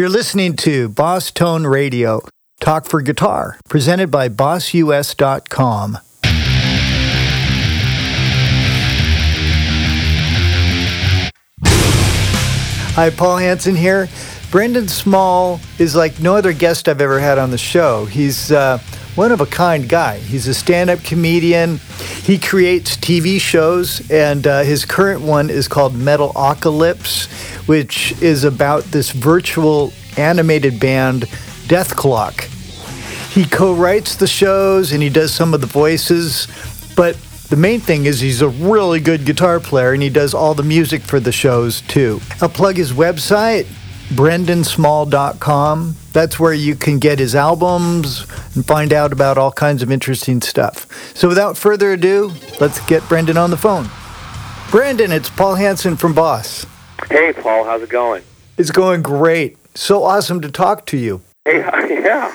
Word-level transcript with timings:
You're 0.00 0.08
listening 0.08 0.56
to 0.56 0.88
Boss 0.88 1.30
Tone 1.30 1.66
Radio, 1.66 2.22
Talk 2.58 2.86
for 2.86 3.02
Guitar, 3.02 3.58
presented 3.68 4.10
by 4.10 4.30
BossUS.com. 4.30 5.98
Hi, 12.94 13.10
Paul 13.10 13.36
Hanson 13.36 13.76
here. 13.76 14.08
Brendan 14.50 14.88
Small 14.88 15.60
is 15.78 15.94
like 15.94 16.18
no 16.18 16.34
other 16.34 16.54
guest 16.54 16.88
I've 16.88 17.02
ever 17.02 17.20
had 17.20 17.36
on 17.36 17.50
the 17.50 17.58
show. 17.58 18.06
He's 18.06 18.50
uh, 18.50 18.78
one 19.14 19.32
of 19.32 19.40
a 19.40 19.46
kind 19.46 19.88
guy. 19.88 20.18
He's 20.18 20.46
a 20.46 20.54
stand 20.54 20.90
up 20.90 21.02
comedian. 21.02 21.78
He 22.22 22.38
creates 22.38 22.96
TV 22.96 23.40
shows, 23.40 24.08
and 24.10 24.46
uh, 24.46 24.62
his 24.62 24.84
current 24.84 25.22
one 25.22 25.50
is 25.50 25.68
called 25.68 25.94
Metalocalypse, 25.94 27.26
which 27.66 28.20
is 28.22 28.44
about 28.44 28.84
this 28.84 29.10
virtual 29.10 29.92
animated 30.16 30.78
band, 30.78 31.22
Dethklok. 31.66 32.48
He 33.32 33.44
co 33.44 33.74
writes 33.74 34.16
the 34.16 34.26
shows 34.26 34.92
and 34.92 35.02
he 35.02 35.08
does 35.08 35.32
some 35.32 35.54
of 35.54 35.60
the 35.60 35.66
voices, 35.66 36.48
but 36.96 37.14
the 37.48 37.56
main 37.56 37.80
thing 37.80 38.06
is 38.06 38.20
he's 38.20 38.42
a 38.42 38.48
really 38.48 39.00
good 39.00 39.24
guitar 39.24 39.60
player 39.60 39.92
and 39.92 40.02
he 40.02 40.08
does 40.08 40.34
all 40.34 40.54
the 40.54 40.62
music 40.62 41.02
for 41.02 41.20
the 41.20 41.32
shows 41.32 41.80
too. 41.82 42.20
I'll 42.40 42.48
plug 42.48 42.76
his 42.76 42.92
website, 42.92 43.66
brendansmall.com. 44.10 45.96
That's 46.12 46.38
where 46.40 46.52
you 46.52 46.74
can 46.74 46.98
get 46.98 47.18
his 47.18 47.34
albums 47.34 48.26
and 48.54 48.66
find 48.66 48.92
out 48.92 49.12
about 49.12 49.38
all 49.38 49.52
kinds 49.52 49.82
of 49.82 49.90
interesting 49.90 50.40
stuff. 50.40 50.86
So 51.16 51.28
without 51.28 51.56
further 51.56 51.92
ado, 51.92 52.32
let's 52.60 52.84
get 52.86 53.08
Brendan 53.08 53.36
on 53.36 53.50
the 53.50 53.56
phone. 53.56 53.88
Brendan, 54.70 55.12
it's 55.12 55.30
Paul 55.30 55.54
Hanson 55.54 55.96
from 55.96 56.14
Boss. 56.14 56.66
Hey, 57.08 57.32
Paul, 57.32 57.64
how's 57.64 57.82
it 57.82 57.88
going? 57.88 58.22
It's 58.58 58.70
going 58.70 59.02
great. 59.02 59.56
So 59.74 60.04
awesome 60.04 60.40
to 60.42 60.50
talk 60.50 60.86
to 60.86 60.96
you. 60.96 61.22
Hey, 61.44 61.58
yeah. 62.04 62.34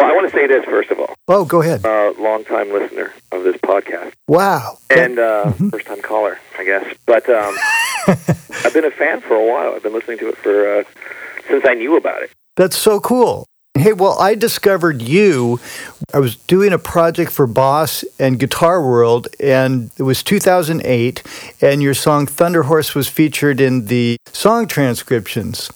Well, 0.00 0.08
I 0.10 0.14
want 0.14 0.30
to 0.30 0.34
say 0.34 0.46
this 0.46 0.64
first 0.64 0.90
of 0.90 0.98
all. 0.98 1.14
Oh, 1.28 1.44
go 1.44 1.60
ahead. 1.60 1.84
Uh, 1.84 2.14
long 2.18 2.42
time 2.44 2.72
listener 2.72 3.12
of 3.32 3.44
this 3.44 3.56
podcast. 3.58 4.14
Wow. 4.26 4.78
And 4.88 5.18
uh, 5.18 5.44
mm-hmm. 5.48 5.68
first 5.68 5.86
time 5.86 6.00
caller, 6.00 6.38
I 6.58 6.64
guess. 6.64 6.96
But 7.04 7.28
um, 7.28 7.54
I've 8.64 8.72
been 8.72 8.86
a 8.86 8.90
fan 8.90 9.20
for 9.20 9.34
a 9.34 9.46
while. 9.46 9.74
I've 9.74 9.82
been 9.82 9.92
listening 9.92 10.16
to 10.20 10.30
it 10.30 10.38
for 10.38 10.78
uh, 10.78 10.84
since 11.48 11.66
I 11.66 11.74
knew 11.74 11.98
about 11.98 12.22
it. 12.22 12.30
That's 12.56 12.78
so 12.78 12.98
cool. 12.98 13.44
Hey, 13.74 13.92
well, 13.92 14.18
I 14.18 14.36
discovered 14.36 15.02
you. 15.02 15.60
I 16.14 16.18
was 16.18 16.34
doing 16.34 16.72
a 16.72 16.78
project 16.78 17.30
for 17.30 17.46
Boss 17.46 18.02
and 18.18 18.40
Guitar 18.40 18.82
World, 18.82 19.28
and 19.38 19.90
it 19.98 20.02
was 20.02 20.22
2008, 20.22 21.22
and 21.60 21.82
your 21.82 21.94
song 21.94 22.26
Thunder 22.26 22.62
Horse 22.62 22.94
was 22.94 23.06
featured 23.06 23.60
in 23.60 23.84
the 23.84 24.16
song 24.32 24.66
transcriptions. 24.66 25.70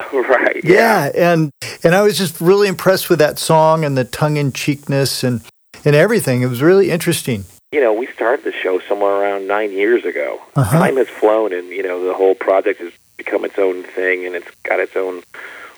Right. 0.12 0.64
Yeah. 0.64 1.10
yeah, 1.14 1.32
and 1.32 1.50
and 1.84 1.94
I 1.94 2.02
was 2.02 2.16
just 2.16 2.40
really 2.40 2.68
impressed 2.68 3.10
with 3.10 3.18
that 3.18 3.38
song 3.38 3.84
and 3.84 3.96
the 3.96 4.04
tongue 4.04 4.36
in 4.36 4.52
cheekness 4.52 5.24
and 5.24 5.40
and 5.84 5.94
everything. 5.94 6.42
It 6.42 6.46
was 6.46 6.62
really 6.62 6.90
interesting. 6.90 7.44
You 7.72 7.80
know, 7.80 7.92
we 7.92 8.06
started 8.06 8.44
the 8.44 8.52
show 8.52 8.80
somewhere 8.80 9.12
around 9.12 9.46
nine 9.46 9.72
years 9.72 10.04
ago. 10.04 10.40
Uh-huh. 10.56 10.78
Time 10.78 10.96
has 10.96 11.08
flown, 11.08 11.52
and 11.52 11.68
you 11.68 11.82
know 11.82 12.04
the 12.04 12.14
whole 12.14 12.34
project 12.34 12.80
has 12.80 12.92
become 13.16 13.44
its 13.44 13.58
own 13.58 13.82
thing, 13.82 14.24
and 14.24 14.34
it's 14.34 14.50
got 14.62 14.80
its 14.80 14.96
own 14.96 15.22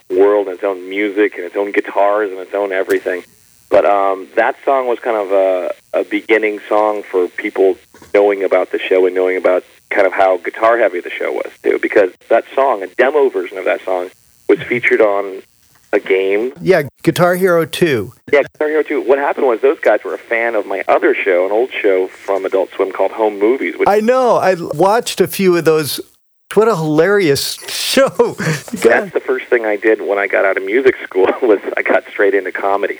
world 0.09 0.47
and 0.47 0.55
its 0.55 0.63
own 0.63 0.89
music 0.89 1.35
and 1.35 1.45
its 1.45 1.55
own 1.55 1.71
guitars 1.71 2.31
and 2.31 2.39
its 2.39 2.53
own 2.53 2.71
everything. 2.71 3.23
But 3.69 3.85
um, 3.85 4.27
that 4.35 4.57
song 4.65 4.87
was 4.87 4.99
kind 4.99 5.17
of 5.17 5.31
a, 5.31 5.73
a 5.93 6.03
beginning 6.03 6.59
song 6.67 7.03
for 7.03 7.27
people 7.29 7.77
knowing 8.13 8.43
about 8.43 8.71
the 8.71 8.79
show 8.79 9.05
and 9.05 9.15
knowing 9.15 9.37
about 9.37 9.63
kind 9.91 10.07
of 10.07 10.13
how 10.13 10.37
guitar 10.37 10.77
heavy 10.77 10.99
the 10.99 11.09
show 11.09 11.31
was 11.31 11.51
too. 11.61 11.77
Because 11.81 12.11
that 12.29 12.45
song, 12.55 12.81
a 12.83 12.87
demo 12.87 13.29
version 13.29 13.57
of 13.57 13.65
that 13.65 13.81
song, 13.81 14.09
was 14.49 14.59
featured 14.63 15.01
on 15.01 15.43
a 15.93 15.99
game. 15.99 16.53
Yeah, 16.61 16.83
Guitar 17.03 17.35
Hero 17.35 17.65
2. 17.65 18.13
Yeah, 18.31 18.41
Guitar 18.43 18.69
Hero 18.69 18.83
2. 18.83 19.01
What 19.01 19.17
happened 19.17 19.47
was 19.47 19.61
those 19.61 19.79
guys 19.79 20.03
were 20.03 20.13
a 20.13 20.19
fan 20.19 20.55
of 20.55 20.65
my 20.65 20.83
other 20.87 21.13
show, 21.13 21.45
an 21.45 21.51
old 21.51 21.71
show 21.71 22.07
from 22.07 22.45
Adult 22.45 22.71
Swim 22.71 22.91
called 22.91 23.11
Home 23.11 23.39
Movies. 23.39 23.77
Which 23.77 23.87
I 23.89 23.99
know. 23.99 24.37
I 24.37 24.55
watched 24.57 25.21
a 25.21 25.27
few 25.27 25.55
of 25.57 25.65
those. 25.65 25.99
What 26.53 26.67
a 26.67 26.75
hilarious 26.75 27.53
show. 27.69 28.09
That's 28.09 29.13
the 29.13 29.21
first 29.25 29.47
thing 29.47 29.65
I 29.65 29.77
did 29.77 30.01
when 30.01 30.17
I 30.17 30.27
got 30.27 30.45
out 30.45 30.57
of 30.57 30.63
music 30.63 30.95
school 31.03 31.27
was 31.41 31.59
I 31.77 31.81
got 31.81 32.05
straight 32.07 32.33
into 32.33 32.51
comedy. 32.51 32.99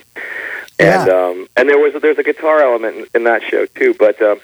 And 0.80 1.08
yeah. 1.08 1.14
um 1.14 1.48
and 1.58 1.70
there 1.70 1.78
was 1.78 1.94
there's 2.02 2.18
a 2.18 2.24
guitar 2.24 2.62
element 2.62 2.98
in, 2.98 3.08
in 3.14 3.24
that 3.26 3.44
show 3.44 3.66
too, 3.66 3.94
but 3.94 4.22
um 4.22 4.40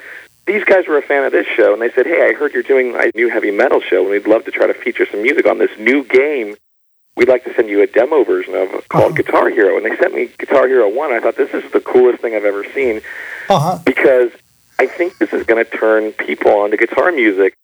these 0.48 0.64
guys 0.64 0.88
were 0.88 0.98
a 0.98 1.02
fan 1.02 1.24
of 1.24 1.32
this 1.32 1.46
show, 1.46 1.74
and 1.74 1.82
they 1.82 1.92
said, 1.92 2.06
"Hey, 2.08 2.30
I 2.30 2.34
heard 2.34 2.54
you're 2.54 2.64
doing 2.64 2.96
a 2.96 3.12
new 3.16 3.30
heavy 3.30 3.52
metal 3.52 3.82
show, 3.82 4.02
and 4.02 4.10
we'd 4.10 4.28
love 4.28 4.46
to 4.46 4.52
try 4.52 4.66
to 4.68 4.74
feature 4.74 5.06
some 5.06 5.22
music 5.22 5.46
on 5.46 5.60
this 5.60 5.72
new 5.78 6.04
game 6.04 6.56
we'd 7.18 7.28
like 7.28 7.44
to 7.44 7.54
send 7.56 7.68
you 7.68 7.82
a 7.82 7.88
demo 7.88 8.24
version 8.24 8.56
of 8.56 8.72
it 8.74 8.88
called 8.88 9.12
uh-huh. 9.12 9.16
Guitar 9.16 9.50
Hero. 9.50 9.76
And 9.76 9.86
they 9.86 9.98
sent 9.98 10.14
me 10.14 10.30
Guitar 10.38 10.68
Hero 10.68 10.88
1. 10.88 11.12
I 11.12 11.20
thought 11.20 11.36
this 11.36 11.54
is 11.54 11.70
the 11.72 11.82
coolest 11.82 12.22
thing 12.22 12.36
I've 12.36 12.46
ever 12.46 12.64
seen 12.74 13.02
uh-huh. 13.50 13.80
because 13.84 14.32
I 14.80 14.86
think 14.86 15.18
this 15.18 15.34
is 15.34 15.46
going 15.46 15.64
to 15.64 15.70
turn 15.70 16.14
people 16.14 16.52
onto 16.52 16.78
guitar 16.78 17.12
music. 17.12 17.56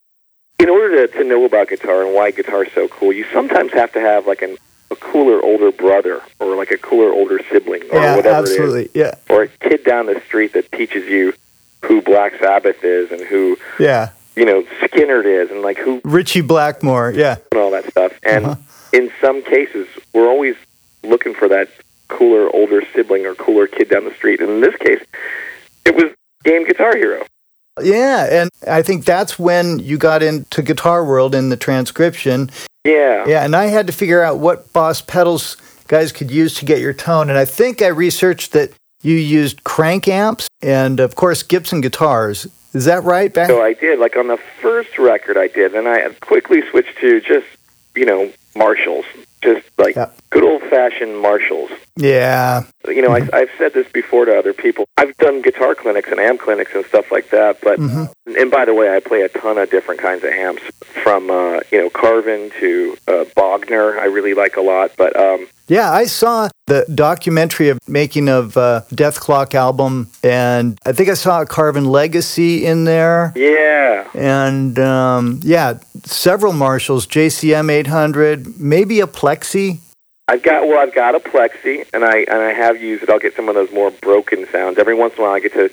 In 0.59 0.69
order 0.69 1.07
to, 1.07 1.17
to 1.17 1.23
know 1.23 1.45
about 1.45 1.69
guitar 1.69 2.05
and 2.05 2.15
why 2.15 2.31
guitar 2.31 2.63
is 2.63 2.73
so 2.73 2.88
cool, 2.88 3.13
you 3.13 3.25
sometimes 3.31 3.73
have 3.73 3.91
to 3.94 4.00
have 4.00 4.25
like 4.25 4.41
an, 4.41 4.57
a 4.91 4.95
cooler 4.95 5.44
older 5.44 5.71
brother 5.71 6.21
or 6.39 6.55
like 6.55 6.71
a 6.71 6.77
cooler 6.77 7.11
older 7.11 7.39
sibling 7.51 7.83
or 7.91 8.00
yeah, 8.00 8.15
whatever 8.15 8.38
absolutely. 8.38 8.83
it 8.85 8.85
is. 8.85 8.95
Yeah. 8.95 9.15
Or 9.29 9.44
a 9.44 9.47
kid 9.47 9.83
down 9.83 10.07
the 10.07 10.21
street 10.25 10.53
that 10.53 10.71
teaches 10.71 11.05
you 11.05 11.33
who 11.83 12.01
Black 12.01 12.33
Sabbath 12.39 12.83
is 12.83 13.11
and 13.11 13.21
who 13.21 13.57
yeah. 13.79 14.11
you 14.35 14.45
know, 14.45 14.63
Skynyrd 14.81 15.25
is 15.25 15.51
and 15.51 15.61
like 15.61 15.77
who 15.77 16.01
Ritchie 16.03 16.41
Blackmore, 16.41 17.11
yeah. 17.11 17.38
And 17.51 17.61
all 17.61 17.71
that 17.71 17.85
stuff. 17.89 18.19
And 18.23 18.45
uh-huh 18.45 18.61
in 18.94 19.11
some 19.19 19.44
cases, 19.44 19.88
we're 20.13 20.29
always 20.29 20.55
looking 21.03 21.33
for 21.33 21.49
that 21.49 21.67
cooler 22.07 22.49
older 22.55 22.83
sibling 22.94 23.25
or 23.25 23.33
cooler 23.35 23.67
kid 23.67 23.89
down 23.89 24.05
the 24.05 24.13
street. 24.13 24.39
And 24.39 24.49
in 24.49 24.61
this 24.61 24.75
case, 24.77 25.03
it 25.83 25.95
was 25.95 26.13
Game 26.44 26.66
Guitar 26.66 26.95
Hero. 26.95 27.25
Yeah, 27.81 28.27
and 28.31 28.50
I 28.69 28.83
think 28.83 29.03
that's 29.03 29.39
when 29.39 29.79
you 29.79 29.97
got 29.97 30.21
into 30.21 30.61
Guitar 30.61 31.03
World 31.03 31.33
in 31.33 31.50
the 31.50 31.57
transcription. 31.57 32.51
Yeah. 32.85 33.25
Yeah, 33.27 33.44
and 33.44 33.55
I 33.55 33.65
had 33.65 33.88
to 33.88 33.94
figure 33.94 34.21
out 34.21 34.38
what 34.38 34.71
Boss 34.73 35.01
pedals 35.01 35.57
guys 35.88 36.11
could 36.11 36.29
use 36.29 36.53
to 36.55 36.65
get 36.65 36.79
your 36.79 36.94
tone. 36.94 37.29
And 37.29 37.38
I 37.38 37.45
think 37.45 37.81
I 37.81 37.88
researched 37.88 38.51
that 38.51 38.71
you 39.03 39.16
used 39.16 39.64
crank 39.64 40.08
amps 40.08 40.47
and, 40.62 41.00
of 41.00 41.16
course, 41.16 41.44
Gibson 41.44 41.81
guitars. 41.81 42.47
Is 42.74 42.86
that 42.86 43.03
right? 43.03 43.31
Back? 43.31 43.47
So 43.47 43.62
I 43.62 43.74
did. 43.74 44.00
Like 44.00 44.18
on 44.18 44.28
the 44.28 44.38
first 44.62 44.97
record, 44.97 45.38
I 45.38 45.47
did. 45.47 45.75
And 45.75 45.88
I 45.88 46.09
quickly 46.22 46.64
switched 46.72 46.97
to 47.00 47.22
just, 47.22 47.46
you 47.96 48.06
know, 48.06 48.31
Marshalls, 48.56 49.06
just 49.44 49.68
like 49.78 49.96
yeah. 49.96 50.09
good 50.31 50.44
old 50.44 50.62
fashioned 50.63 51.19
Marshalls. 51.19 51.69
Yeah. 51.96 52.63
You 52.88 53.02
know, 53.02 53.09
mm-hmm. 53.09 53.34
I, 53.36 53.42
I've 53.42 53.52
said 53.58 53.74
this 53.74 53.88
before 53.92 54.25
to 54.25 54.36
other 54.36 54.53
people. 54.53 54.86
I've 54.97 55.16
done 55.18 55.42
guitar 55.42 55.75
clinics 55.75 56.09
and 56.09 56.19
amp 56.19 56.40
clinics 56.40 56.74
and 56.74 56.86
stuff 56.86 57.12
like 57.12 57.30
that. 57.30 57.62
But 57.62 57.80
mm-hmm. 57.80 58.36
and 58.36 58.50
by 58.50 58.66
the 58.66 58.74
way, 58.74 58.96
I 58.96 59.00
play 59.00 59.22
a 59.22 59.30
ton 59.30 59.58
of 59.58 59.69
different 59.69 60.02
kinds 60.02 60.24
of 60.24 60.31
amps, 60.31 60.63
from 61.03 61.30
uh, 61.30 61.59
you 61.72 61.80
know 61.80 61.90
Carvin 61.90 62.50
to 62.59 62.97
uh, 63.08 63.25
Bogner. 63.36 64.00
I 64.00 64.06
really 64.06 64.34
like 64.34 64.56
a 64.56 64.62
lot. 64.62 64.92
But 64.97 65.16
um, 65.16 65.47
yeah, 65.68 65.92
I 65.92 66.06
saw 66.06 66.50
the 66.66 66.85
documentary 66.94 67.69
of 67.69 67.79
making 67.88 68.29
of 68.29 68.56
uh, 68.56 68.81
Clock 69.16 69.53
album, 69.56 70.09
and 70.24 70.78
I 70.85 70.94
think 70.94 71.09
I 71.09 71.13
saw 71.13 71.41
a 71.41 71.46
Carvin 71.46 71.85
Legacy 71.85 72.66
in 72.66 72.85
there. 72.85 73.34
Yeah, 73.35 74.09
and 74.13 74.78
um, 74.79 75.40
yeah, 75.44 75.79
several 76.03 76.53
Marshalls, 76.53 77.06
JCM 77.07 77.69
800, 77.69 78.59
maybe 78.59 79.01
a 79.01 79.07
Plexi. 79.07 79.79
I've 80.29 80.41
got 80.41 80.68
well, 80.68 80.79
I've 80.79 80.96
got 80.96 81.16
a 81.16 81.19
Plexi, 81.19 81.85
and 81.94 82.06
I 82.06 82.19
and 82.19 82.41
I 82.41 82.53
have 82.53 82.81
used 82.81 83.03
it. 83.03 83.09
I'll 83.09 83.19
get 83.19 83.35
some 83.35 83.50
of 83.50 83.56
those 83.56 83.72
more 83.72 83.91
broken 83.91 84.47
sounds 84.47 84.78
every 84.78 84.95
once 84.95 85.16
in 85.16 85.19
a 85.19 85.24
while. 85.24 85.34
I 85.34 85.40
get 85.41 85.53
to, 85.53 85.69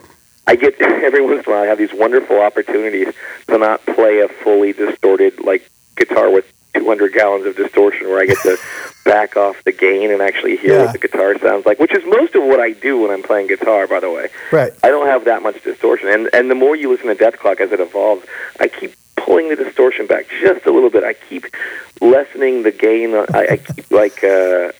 I 0.46 0.56
get 0.56 0.80
every 0.80 1.22
once 1.24 1.46
in 1.46 1.52
a 1.52 1.54
while 1.54 1.62
I 1.62 1.66
have 1.66 1.78
these 1.78 1.94
wonderful 1.94 2.40
opportunities 2.40 3.14
to 3.46 3.58
not 3.58 3.84
play 3.86 4.20
a 4.20 4.28
fully 4.28 4.72
distorted 4.72 5.38
like 5.40 5.70
guitar 5.96 6.30
with 6.30 6.52
200 6.74 7.12
gallons 7.12 7.46
of 7.46 7.56
distortion 7.56 8.08
where 8.08 8.20
I 8.20 8.26
get 8.26 8.38
to 8.42 8.56
back 9.04 9.36
off 9.36 9.62
the 9.64 9.72
gain 9.72 10.10
and 10.10 10.22
actually 10.22 10.56
hear 10.56 10.74
yeah. 10.74 10.84
what 10.84 10.92
the 10.92 10.98
guitar 10.98 11.38
sounds 11.38 11.66
like, 11.66 11.78
which 11.78 11.92
is 11.92 12.04
most 12.04 12.34
of 12.34 12.42
what 12.44 12.60
I 12.60 12.72
do 12.72 13.00
when 13.00 13.10
I'm 13.10 13.22
playing 13.22 13.48
guitar, 13.48 13.86
by 13.86 14.00
the 14.00 14.10
way. 14.10 14.28
Right. 14.52 14.72
I 14.82 14.88
don't 14.88 15.06
have 15.06 15.24
that 15.24 15.42
much 15.42 15.62
distortion. 15.62 16.08
And, 16.08 16.28
and 16.32 16.50
the 16.50 16.54
more 16.54 16.76
you 16.76 16.90
listen 16.90 17.08
to 17.08 17.14
Dethklok 17.14 17.60
as 17.60 17.72
it 17.72 17.80
evolves, 17.80 18.26
I 18.60 18.68
keep 18.68 18.94
pulling 19.16 19.48
the 19.48 19.56
distortion 19.56 20.06
back 20.06 20.26
just 20.40 20.66
a 20.66 20.70
little 20.70 20.90
bit. 20.90 21.04
I 21.04 21.14
keep 21.14 21.46
lessening 22.00 22.62
the 22.62 22.72
gain. 22.72 23.14
I, 23.14 23.48
I 23.52 23.56
keep, 23.56 23.90
like, 23.90 24.22
uh, 24.22 24.72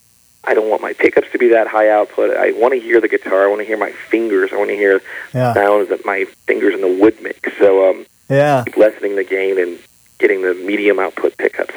I 0.45 0.55
don't 0.55 0.71
want 0.71 0.83
my 0.83 0.93
pickups 0.93 1.31
to 1.33 1.39
be 1.39 1.49
that 1.49 1.67
high 1.67 1.91
output. 1.91 2.37
I 2.37 2.53
want 2.53 2.73
to 2.75 2.81
hear 2.81 3.01
the 3.01 3.09
guitar. 3.09 3.45
I 3.45 3.49
want 3.49 3.61
to 3.61 3.67
hear 3.67 3.77
my 3.77 3.93
fingers. 3.93 4.53
I 4.53 4.57
want 4.57 4.71
to 4.71 4.77
hear 4.77 5.03
yeah. 5.35 5.53
sounds 5.55 5.89
that 5.91 6.05
my 6.05 6.25
fingers 6.47 6.75
in 6.75 6.81
the 6.81 7.01
wood 7.01 7.21
make. 7.23 7.47
So, 7.59 7.91
um, 7.91 8.07
yeah. 8.29 8.65
lessening 8.77 9.17
the 9.17 9.25
gain 9.25 9.59
and 9.59 9.79
getting 10.21 10.43
the 10.43 10.55
medium 10.55 10.99
output 10.99 11.37
pickups. 11.37 11.75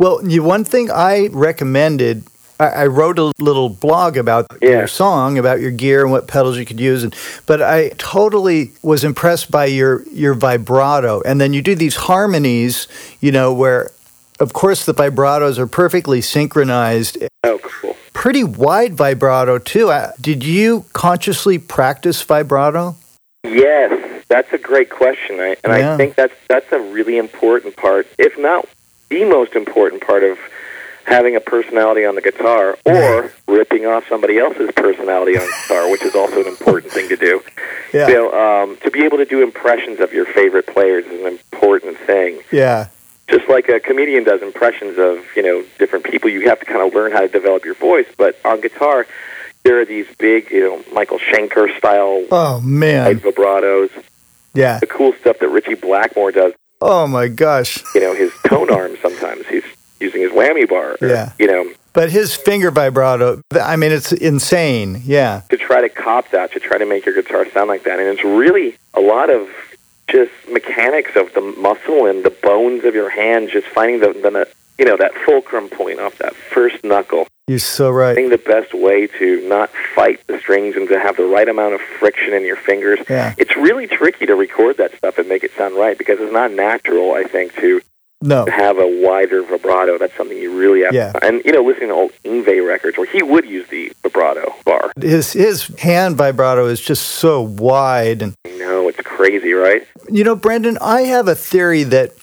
Well, 0.00 0.20
one 0.24 0.64
thing 0.64 0.90
I 0.90 1.28
recommended, 1.28 2.24
I, 2.58 2.86
wrote 2.86 3.18
a 3.20 3.32
little 3.38 3.68
blog 3.68 4.16
about 4.16 4.46
yeah. 4.60 4.70
your 4.70 4.86
song, 4.88 5.38
about 5.38 5.60
your 5.60 5.70
gear 5.70 6.02
and 6.02 6.10
what 6.10 6.26
pedals 6.26 6.58
you 6.58 6.64
could 6.64 6.80
use, 6.80 7.04
and 7.04 7.14
but 7.46 7.62
I 7.62 7.90
totally 7.90 8.72
was 8.82 9.04
impressed 9.04 9.50
by 9.50 9.66
your 9.66 10.02
your 10.08 10.34
vibrato, 10.34 11.22
and 11.22 11.40
then 11.40 11.52
you 11.52 11.62
do 11.62 11.76
these 11.76 11.94
harmonies, 11.94 12.88
you 13.20 13.30
know, 13.30 13.52
where 13.52 13.90
of 14.40 14.52
course, 14.52 14.84
the 14.84 14.94
vibratos 14.94 15.58
are 15.58 15.66
perfectly 15.66 16.20
synchronized. 16.20 17.18
Oh, 17.44 17.58
cool. 17.62 17.96
Pretty 18.12 18.44
wide 18.44 18.94
vibrato, 18.94 19.58
too. 19.58 19.90
Uh, 19.90 20.12
Did 20.20 20.44
you 20.44 20.84
consciously 20.92 21.58
practice 21.58 22.20
vibrato? 22.22 22.96
Yes, 23.44 24.13
that's 24.34 24.52
a 24.52 24.58
great 24.58 24.90
question, 24.90 25.38
I, 25.38 25.50
and 25.62 25.70
Yeah. 25.78 25.94
I 25.94 25.96
think 25.96 26.16
that's 26.16 26.34
that's 26.48 26.70
a 26.72 26.80
really 26.96 27.16
important 27.18 27.76
part, 27.76 28.04
if 28.18 28.32
not 28.36 28.66
the 29.08 29.24
most 29.24 29.52
important 29.54 30.02
part 30.02 30.24
of 30.24 30.36
having 31.04 31.36
a 31.36 31.40
personality 31.40 32.04
on 32.10 32.14
the 32.16 32.20
guitar, 32.28 32.76
or 32.84 33.30
ripping 33.46 33.84
off 33.86 34.02
somebody 34.08 34.38
else's 34.38 34.70
personality 34.74 35.36
on 35.36 35.44
guitar, 35.46 35.88
which 35.92 36.02
is 36.02 36.14
also 36.16 36.40
an 36.40 36.48
important 36.48 36.90
thing 36.92 37.08
to 37.08 37.16
do. 37.16 37.34
Yeah. 37.94 38.08
Know, 38.08 38.32
um, 38.44 38.76
to 38.82 38.90
be 38.90 39.04
able 39.04 39.18
to 39.18 39.24
do 39.24 39.40
impressions 39.40 40.00
of 40.00 40.12
your 40.12 40.26
favorite 40.26 40.66
players 40.66 41.04
is 41.06 41.20
an 41.20 41.28
important 41.28 41.96
thing. 41.96 42.40
Yeah. 42.50 42.88
Just 43.28 43.48
like 43.48 43.68
a 43.68 43.78
comedian 43.78 44.24
does 44.24 44.42
impressions 44.42 44.98
of 44.98 45.24
you 45.36 45.44
know 45.46 45.64
different 45.78 46.04
people, 46.04 46.28
you 46.28 46.48
have 46.48 46.58
to 46.58 46.66
kind 46.66 46.82
of 46.84 46.92
learn 46.92 47.12
how 47.12 47.20
to 47.20 47.28
develop 47.28 47.64
your 47.64 47.76
voice. 47.90 48.08
But 48.18 48.32
on 48.44 48.60
guitar, 48.60 49.06
there 49.62 49.80
are 49.80 49.84
these 49.84 50.08
big, 50.18 50.50
you 50.50 50.62
know, 50.66 50.76
Michael 50.92 51.20
Schenker 51.20 51.66
style 51.78 52.26
Oh, 52.32 52.60
man. 52.60 53.16
vibratos. 53.20 53.90
Yeah. 54.54 54.78
The 54.78 54.86
cool 54.86 55.12
stuff 55.20 55.38
that 55.40 55.48
Ritchie 55.48 55.74
Blackmore 55.74 56.32
does 56.32 56.52
Oh, 56.80 57.06
my 57.06 57.28
gosh. 57.28 57.82
you 57.94 58.00
know, 58.00 58.14
his 58.14 58.30
tone 58.46 58.70
arm 58.70 58.96
sometimes. 59.00 59.46
He's 59.46 59.64
using 60.00 60.20
his 60.22 60.32
whammy 60.32 60.68
bar. 60.68 60.96
or, 61.00 61.08
Yeah. 61.08 61.32
You 61.38 61.46
know, 61.46 61.70
But 61.92 62.10
his 62.10 62.34
finger 62.34 62.70
vibrato, 62.70 63.40
I 63.52 63.76
mean, 63.76 63.92
it's 63.92 64.12
insane. 64.12 65.00
Yeah. 65.04 65.42
to 65.50 65.56
try 65.56 65.80
to 65.80 65.88
cop 65.88 66.30
that, 66.30 66.52
to 66.52 66.60
try 66.60 66.76
to 66.78 66.84
make 66.86 67.06
your 67.06 67.14
guitar 67.14 67.48
sound 67.50 67.68
like 67.68 67.84
that. 67.84 67.98
And 68.00 68.08
it's 68.08 68.24
really 68.24 68.76
a 68.92 69.00
lot 69.00 69.30
of 69.30 69.48
just 70.08 70.32
mechanics 70.50 71.12
of 71.16 71.32
the 71.32 71.40
muscle 71.40 72.06
and 72.06 72.22
the 72.24 72.30
bones 72.30 72.84
of 72.84 72.94
your 72.94 73.08
hand, 73.08 73.48
just 73.50 73.66
finding 73.68 74.00
the, 74.00 74.12
the 74.12 74.46
you 74.78 74.84
know, 74.84 74.96
that 74.96 75.12
fulcrum 75.24 75.68
point 75.68 76.00
off 76.00 76.18
that 76.18 76.34
first 76.34 76.82
knuckle. 76.84 77.26
You're 77.46 77.58
so 77.58 77.90
right. 77.90 78.12
I 78.12 78.14
think 78.14 78.30
the 78.30 78.38
best 78.38 78.72
way 78.72 79.06
to 79.06 79.46
not 79.48 79.70
fight 79.94 80.26
the 80.28 80.38
strings 80.38 80.76
and 80.76 80.88
to 80.88 80.98
have 80.98 81.16
the 81.18 81.26
right 81.26 81.48
amount 81.48 81.74
of 81.74 81.80
friction 81.82 82.32
in 82.32 82.42
your 82.42 82.56
fingers. 82.56 83.00
Yeah. 83.08 83.34
It's 83.36 83.54
really 83.54 83.86
tricky 83.86 84.24
to 84.26 84.34
record 84.34 84.78
that 84.78 84.94
stuff 84.96 85.18
and 85.18 85.28
make 85.28 85.44
it 85.44 85.52
sound 85.56 85.74
right 85.76 85.96
because 85.98 86.18
it's 86.20 86.32
not 86.32 86.52
natural, 86.52 87.12
I 87.12 87.24
think, 87.24 87.54
to 87.56 87.82
No. 88.22 88.46
have 88.46 88.78
a 88.78 88.86
wider 88.86 89.42
vibrato. 89.42 89.98
That's 89.98 90.16
something 90.16 90.38
you 90.38 90.58
really 90.58 90.84
have. 90.84 90.94
Yeah. 90.94 91.12
To, 91.12 91.22
and 91.24 91.42
you 91.44 91.52
know, 91.52 91.62
listening 91.62 91.88
to 91.90 91.94
old 91.94 92.12
Yngwie 92.24 92.66
records 92.66 92.96
where 92.96 93.06
he 93.06 93.22
would 93.22 93.44
use 93.44 93.68
the 93.68 93.92
vibrato 94.02 94.54
bar. 94.64 94.90
His 94.98 95.34
his 95.34 95.66
hand 95.78 96.16
vibrato 96.16 96.66
is 96.66 96.80
just 96.80 97.02
so 97.06 97.42
wide 97.42 98.22
and 98.22 98.32
I 98.46 98.52
know 98.52 98.88
it's 98.88 99.02
crazy, 99.02 99.52
right? 99.52 99.86
You 100.10 100.24
know, 100.24 100.34
Brendan, 100.34 100.78
I 100.80 101.02
have 101.02 101.28
a 101.28 101.34
theory 101.34 101.82
that 101.84 102.16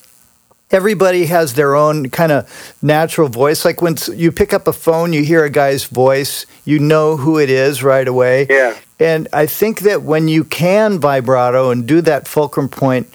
everybody 0.72 1.26
has 1.28 1.54
their 1.54 1.76
own 1.76 2.10
kind 2.10 2.32
of 2.32 2.76
natural 2.82 3.28
voice. 3.28 3.66
Like 3.66 3.82
when 3.82 3.96
you 4.14 4.32
pick 4.32 4.54
up 4.54 4.68
a 4.68 4.74
phone, 4.74 5.14
you 5.14 5.24
hear 5.24 5.44
a 5.44 5.50
guy's 5.50 5.86
voice, 5.86 6.46
you 6.66 6.80
know 6.80 7.18
who 7.18 7.40
it 7.40 7.50
is 7.50 7.84
right 7.84 8.08
away. 8.08 8.48
Yeah. 8.50 8.78
And 9.00 9.28
I 9.34 9.46
think 9.46 9.82
that 9.82 10.04
when 10.04 10.28
you 10.28 10.44
can 10.44 11.00
vibrato 11.00 11.72
and 11.72 11.88
do 11.88 12.02
that 12.02 12.28
fulcrum 12.28 12.70
point, 12.70 13.14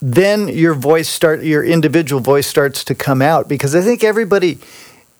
then 0.00 0.48
your 0.48 0.74
voice 0.74 1.08
start 1.08 1.42
your 1.42 1.64
individual 1.64 2.20
voice 2.20 2.46
starts 2.46 2.84
to 2.84 2.94
come 2.94 3.22
out 3.22 3.48
because 3.48 3.74
I 3.74 3.80
think 3.80 4.04
everybody 4.04 4.58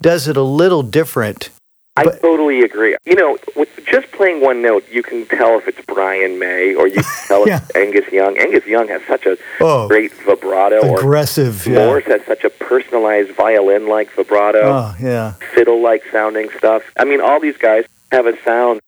does 0.00 0.28
it 0.28 0.36
a 0.36 0.42
little 0.42 0.82
different. 0.82 1.48
I 1.96 2.04
But- 2.04 2.20
totally 2.22 2.62
agree. 2.62 2.96
You 3.04 3.14
know, 3.14 3.38
with 3.54 3.68
just 3.86 4.10
playing 4.10 4.40
one 4.40 4.60
note, 4.62 4.84
you 4.90 5.02
can 5.02 5.26
tell 5.26 5.58
if 5.58 5.68
it's 5.68 5.80
Brian 5.86 6.38
May 6.40 6.74
or 6.74 6.88
you 6.88 6.94
can 6.94 7.04
tell 7.28 7.46
Yeah. 7.46 7.58
if 7.58 7.70
it's 7.70 7.76
Angus 7.76 8.12
Young. 8.12 8.36
Angus 8.36 8.66
Young 8.66 8.88
has 8.88 9.00
such 9.06 9.26
a 9.26 9.36
Oh, 9.60 9.86
great 9.86 10.12
vibrato, 10.12 10.84
or 10.88 10.98
aggressive. 10.98 11.64
Yeah. 11.66 11.86
Morse 11.86 12.04
has 12.06 12.20
such 12.26 12.42
a 12.42 12.50
personalized 12.50 13.30
violin-like 13.32 14.10
vibrato. 14.10 14.62
Oh, 14.64 14.94
yeah. 15.00 15.34
fiddle-like 15.54 16.02
sounding 16.10 16.48
stuff. 16.58 16.82
I 16.96 17.04
mean, 17.04 17.20
all 17.20 17.38
these 17.38 17.56
guys 17.56 17.84
have 18.10 18.26
a 18.26 18.34
sound. 18.42 18.80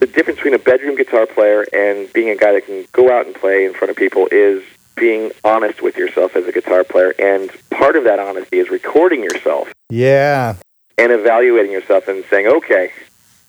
The 0.00 0.06
difference 0.06 0.38
between 0.40 0.54
a 0.54 0.58
bedroom 0.58 0.96
guitar 0.96 1.24
player 1.24 1.64
and 1.72 2.12
being 2.12 2.28
a 2.28 2.36
guy 2.36 2.52
that 2.52 2.66
can 2.66 2.84
go 2.92 3.10
out 3.10 3.24
and 3.26 3.34
play 3.34 3.64
in 3.64 3.72
front 3.72 3.90
of 3.90 3.96
people 3.96 4.28
is 4.32 4.62
being 4.96 5.30
honest 5.44 5.80
with 5.82 5.96
yourself 5.96 6.36
as 6.36 6.46
a 6.46 6.52
guitar 6.52 6.84
player. 6.84 7.14
And 7.18 7.50
part 7.70 7.96
of 7.96 8.04
that 8.04 8.18
honesty 8.18 8.58
is 8.58 8.68
recording 8.70 9.22
yourself 9.22 9.72
Yeah. 9.88 10.54
And 10.98 11.12
evaluating 11.12 11.72
yourself 11.72 12.08
and 12.08 12.24
saying, 12.30 12.46
okay, 12.46 12.92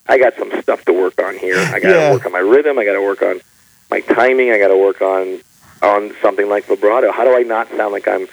I 0.07 0.17
got 0.17 0.35
some 0.35 0.51
stuff 0.61 0.83
to 0.85 0.93
work 0.93 1.21
on 1.21 1.37
here. 1.37 1.57
I 1.57 1.79
got 1.79 1.89
to 1.89 1.93
Yeah. 1.93 2.11
work 2.11 2.25
on 2.25 2.31
my 2.31 2.39
rhythm. 2.39 2.77
I 2.77 2.85
got 2.85 2.93
to 2.93 3.01
work 3.01 3.21
on 3.21 3.41
my 3.89 4.01
timing. 4.01 4.51
I 4.51 4.59
got 4.59 4.69
to 4.69 4.77
work 4.77 5.01
on 5.01 5.39
on 5.81 6.15
something 6.21 6.47
like 6.49 6.65
vibrato. 6.65 7.11
How 7.11 7.23
do 7.25 7.35
I 7.35 7.43
not 7.43 7.69
sound 7.69 7.91
like 7.91 8.07
I'm 8.07 8.27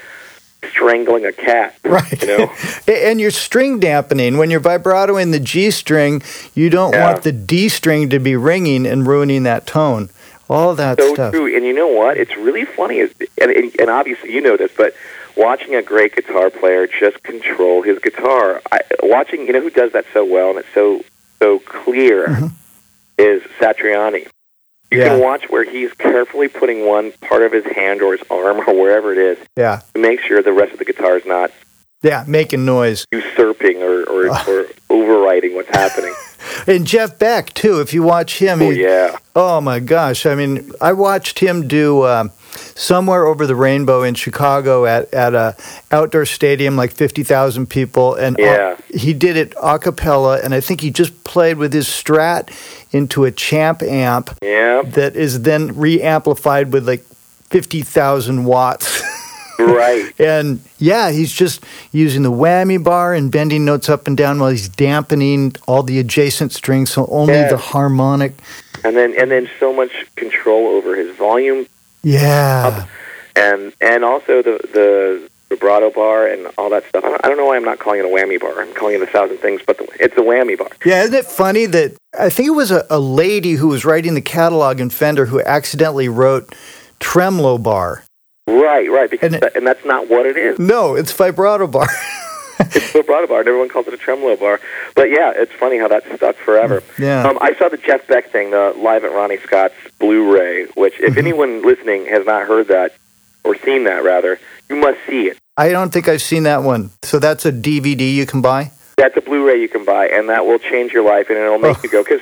strangling 0.70 1.26
a 1.26 1.32
cat? 1.32 1.74
Right. 1.84 2.22
You 2.22 2.28
know? 2.28 2.52
and 2.88 3.20
your 3.20 3.30
string 3.30 3.78
dampening, 3.78 4.38
when 4.38 4.50
you're 4.50 4.60
vibrato 4.60 5.16
in 5.16 5.30
the 5.30 5.40
G 5.40 5.70
string, 5.70 6.22
you 6.54 6.70
don't 6.70 6.92
Yeah. 6.94 7.02
want 7.02 7.22
the 7.22 7.32
D 7.32 7.68
string 7.68 8.08
to 8.10 8.18
be 8.18 8.34
ringing 8.36 8.86
and 8.86 9.06
ruining 9.06 9.42
that 9.42 9.66
tone. 9.66 10.08
All 10.48 10.74
that 10.74 10.98
so 10.98 11.14
stuff. 11.14 11.32
true. 11.32 11.54
And 11.54 11.64
you 11.66 11.72
know 11.72 11.88
what? 11.88 12.16
It's 12.16 12.36
really 12.36 12.64
funny, 12.64 13.00
and, 13.00 13.10
and, 13.40 13.74
and 13.78 13.90
obviously 13.90 14.32
you 14.32 14.40
know 14.40 14.56
this, 14.56 14.70
but 14.76 14.94
watching 15.36 15.74
a 15.74 15.82
great 15.82 16.14
guitar 16.16 16.50
player 16.50 16.86
just 16.86 17.22
control 17.22 17.82
his 17.82 17.98
guitar, 17.98 18.60
I, 18.70 18.80
watching 19.02 19.46
you 19.46 19.52
know 19.52 19.60
who 19.60 19.70
does 19.70 19.92
that 19.92 20.04
so 20.12 20.24
well 20.24 20.50
and 20.50 20.58
it's 20.58 20.68
so 20.74 21.02
so 21.38 21.58
clear 21.60 22.26
Mm-hmm. 22.28 22.46
is 23.18 23.42
Satriani. 23.60 24.28
You 24.90 24.98
Yeah. 24.98 25.08
can 25.08 25.20
watch 25.20 25.48
where 25.48 25.64
he's 25.64 25.92
carefully 25.94 26.48
putting 26.48 26.86
one 26.86 27.12
part 27.22 27.42
of 27.42 27.52
his 27.52 27.64
hand 27.64 28.02
or 28.02 28.12
his 28.16 28.22
arm 28.30 28.60
or 28.66 28.74
wherever 28.80 29.12
it 29.12 29.18
is 29.18 29.38
Yeah. 29.56 29.80
to 29.94 30.00
make 30.00 30.20
sure 30.20 30.42
the 30.42 30.52
rest 30.52 30.72
of 30.72 30.78
the 30.78 30.84
guitar 30.84 31.16
is 31.16 31.24
not 31.26 31.50
Yeah, 32.02 32.24
making 32.26 32.64
noise. 32.64 33.06
usurping 33.12 33.82
or, 33.82 34.02
or, 34.04 34.28
Ah. 34.30 34.44
or 34.48 34.66
overriding 34.90 35.54
what's 35.54 35.70
happening. 35.70 36.14
And 36.66 36.86
Jeff 36.86 37.18
Beck, 37.18 37.52
too, 37.54 37.80
if 37.80 37.94
you 37.94 38.02
watch 38.02 38.38
him, 38.38 38.60
oh, 38.62 38.70
he- 38.70 38.82
yeah. 38.82 39.16
oh 39.34 39.60
my 39.60 39.78
gosh. 39.80 40.26
I 40.26 40.34
mean, 40.34 40.70
I 40.80 40.92
watched 40.92 41.38
him 41.40 41.66
do 41.66 42.04
um, 42.04 42.30
somewhere 42.54 43.26
over 43.26 43.46
the 43.46 43.54
rainbow 43.54 44.02
in 44.02 44.14
Chicago 44.14 44.84
at, 44.86 45.12
at 45.14 45.34
a 45.34 45.56
outdoor 45.90 46.26
stadium, 46.26 46.76
like 46.76 46.92
50,000 46.92 47.66
people. 47.68 48.14
And 48.14 48.36
Yeah. 48.38 48.76
he 48.94 49.12
did 49.12 49.36
it 49.36 49.54
a 49.62 49.78
cappella, 49.78 50.40
and 50.42 50.54
I 50.54 50.60
think 50.60 50.80
he 50.80 50.90
just 50.90 51.24
played 51.24 51.56
with 51.58 51.72
his 51.72 51.86
Strat 51.86 52.50
into 52.92 53.24
a 53.24 53.30
Champ 53.30 53.82
amp. 53.82 54.30
Yeah. 54.42 54.82
that 54.84 55.16
is 55.16 55.42
then 55.42 55.76
re-amplified 55.78 56.72
with 56.72 56.86
like 56.86 57.04
50,000 57.50 58.44
watts. 58.44 59.02
Right. 59.58 60.12
and 60.18 60.60
yeah, 60.78 61.10
he's 61.10 61.32
just 61.32 61.62
using 61.92 62.22
the 62.22 62.32
whammy 62.32 62.82
bar 62.82 63.14
and 63.14 63.30
bending 63.30 63.64
notes 63.64 63.88
up 63.88 64.06
and 64.06 64.16
down 64.16 64.40
while 64.40 64.50
he's 64.50 64.68
dampening 64.68 65.54
all 65.68 65.82
the 65.82 65.98
adjacent 65.98 66.52
strings, 66.52 66.90
so 66.90 67.06
only 67.10 67.34
the 67.34 67.56
harmonic. 67.58 68.32
And 68.84 68.96
then 68.96 69.14
and 69.16 69.30
then 69.30 69.48
so 69.60 69.72
much 69.72 70.06
control 70.16 70.66
over 70.68 70.96
his 70.96 71.14
volume 71.16 71.66
Yeah. 72.02 72.86
and 73.36 73.72
and 73.80 74.04
also 74.04 74.42
the 74.42 74.58
the 74.72 75.28
vibrato 75.48 75.90
bar 75.90 76.26
and 76.26 76.46
all 76.58 76.70
that 76.70 76.84
stuff. 76.88 77.04
I 77.04 77.08
don't, 77.10 77.24
I 77.24 77.28
don't 77.28 77.36
know 77.36 77.46
why 77.46 77.56
I'm 77.56 77.64
not 77.64 77.78
calling 77.78 78.00
it 78.00 78.04
a 78.06 78.08
whammy 78.08 78.40
bar. 78.40 78.60
I'm 78.62 78.72
calling 78.74 78.94
it 78.94 79.02
a 79.02 79.06
thousand 79.06 79.36
things, 79.38 79.60
but 79.66 79.76
the, 79.78 79.86
it's 80.00 80.16
a 80.16 80.20
whammy 80.20 80.56
bar. 80.58 80.68
Yeah, 80.84 81.02
isn't 81.02 81.14
it 81.14 81.26
funny 81.26 81.66
that 81.66 81.94
I 82.18 82.30
think 82.30 82.46
it 82.48 82.52
was 82.52 82.70
a, 82.70 82.86
a 82.88 82.98
lady 82.98 83.52
who 83.52 83.68
was 83.68 83.84
writing 83.84 84.14
the 84.14 84.22
catalog 84.22 84.80
in 84.80 84.88
Fender 84.90 85.26
who 85.26 85.42
accidentally 85.42 86.08
wrote 86.08 86.54
tremolo 87.00 87.58
bar. 87.58 88.02
Right, 88.46 88.90
right. 88.90 89.10
Because 89.10 89.26
And 89.26 89.34
it- 89.36 89.40
that, 89.42 89.56
and 89.56 89.66
that's 89.66 89.84
not 89.84 90.08
what 90.08 90.24
it 90.26 90.36
is. 90.36 90.58
No, 90.58 90.94
it's 90.94 91.12
vibrato 91.12 91.66
bar. 91.66 91.88
It's 92.74 92.94
a 92.94 92.98
vibrato 92.98 93.26
bar, 93.26 93.40
and 93.40 93.48
everyone 93.48 93.68
calls 93.68 93.86
it 93.88 93.94
a 93.94 93.96
tremolo 93.96 94.36
bar. 94.36 94.60
But 94.94 95.10
yeah, 95.10 95.32
it's 95.34 95.52
funny 95.52 95.78
how 95.78 95.88
that 95.88 96.04
stuck 96.16 96.36
forever. 96.36 96.82
Yeah. 96.98 97.26
Um, 97.26 97.38
I 97.40 97.54
saw 97.56 97.68
the 97.68 97.76
Jeff 97.76 98.06
Beck 98.06 98.30
thing, 98.30 98.50
the 98.50 98.72
live 98.76 99.04
at 99.04 99.12
Ronnie 99.12 99.38
Scott's 99.38 99.74
Blu-ray. 99.98 100.66
Which, 100.74 100.94
if 101.00 101.10
Mm-hmm. 101.10 101.18
anyone 101.18 101.62
listening 101.62 102.06
has 102.06 102.24
not 102.26 102.46
heard 102.46 102.68
that 102.68 102.94
or 103.44 103.56
seen 103.58 103.84
that, 103.84 104.04
rather, 104.04 104.38
you 104.68 104.76
must 104.76 104.98
see 105.06 105.26
it. 105.28 105.38
I 105.56 105.70
don't 105.70 105.92
think 105.92 106.08
I've 106.08 106.22
seen 106.22 106.44
that 106.44 106.62
one. 106.62 106.90
So 107.02 107.18
that's 107.18 107.44
a 107.44 107.52
DVD 107.52 108.12
you 108.14 108.24
can 108.26 108.40
buy? 108.40 108.70
That's 108.96 109.16
a 109.16 109.20
Blu-ray 109.20 109.60
you 109.60 109.68
can 109.68 109.84
buy, 109.84 110.06
and 110.08 110.28
that 110.28 110.46
will 110.46 110.58
change 110.58 110.92
your 110.92 111.04
life, 111.04 111.28
and 111.28 111.38
it'll 111.38 111.58
make 111.58 111.78
Oh. 111.78 111.80
you 111.82 111.90
go 111.90 112.02
because. 112.02 112.20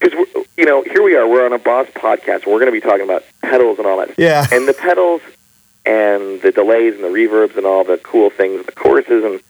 Because 0.00 0.26
you 0.58 0.66
know, 0.66 0.82
here 0.82 1.02
we 1.02 1.14
are. 1.16 1.26
We're 1.26 1.46
on 1.46 1.52
a 1.54 1.58
Boss 1.58 1.86
podcast. 1.94 2.46
We're 2.46 2.58
going 2.58 2.66
to 2.66 2.72
be 2.72 2.80
talking 2.80 3.04
about 3.04 3.24
pedals 3.42 3.78
and 3.78 3.86
all 3.86 3.96
that. 3.98 4.10
Yeah. 4.18 4.46
And 4.52 4.68
the 4.68 4.74
pedals 4.74 5.22
and 5.86 6.40
the 6.42 6.50
delays 6.52 6.94
and 6.94 7.04
the 7.04 7.08
reverbs 7.08 7.56
and 7.56 7.66
all 7.66 7.84
the 7.84 7.98
cool 7.98 8.30
things, 8.30 8.64
the 8.66 8.72
choruses, 8.72 9.22
and 9.24 9.40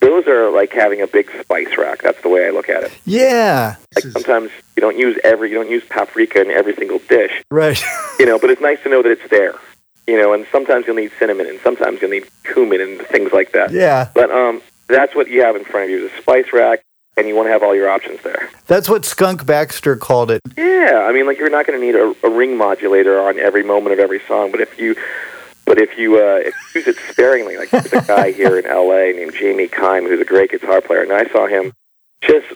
those 0.00 0.26
are 0.26 0.50
like 0.50 0.72
having 0.72 1.00
a 1.00 1.06
big 1.06 1.30
spice 1.40 1.76
rack. 1.78 2.02
That's 2.02 2.20
the 2.22 2.28
way 2.28 2.46
I 2.46 2.50
look 2.50 2.68
at 2.68 2.82
it. 2.84 2.92
Yeah. 3.04 3.76
Like 3.94 4.04
sometimes 4.04 4.50
you 4.76 4.80
don't 4.80 4.98
use 4.98 5.18
every, 5.24 5.48
you 5.50 5.54
don't 5.54 5.70
use 5.70 5.84
paprika 5.88 6.40
in 6.42 6.50
every 6.50 6.74
single 6.74 6.98
dish, 7.08 7.42
Right. 7.50 7.82
you 8.18 8.26
know. 8.26 8.38
But 8.38 8.50
it's 8.50 8.60
nice 8.60 8.82
to 8.82 8.88
know 8.88 9.02
that 9.02 9.10
it's 9.12 9.28
there, 9.30 9.54
you 10.06 10.16
know. 10.20 10.32
And 10.34 10.46
sometimes 10.52 10.86
you'll 10.86 10.96
need 10.96 11.12
cinnamon, 11.18 11.46
and 11.46 11.58
sometimes 11.60 12.02
you'll 12.02 12.10
need 12.10 12.26
cumin 12.44 12.80
and 12.80 13.00
things 13.02 13.32
like 13.32 13.52
that. 13.52 13.70
yeah. 13.72 14.10
But 14.14 14.30
um, 14.30 14.60
that's 14.88 15.14
what 15.14 15.28
you 15.28 15.42
have 15.42 15.56
in 15.56 15.64
front 15.64 15.84
of 15.84 15.90
you 15.90 16.06
is 16.06 16.12
a 16.12 16.16
spice 16.20 16.52
rack, 16.52 16.82
and 17.16 17.26
you 17.26 17.34
want 17.34 17.46
to 17.46 17.52
have 17.52 17.62
all 17.62 17.74
your 17.74 17.88
options 17.88 18.20
there. 18.22 18.50
That's 18.66 18.88
what 18.88 19.04
Skunk 19.06 19.46
Baxter 19.46 19.96
called 19.96 20.30
it. 20.30 20.40
Yeah, 20.56 21.06
I 21.08 21.12
mean, 21.12 21.26
like 21.26 21.38
you're 21.38 21.48
not 21.48 21.66
going 21.66 21.80
to 21.80 21.86
need 21.86 21.94
a, 21.94 22.14
a 22.26 22.30
ring 22.30 22.56
modulator 22.58 23.18
on 23.20 23.38
every 23.38 23.62
moment 23.62 23.94
of 23.94 23.98
every 23.98 24.20
song, 24.28 24.50
but 24.50 24.60
if 24.60 24.78
you 24.78 24.94
But 25.66 25.78
if 25.78 25.98
you 25.98 26.16
uh, 26.16 26.36
if 26.44 26.54
you 26.74 26.80
use 26.80 26.88
it 26.88 26.96
sparingly, 27.10 27.56
like 27.58 27.70
there's 27.70 27.92
a 27.92 28.00
guy 28.02 28.30
here 28.32 28.56
in 28.58 28.66
L.A. 28.66 29.12
named 29.12 29.34
Jamie 29.34 29.66
Kime 29.68 30.04
who's 30.08 30.20
a 30.20 30.24
great 30.24 30.50
guitar 30.52 30.80
player, 30.80 31.02
and 31.02 31.12
I 31.12 31.26
saw 31.30 31.46
him 31.48 31.72
just 32.22 32.46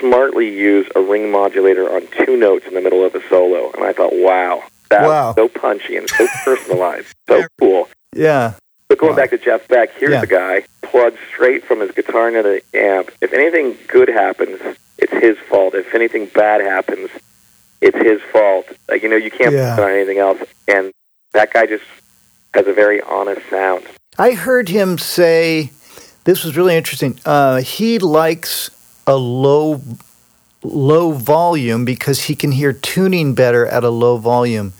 smartly 0.00 0.48
use 0.48 0.86
a 0.96 1.00
ring 1.00 1.30
modulator 1.30 1.94
on 1.94 2.06
two 2.24 2.36
notes 2.38 2.66
in 2.66 2.74
the 2.74 2.80
middle 2.80 3.04
of 3.04 3.14
a 3.14 3.20
solo, 3.28 3.70
and 3.72 3.84
I 3.84 3.92
thought, 3.92 4.12
wow, 4.14 4.62
that's 4.88 5.04
Wow. 5.06 5.34
so 5.34 5.46
punchy 5.48 5.96
and 5.98 6.08
so 6.08 6.26
personalized, 6.42 7.08
so 7.28 7.42
cool. 7.60 7.88
Yeah. 8.14 8.54
But 8.88 8.98
going 8.98 9.10
Wow. 9.12 9.16
back 9.16 9.30
to 9.30 9.38
Jeff 9.38 9.68
Beck, 9.68 9.90
here's 9.98 10.12
Yeah. 10.12 10.20
the 10.22 10.26
guy 10.26 10.64
plugged 10.82 11.18
straight 11.28 11.64
from 11.64 11.80
his 11.80 11.90
guitar 11.90 12.28
into 12.28 12.42
the 12.42 12.62
amp. 12.78 13.10
If 13.20 13.34
anything 13.34 13.76
good 13.88 14.08
happens, 14.08 14.58
it's 14.98 15.12
his 15.12 15.36
fault. 15.50 15.74
If 15.74 15.94
anything 15.94 16.26
bad 16.26 16.62
happens, 16.62 17.10
it's 17.82 17.96
his 17.98 18.22
fault. 18.32 18.66
Like 18.88 19.02
you 19.02 19.10
know, 19.10 19.16
you 19.16 19.30
can't 19.30 19.52
Yeah. 19.52 19.74
put 19.76 19.84
on 19.84 19.90
anything 19.90 20.18
else. 20.18 20.38
And 20.66 20.92
that 21.34 21.52
guy 21.52 21.66
just 21.66 21.84
has 22.54 22.66
a 22.66 22.72
very 22.72 23.00
honest 23.02 23.42
sound. 23.50 23.84
I 24.16 24.32
heard 24.32 24.68
him 24.68 24.96
say, 24.96 25.70
this 26.24 26.44
was 26.44 26.56
really 26.56 26.76
interesting. 26.76 27.18
Uh, 27.24 27.60
he 27.60 27.98
likes 27.98 28.70
a 29.06 29.16
low, 29.16 29.82
low 30.62 31.12
volume 31.12 31.84
because 31.84 32.22
he 32.24 32.36
can 32.36 32.52
hear 32.52 32.72
tuning 32.72 33.34
better 33.34 33.66
at 33.66 33.82
a 33.84 33.90
low 33.90 34.16
volume. 34.16 34.72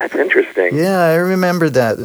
That's 0.00 0.14
interesting. 0.16 0.76
Yeah, 0.76 0.98
I 0.98 1.14
remember 1.14 1.70
that. 1.70 1.96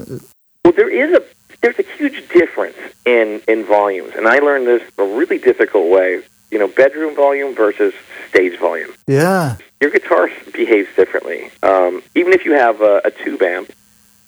Well, 0.63 0.73
there 0.73 0.89
is 0.89 1.13
a 1.17 1.23
there's 1.61 1.77
a 1.79 1.83
huge 1.97 2.27
difference 2.29 2.77
in 3.05 3.41
in 3.47 3.65
volumes, 3.65 4.13
and 4.15 4.27
I 4.27 4.39
learned 4.39 4.65
this 4.67 4.83
a 4.97 5.03
really 5.03 5.37
difficult 5.39 5.89
way. 5.91 6.21
You 6.51 6.59
know, 6.59 6.67
bedroom 6.67 7.15
volume 7.15 7.53
versus 7.55 7.93
stage 8.29 8.57
volume. 8.59 8.91
Yeah. 9.07 9.57
your 9.81 9.89
guitar 9.89 10.29
behaves 10.53 10.89
differently. 10.95 11.49
Um, 11.63 12.03
even 12.15 12.33
if 12.33 12.45
you 12.45 12.53
have 12.53 12.81
a, 12.81 13.01
a 13.05 13.11
tube 13.11 13.41
amp, 13.41 13.71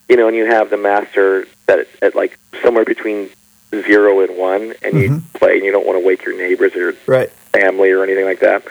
you 0.08 0.16
know, 0.16 0.28
and 0.28 0.36
you 0.36 0.46
have 0.46 0.70
the 0.70 0.76
master 0.76 1.46
set 1.66 1.80
at, 1.80 1.86
at 2.02 2.14
like 2.14 2.38
somewhere 2.62 2.84
between 2.84 3.30
zero 3.72 4.20
and 4.20 4.36
one, 4.36 4.74
and 4.82 5.00
you 5.00 5.10
mm-hmm. 5.10 5.38
play, 5.38 5.56
and 5.56 5.64
you 5.64 5.72
don't 5.72 5.86
want 5.86 5.98
to 6.00 6.06
wake 6.06 6.24
your 6.24 6.36
neighbors 6.36 6.74
or 6.76 6.94
Right. 7.06 7.30
family 7.52 7.90
or 7.90 8.02
anything 8.04 8.24
like 8.24 8.40
that. 8.40 8.62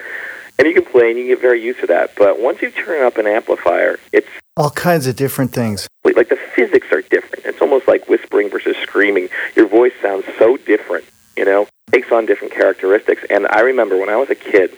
And 0.58 0.68
you 0.68 0.74
can 0.74 0.84
play, 0.84 1.10
and 1.10 1.18
you 1.18 1.26
get 1.26 1.40
very 1.40 1.60
used 1.60 1.80
to 1.80 1.86
that. 1.88 2.14
But 2.16 2.40
once 2.40 2.62
you 2.62 2.70
turn 2.70 3.04
up 3.04 3.18
an 3.18 3.26
amplifier, 3.26 3.98
it's 4.12 4.28
All 4.56 4.70
kinds 4.70 5.06
of 5.06 5.16
different 5.16 5.52
things. 5.52 5.88
like 6.04 6.28
the 6.28 6.36
physics 6.36 6.86
are 6.92 7.02
different. 7.02 7.44
It's 7.44 7.60
almost 7.60 7.88
like 7.88 8.08
whispering 8.08 8.48
versus 8.50 8.76
screaming. 8.82 9.28
Your 9.56 9.66
voice 9.66 9.92
sounds 10.00 10.24
so 10.38 10.56
different, 10.56 11.04
you 11.36 11.44
know, 11.44 11.66
takes 11.90 12.12
on 12.12 12.24
different 12.24 12.54
characteristics. 12.54 13.22
And 13.28 13.46
I 13.48 13.60
remember 13.60 13.98
when 13.98 14.08
I 14.08 14.16
was 14.16 14.30
a 14.30 14.34
kid, 14.36 14.70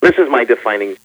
this 0.00 0.16
is 0.18 0.28
my 0.30 0.44
defining 0.44 0.96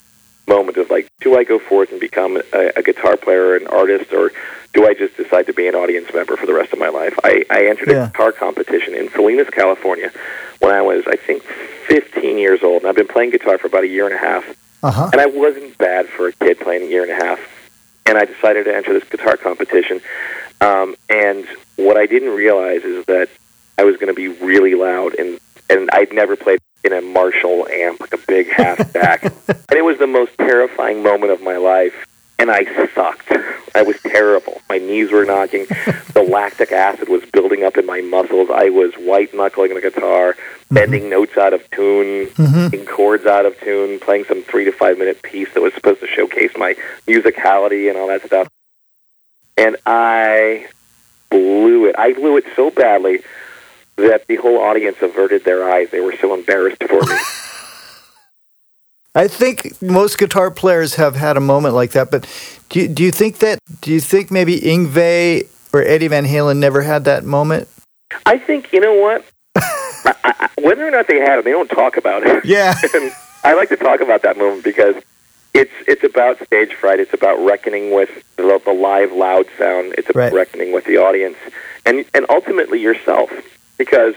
moment 0.47 0.77
of 0.77 0.89
like, 0.89 1.07
do 1.21 1.37
I 1.37 1.43
go 1.43 1.59
forth 1.59 1.91
and 1.91 1.99
become 1.99 2.41
a, 2.53 2.71
a 2.75 2.81
guitar 2.83 3.17
player, 3.17 3.55
an 3.55 3.67
artist, 3.67 4.13
or 4.13 4.31
do 4.73 4.87
I 4.87 4.93
just 4.93 5.17
decide 5.17 5.45
to 5.47 5.53
be 5.53 5.67
an 5.67 5.75
audience 5.75 6.07
member 6.13 6.37
for 6.37 6.45
the 6.45 6.53
rest 6.53 6.73
of 6.73 6.79
my 6.79 6.89
life? 6.89 7.13
I, 7.23 7.43
I 7.49 7.65
entered 7.67 7.89
Yeah. 7.89 8.05
a 8.05 8.07
guitar 8.07 8.31
competition 8.31 8.93
in 8.95 9.09
Salinas, 9.11 9.49
California, 9.49 10.11
when 10.59 10.73
I 10.73 10.81
was, 10.81 11.03
I 11.07 11.15
think, 11.15 11.43
15 11.43 12.37
years 12.37 12.63
old, 12.63 12.81
and 12.83 12.89
I've 12.89 12.95
been 12.95 13.07
playing 13.07 13.31
guitar 13.31 13.57
for 13.57 13.67
about 13.67 13.83
a 13.83 13.87
year 13.87 14.05
and 14.05 14.15
a 14.15 14.17
half. 14.17 14.45
Uh 14.83 14.91
huh. 14.91 15.09
And 15.11 15.19
I 15.21 15.25
wasn't 15.25 15.77
bad 15.77 16.07
for 16.07 16.27
a 16.27 16.33
kid 16.33 16.59
playing 16.59 16.83
a 16.83 16.85
year 16.85 17.03
and 17.03 17.11
a 17.11 17.15
half. 17.25 17.39
And 18.05 18.17
I 18.17 18.25
decided 18.25 18.65
to 18.65 18.75
enter 18.75 18.93
this 18.93 19.03
guitar 19.09 19.35
competition. 19.35 19.99
Um, 20.61 20.95
and 21.09 21.45
what 21.75 21.97
I 21.97 22.05
didn't 22.05 22.29
realize 22.35 22.83
is 22.83 23.05
that 23.05 23.29
I 23.77 23.83
was 23.83 23.95
going 23.97 24.07
to 24.07 24.13
be 24.13 24.27
really 24.27 24.75
loud, 24.75 25.13
and 25.15 25.39
and 25.69 25.89
I'd 25.91 26.13
never 26.13 26.35
played 26.37 26.59
in 26.87 26.93
a 26.93 27.01
Marshall 27.01 27.67
amp, 27.67 27.99
like 27.99 28.13
a 28.13 28.17
big 28.17 28.49
half 28.49 28.89
stack. 28.89 29.23
and 29.47 29.71
it 29.71 29.83
was 29.83 29.99
the 29.99 30.07
most 30.07 30.37
terrifying 30.37 31.03
moment 31.03 31.31
of 31.31 31.41
my 31.41 31.57
life. 31.57 32.07
And 32.39 32.49
I 32.51 32.65
sucked. 32.93 33.31
I 33.75 33.81
was 33.81 33.99
terrible. 34.01 34.61
My 34.69 34.77
knees 34.77 35.11
were 35.11 35.25
knocking. 35.25 35.65
the 36.13 36.25
lactic 36.27 36.71
acid 36.71 37.09
was 37.09 37.23
building 37.25 37.63
up 37.63 37.77
in 37.77 37.85
my 37.85 38.01
muscles. 38.01 38.49
I 38.51 38.69
was 38.69 38.93
white 38.95 39.33
knuckling 39.33 39.73
the 39.73 39.81
guitar, 39.81 40.33
mm-hmm. 40.33 40.75
bending 40.75 41.09
notes 41.09 41.35
out 41.37 41.53
of 41.53 41.69
tune, 41.71 42.27
mm-hmm. 42.27 42.69
taking 42.69 42.85
chords 42.85 43.25
out 43.25 43.45
of 43.45 43.59
tune, 43.59 43.99
playing 43.99 44.25
some 44.25 44.43
three 44.43 44.65
to 44.65 44.71
five 44.71 44.97
minute 44.97 45.21
piece 45.23 45.51
that 45.53 45.61
was 45.61 45.73
supposed 45.73 45.99
to 46.01 46.07
showcase 46.07 46.51
my 46.55 46.75
musicality 47.07 47.89
and 47.89 47.97
all 47.97 48.07
that 48.07 48.23
stuff. 48.23 48.47
And 49.57 49.75
I 49.85 50.67
blew 51.29 51.87
it. 51.87 51.95
I 51.97 52.13
blew 52.13 52.37
it 52.37 52.45
so 52.55 52.69
badly 52.69 53.23
that 53.97 54.25
the 54.27 54.35
whole 54.37 54.59
audience 54.59 54.97
averted 55.01 55.43
their 55.43 55.69
eyes. 55.69 55.89
They 55.89 55.99
were 55.99 56.15
so 56.17 56.33
embarrassed 56.33 56.83
for 56.83 57.01
me. 57.01 57.15
I 59.15 59.27
think 59.27 59.81
most 59.81 60.19
guitar 60.19 60.51
players 60.51 60.95
have 60.95 61.15
had 61.15 61.37
a 61.37 61.39
moment 61.39 61.73
like 61.73 61.91
that, 61.91 62.11
but 62.11 62.27
do 62.69 62.81
you, 62.81 62.87
do 62.87 63.03
you 63.03 63.11
think 63.11 63.39
that 63.39 63.57
do 63.81 63.91
you 63.91 63.99
think 63.99 64.29
maybe 64.29 64.59
Yngwie 64.59 65.47
or 65.73 65.81
Eddie 65.81 66.07
Van 66.07 66.25
Halen 66.25 66.57
never 66.57 66.83
had 66.83 67.05
that 67.05 67.23
moment? 67.25 67.67
I 68.27 68.37
think 68.37 68.71
you 68.71 68.79
know 68.79 68.93
what. 68.93 69.25
I, 69.55 70.13
I, 70.23 70.49
whether 70.61 70.87
or 70.87 70.91
not 70.91 71.07
they 71.07 71.17
had 71.19 71.39
it, 71.39 71.45
they 71.45 71.51
don't 71.51 71.67
talk 71.69 71.97
about 71.97 72.23
it. 72.27 72.45
Yeah. 72.45 72.75
and 72.93 73.11
I 73.43 73.55
like 73.55 73.69
to 73.69 73.75
talk 73.77 74.01
about 74.01 74.21
that 74.21 74.37
moment 74.37 74.63
because 74.63 74.95
it's 75.55 75.73
it's 75.87 76.03
about 76.03 76.39
stage 76.45 76.73
fright. 76.75 76.99
It's 76.99 77.13
about 77.13 77.43
reckoning 77.43 77.91
with 77.95 78.23
the, 78.35 78.61
the 78.63 78.71
live, 78.73 79.11
loud 79.13 79.47
sound. 79.57 79.95
It's 79.97 80.09
about 80.11 80.17
Right. 80.19 80.33
reckoning 80.33 80.73
with 80.73 80.85
the 80.85 80.97
audience, 80.97 81.37
and 81.87 82.05
and 82.13 82.27
ultimately 82.29 82.79
yourself. 82.79 83.31
Because 83.77 84.15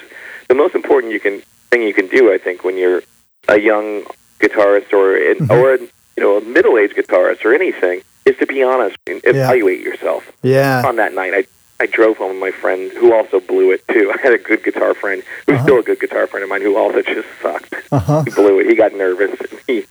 the 0.49 0.55
most 0.55 0.75
important 0.75 1.13
you 1.13 1.21
can 1.21 1.43
thing 1.71 1.83
you 1.83 1.95
can 1.95 2.09
do, 2.09 2.33
I 2.33 2.39
think, 2.39 2.65
when 2.65 2.77
you're 2.77 3.03
a 3.49 3.59
young 3.61 4.05
guitarist 4.41 4.93
or 4.93 5.17
in, 5.17 5.51
or 5.51 5.77
you 5.77 5.89
know 6.19 6.39
a 6.39 6.41
middle 6.41 6.79
aged 6.79 6.95
guitarist 6.97 7.45
or 7.45 7.55
anything, 7.55 8.03
is 8.25 8.37
to 8.39 8.47
be 8.47 8.63
honest 8.63 8.97
and 9.07 9.21
evaluate 9.25 9.81
yourself 9.81 10.31
Yeah. 10.43 10.83
on 10.87 10.97
that 10.97 11.15
night, 11.15 11.33
I 11.35 11.45
I 11.83 11.87
drove 11.87 12.19
home 12.19 12.33
with 12.33 12.41
my 12.41 12.51
friend 12.51 12.93
who 12.93 13.15
also 13.15 13.41
blew 13.41 13.71
it 13.73 13.87
too. 13.89 14.13
I 14.19 14.21
had 14.21 14.33
a 14.35 14.39
good 14.39 14.63
guitar 14.65 14.93
friend 14.95 15.23
who's 15.47 15.61
still 15.63 15.79
a 15.79 15.83
good 15.83 15.99
guitar 16.01 16.27
friend 16.27 16.43
of 16.45 16.51
mine 16.51 16.61
who 16.63 16.77
also 16.77 17.01
just 17.03 17.29
sucked. 17.41 17.75
Uh-huh. 17.91 18.23
He 18.25 18.31
blew 18.31 18.61
it. 18.61 18.67
He 18.67 18.75
got 18.75 18.93
nervous. 18.93 19.39
And 19.41 19.61
he 19.67 19.85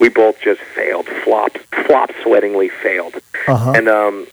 we 0.00 0.08
both 0.08 0.40
just 0.40 0.60
failed, 0.60 1.06
flopped, 1.24 1.58
flop 1.86 2.10
sweatingly 2.22 2.68
failed. 2.68 3.14
Uh-huh. 3.46 3.72
And 3.76 3.88
um, 3.88 4.26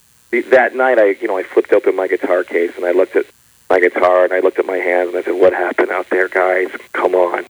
that 0.50 0.74
night, 0.74 0.98
I 0.98 1.10
you 1.20 1.28
know 1.28 1.36
I 1.38 1.42
flipped 1.44 1.72
open 1.72 1.94
my 1.94 2.08
guitar 2.08 2.42
case 2.42 2.72
and 2.76 2.84
I 2.84 2.90
looked 2.92 3.14
at 3.16 3.26
my 3.70 3.80
guitar 3.80 4.24
and 4.24 4.32
I 4.32 4.40
looked 4.40 4.58
at 4.58 4.66
my 4.66 4.76
hands 4.78 5.08
and 5.10 5.18
I 5.18 5.22
said, 5.22 5.34
"What 5.34 5.52
happened 5.52 5.90
out 5.90 6.10
there, 6.10 6.28
guys? 6.28 6.68
Come 6.92 7.14
on, 7.14 7.46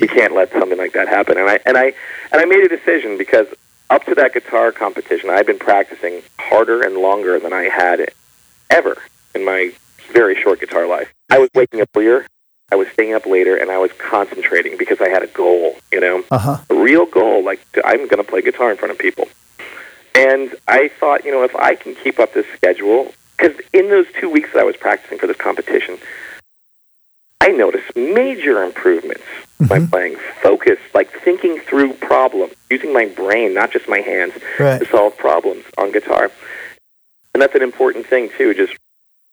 we 0.00 0.06
can't 0.08 0.34
let 0.34 0.52
something 0.52 0.78
like 0.78 0.92
that 0.92 1.08
happen." 1.08 1.36
And 1.38 1.48
I 1.48 1.58
and 1.66 1.76
I 1.76 1.92
and 2.32 2.40
I 2.40 2.44
made 2.44 2.64
a 2.64 2.68
decision 2.68 3.18
because 3.18 3.46
up 3.90 4.04
to 4.04 4.14
that 4.16 4.34
guitar 4.34 4.70
competition, 4.72 5.30
I'd 5.30 5.46
been 5.46 5.58
practicing 5.58 6.22
harder 6.38 6.82
and 6.82 6.96
longer 6.98 7.38
than 7.40 7.52
I 7.52 7.64
had 7.64 8.10
ever 8.70 8.98
in 9.34 9.44
my 9.44 9.72
very 10.12 10.40
short 10.40 10.60
guitar 10.60 10.86
life. 10.86 11.12
I 11.30 11.38
was 11.38 11.48
waking 11.54 11.80
up 11.80 11.88
earlier, 11.96 12.26
I 12.70 12.76
was 12.76 12.88
staying 12.88 13.14
up 13.14 13.26
later, 13.26 13.56
and 13.56 13.70
I 13.70 13.78
was 13.78 13.90
concentrating 13.92 14.76
because 14.78 15.00
I 15.00 15.08
had 15.08 15.22
a 15.22 15.26
goal, 15.26 15.76
you 15.92 16.00
know, 16.00 16.22
Uh-huh. 16.30 16.58
a 16.70 16.74
real 16.74 17.06
goal. 17.06 17.42
Like 17.42 17.60
I'm 17.84 18.06
going 18.08 18.22
to 18.22 18.24
play 18.24 18.42
guitar 18.42 18.70
in 18.70 18.76
front 18.76 18.92
of 18.92 18.98
people. 18.98 19.26
And 20.14 20.54
I 20.66 20.88
thought, 20.88 21.24
you 21.24 21.30
know, 21.30 21.44
if 21.44 21.54
I 21.54 21.74
can 21.76 21.94
keep 21.94 22.18
up 22.18 22.32
this 22.34 22.46
schedule, 22.56 23.12
because 23.38 23.60
in 23.72 23.88
those 23.88 24.06
two 24.18 24.28
weeks 24.28 24.52
that 24.52 24.60
I 24.60 24.64
was 24.64 24.76
practicing 24.76 25.18
for 25.18 25.26
this 25.26 25.36
competition, 25.36 25.98
I 27.40 27.48
noticed 27.48 27.96
major 27.96 28.64
improvements 28.64 29.22
by 29.60 29.78
mm-hmm. 29.78 29.86
playing, 29.86 30.16
focus, 30.42 30.78
like 30.92 31.10
thinking 31.10 31.60
through 31.60 31.94
problems, 31.94 32.54
using 32.68 32.92
my 32.92 33.06
brain, 33.06 33.54
not 33.54 33.70
just 33.70 33.88
my 33.88 34.00
hands, 34.00 34.34
Right. 34.58 34.80
to 34.80 34.86
solve 34.86 35.16
problems 35.16 35.64
on 35.76 35.92
guitar. 35.92 36.30
And 37.32 37.42
that's 37.42 37.54
an 37.54 37.62
important 37.62 38.06
thing 38.06 38.30
too. 38.36 38.54
Just 38.54 38.76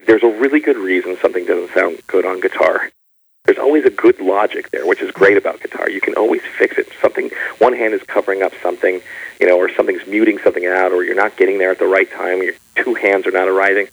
there's 0.06 0.24
a 0.24 0.28
really 0.28 0.60
good 0.60 0.78
reason 0.78 1.18
something 1.20 1.46
doesn't 1.46 1.74
sound 1.74 2.00
good 2.08 2.26
on 2.26 2.40
guitar. 2.40 2.92
There's 3.46 3.60
always 3.60 3.86
a 3.86 3.92
good 3.92 4.20
logic 4.20 4.72
there, 4.72 4.86
which 4.86 5.02
is 5.02 5.12
great 5.12 5.38
about 5.38 5.62
guitar. 5.62 5.90
You 5.90 6.02
can 6.02 6.16
always 6.16 6.42
fix 6.58 6.78
it. 6.78 6.88
Something 7.00 7.30
one 7.60 7.74
hand 7.74 7.94
is 7.94 8.02
covering 8.04 8.42
up 8.42 8.54
something, 8.62 9.02
you 9.40 9.48
know, 9.48 9.58
or 9.58 9.70
something's 9.70 10.06
muting 10.08 10.40
something 10.40 10.66
out, 10.66 10.92
or 10.92 11.04
you're 11.04 11.16
not 11.16 11.38
getting 11.38 11.60
there 11.60 11.72
at 11.72 11.80
the 11.80 11.86
right 11.86 12.12
time. 12.12 12.42
Your 12.42 12.54
two 12.76 12.96
hands 12.96 13.28
are 13.28 13.32
not 13.32 13.48
arriving. 13.48 13.88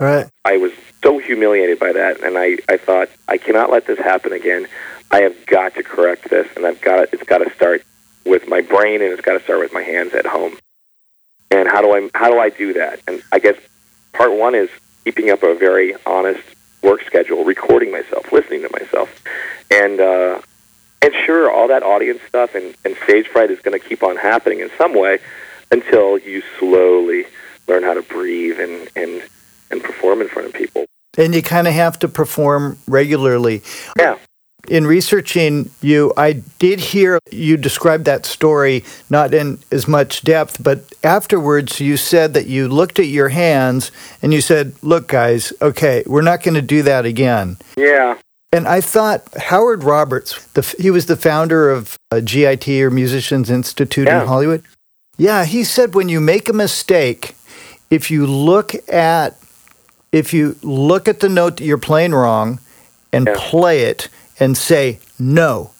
Right. 0.00 0.26
I 0.44 0.56
was 0.56 0.72
so 1.02 1.18
humiliated 1.18 1.78
by 1.78 1.92
that, 1.92 2.22
and 2.22 2.36
I, 2.36 2.58
I 2.68 2.76
thought 2.76 3.08
I 3.28 3.38
cannot 3.38 3.70
let 3.70 3.86
this 3.86 3.98
happen 3.98 4.32
again. 4.32 4.66
I 5.10 5.22
have 5.22 5.46
got 5.46 5.74
to 5.76 5.82
correct 5.82 6.28
this, 6.28 6.48
and 6.56 6.66
I've 6.66 6.80
got 6.80 7.12
it's 7.12 7.22
got 7.22 7.38
to 7.38 7.50
start 7.54 7.82
with 8.26 8.48
my 8.48 8.60
brain, 8.60 9.00
and 9.00 9.12
it's 9.12 9.22
got 9.22 9.38
to 9.38 9.44
start 9.44 9.60
with 9.60 9.72
my 9.72 9.82
hands 9.82 10.12
at 10.14 10.26
home. 10.26 10.58
And 11.50 11.68
how 11.68 11.80
do 11.80 11.92
I 11.92 12.10
how 12.14 12.30
do 12.30 12.38
I 12.38 12.50
do 12.50 12.74
that? 12.74 13.00
And 13.06 13.22
I 13.32 13.38
guess 13.38 13.56
part 14.12 14.32
one 14.32 14.54
is 14.54 14.68
keeping 15.04 15.30
up 15.30 15.42
a 15.42 15.54
very 15.54 15.94
honest 16.04 16.42
work 16.82 17.02
schedule, 17.02 17.44
recording 17.44 17.90
myself, 17.90 18.32
listening 18.32 18.62
to 18.62 18.70
myself, 18.72 19.22
and 19.70 20.00
uh, 20.00 20.40
and 21.00 21.12
sure, 21.26 21.50
all 21.50 21.68
that 21.68 21.82
audience 21.82 22.20
stuff 22.28 22.54
and, 22.54 22.74
and 22.84 22.96
stage 23.04 23.28
fright 23.28 23.50
is 23.50 23.60
going 23.60 23.78
to 23.78 23.84
keep 23.84 24.02
on 24.02 24.16
happening 24.16 24.60
in 24.60 24.70
some 24.76 24.94
way 24.94 25.18
until 25.70 26.18
you 26.18 26.42
slowly 26.58 27.24
learn 27.66 27.82
how 27.82 27.94
to 27.94 28.02
breathe 28.02 28.58
and 28.58 28.88
and 28.96 29.22
and 29.70 29.82
perform 29.82 30.20
in 30.20 30.28
front 30.28 30.48
of 30.48 30.54
people. 30.54 30.86
And 31.16 31.34
you 31.34 31.42
kind 31.42 31.66
of 31.66 31.74
have 31.74 31.98
to 32.00 32.08
perform 32.08 32.78
regularly. 32.86 33.62
Yeah. 33.98 34.18
In 34.68 34.86
researching 34.86 35.70
you, 35.80 36.12
I 36.16 36.42
did 36.58 36.78
hear 36.80 37.18
you 37.30 37.56
describe 37.56 38.04
that 38.04 38.26
story 38.26 38.84
not 39.08 39.32
in 39.32 39.58
as 39.72 39.88
much 39.88 40.22
depth, 40.22 40.62
but 40.62 40.92
afterwards 41.02 41.80
you 41.80 41.96
said 41.96 42.34
that 42.34 42.46
you 42.46 42.68
looked 42.68 42.98
at 42.98 43.06
your 43.06 43.30
hands 43.30 43.90
and 44.20 44.34
you 44.34 44.40
said, 44.42 44.74
Look, 44.82 45.08
guys, 45.08 45.52
okay, 45.62 46.02
we're 46.06 46.22
not 46.22 46.42
going 46.42 46.54
to 46.54 46.62
do 46.62 46.82
that 46.82 47.06
again. 47.06 47.56
Yeah. 47.76 48.18
And 48.52 48.66
I 48.68 48.80
thought 48.80 49.22
Howard 49.36 49.84
Roberts, 49.84 50.44
the, 50.52 50.62
he 50.78 50.90
was 50.90 51.06
the 51.06 51.16
founder 51.16 51.70
of 51.70 51.96
uh, 52.10 52.20
GIT 52.20 52.68
or 52.68 52.90
Musicians 52.90 53.50
Institute 53.50 54.06
Yeah. 54.06 54.22
in 54.22 54.28
Hollywood. 54.28 54.64
Yeah, 55.16 55.44
he 55.44 55.64
said 55.64 55.94
when 55.94 56.08
you 56.08 56.20
make 56.20 56.48
a 56.48 56.52
mistake, 56.52 57.34
if 57.90 58.10
you 58.10 58.26
look 58.26 58.74
at 58.90 59.36
if 60.12 60.32
you 60.32 60.56
look 60.62 61.06
at 61.08 61.20
the 61.20 61.28
note 61.28 61.58
that 61.58 61.64
you're 61.64 61.76
playing 61.78 62.12
wrong 62.12 62.60
and 63.12 63.26
Yeah. 63.26 63.34
play 63.36 63.82
it 63.84 64.08
and 64.40 64.56
say 64.56 64.98
no, 65.18 65.70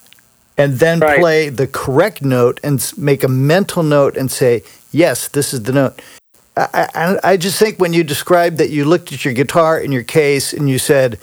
and 0.56 0.78
then 0.78 1.00
Right. 1.00 1.20
play 1.20 1.48
the 1.48 1.66
correct 1.66 2.22
note 2.22 2.60
and 2.62 2.92
make 2.96 3.22
a 3.24 3.28
mental 3.28 3.82
note 3.82 4.16
and 4.16 4.30
say 4.30 4.62
yes, 4.92 5.28
this 5.28 5.52
is 5.54 5.62
the 5.62 5.72
note. 5.72 6.00
I, 6.56 6.88
I, 6.94 7.18
I 7.32 7.36
just 7.36 7.58
think 7.58 7.78
when 7.78 7.92
you 7.92 8.02
described 8.02 8.58
that 8.58 8.70
you 8.70 8.84
looked 8.84 9.12
at 9.12 9.24
your 9.24 9.34
guitar 9.34 9.78
in 9.78 9.92
your 9.92 10.02
case 10.02 10.52
and 10.52 10.68
you 10.68 10.78
said, 10.78 11.18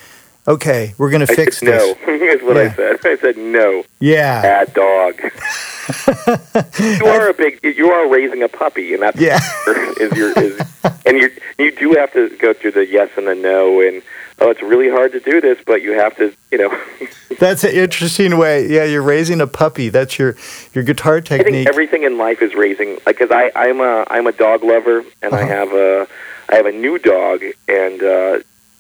"Okay, 0.48 0.94
we're 0.98 1.10
going 1.10 1.26
to 1.28 1.36
fix 1.36 1.60
said 1.60 1.68
this." 1.68 1.98
no. 2.08 2.14
is 2.14 2.42
what 2.42 2.56
Yeah. 2.56 2.72
I 2.72 2.76
said. 2.76 3.00
I 3.06 3.18
said 3.18 3.38
no. 3.38 3.84
Yeah, 4.00 4.42
Bad 4.42 4.74
dog. 4.74 5.20
you 6.80 7.06
are 7.06 7.30
a 7.30 7.34
big. 7.34 7.60
You 7.64 7.92
are 7.92 8.08
raising 8.08 8.44
a 8.44 8.48
puppy, 8.48 8.94
and 8.94 9.04
that's 9.04 9.20
yeah, 9.20 9.40
is 10.00 10.12
your 10.18 10.32
is, 10.40 10.60
and 11.06 11.18
you 11.18 11.30
you 11.60 11.72
do 11.72 11.92
have 11.94 12.14
to 12.14 12.30
go 12.38 12.54
through 12.54 12.72
the 12.72 12.86
yes 12.86 13.10
and 13.18 13.28
the 13.28 13.36
no, 13.36 13.82
and 13.82 14.02
oh, 14.40 14.50
it's 14.50 14.62
really 14.62 14.90
hard 14.90 15.12
to 15.14 15.20
do 15.20 15.40
this, 15.42 15.58
but 15.66 15.82
you 15.82 15.94
have 15.94 16.16
to, 16.18 16.34
you 16.52 16.58
know. 16.58 16.82
that's 17.40 17.64
an 17.64 17.72
interesting 17.72 18.38
way. 18.38 18.68
Yeah, 18.68 18.84
you're 18.86 19.02
raising 19.02 19.42
a 19.42 19.48
puppy. 19.48 19.90
That's 19.90 20.18
your 20.20 20.36
your 20.74 20.84
guitar 20.84 21.18
I 21.18 21.22
think 21.22 21.44
technique. 21.44 21.68
everything 21.68 22.04
in 22.04 22.18
life 22.18 22.42
is 22.42 22.54
raising, 22.56 22.96
like, 23.06 23.18
because 23.18 23.32
I 23.32 23.52
I'm 23.56 23.80
a 23.82 24.06
I'm 24.10 24.28
a 24.28 24.32
dog 24.32 24.64
lover, 24.64 25.04
and 25.22 25.34
I 25.34 25.42
Uh-huh. 25.42 25.48
have 25.48 25.74
a 25.74 26.08
I 26.50 26.56
have 26.56 26.66
a 26.66 26.72
new 26.72 26.98
dog, 27.00 27.42
and 27.68 28.04
uh, 28.04 28.40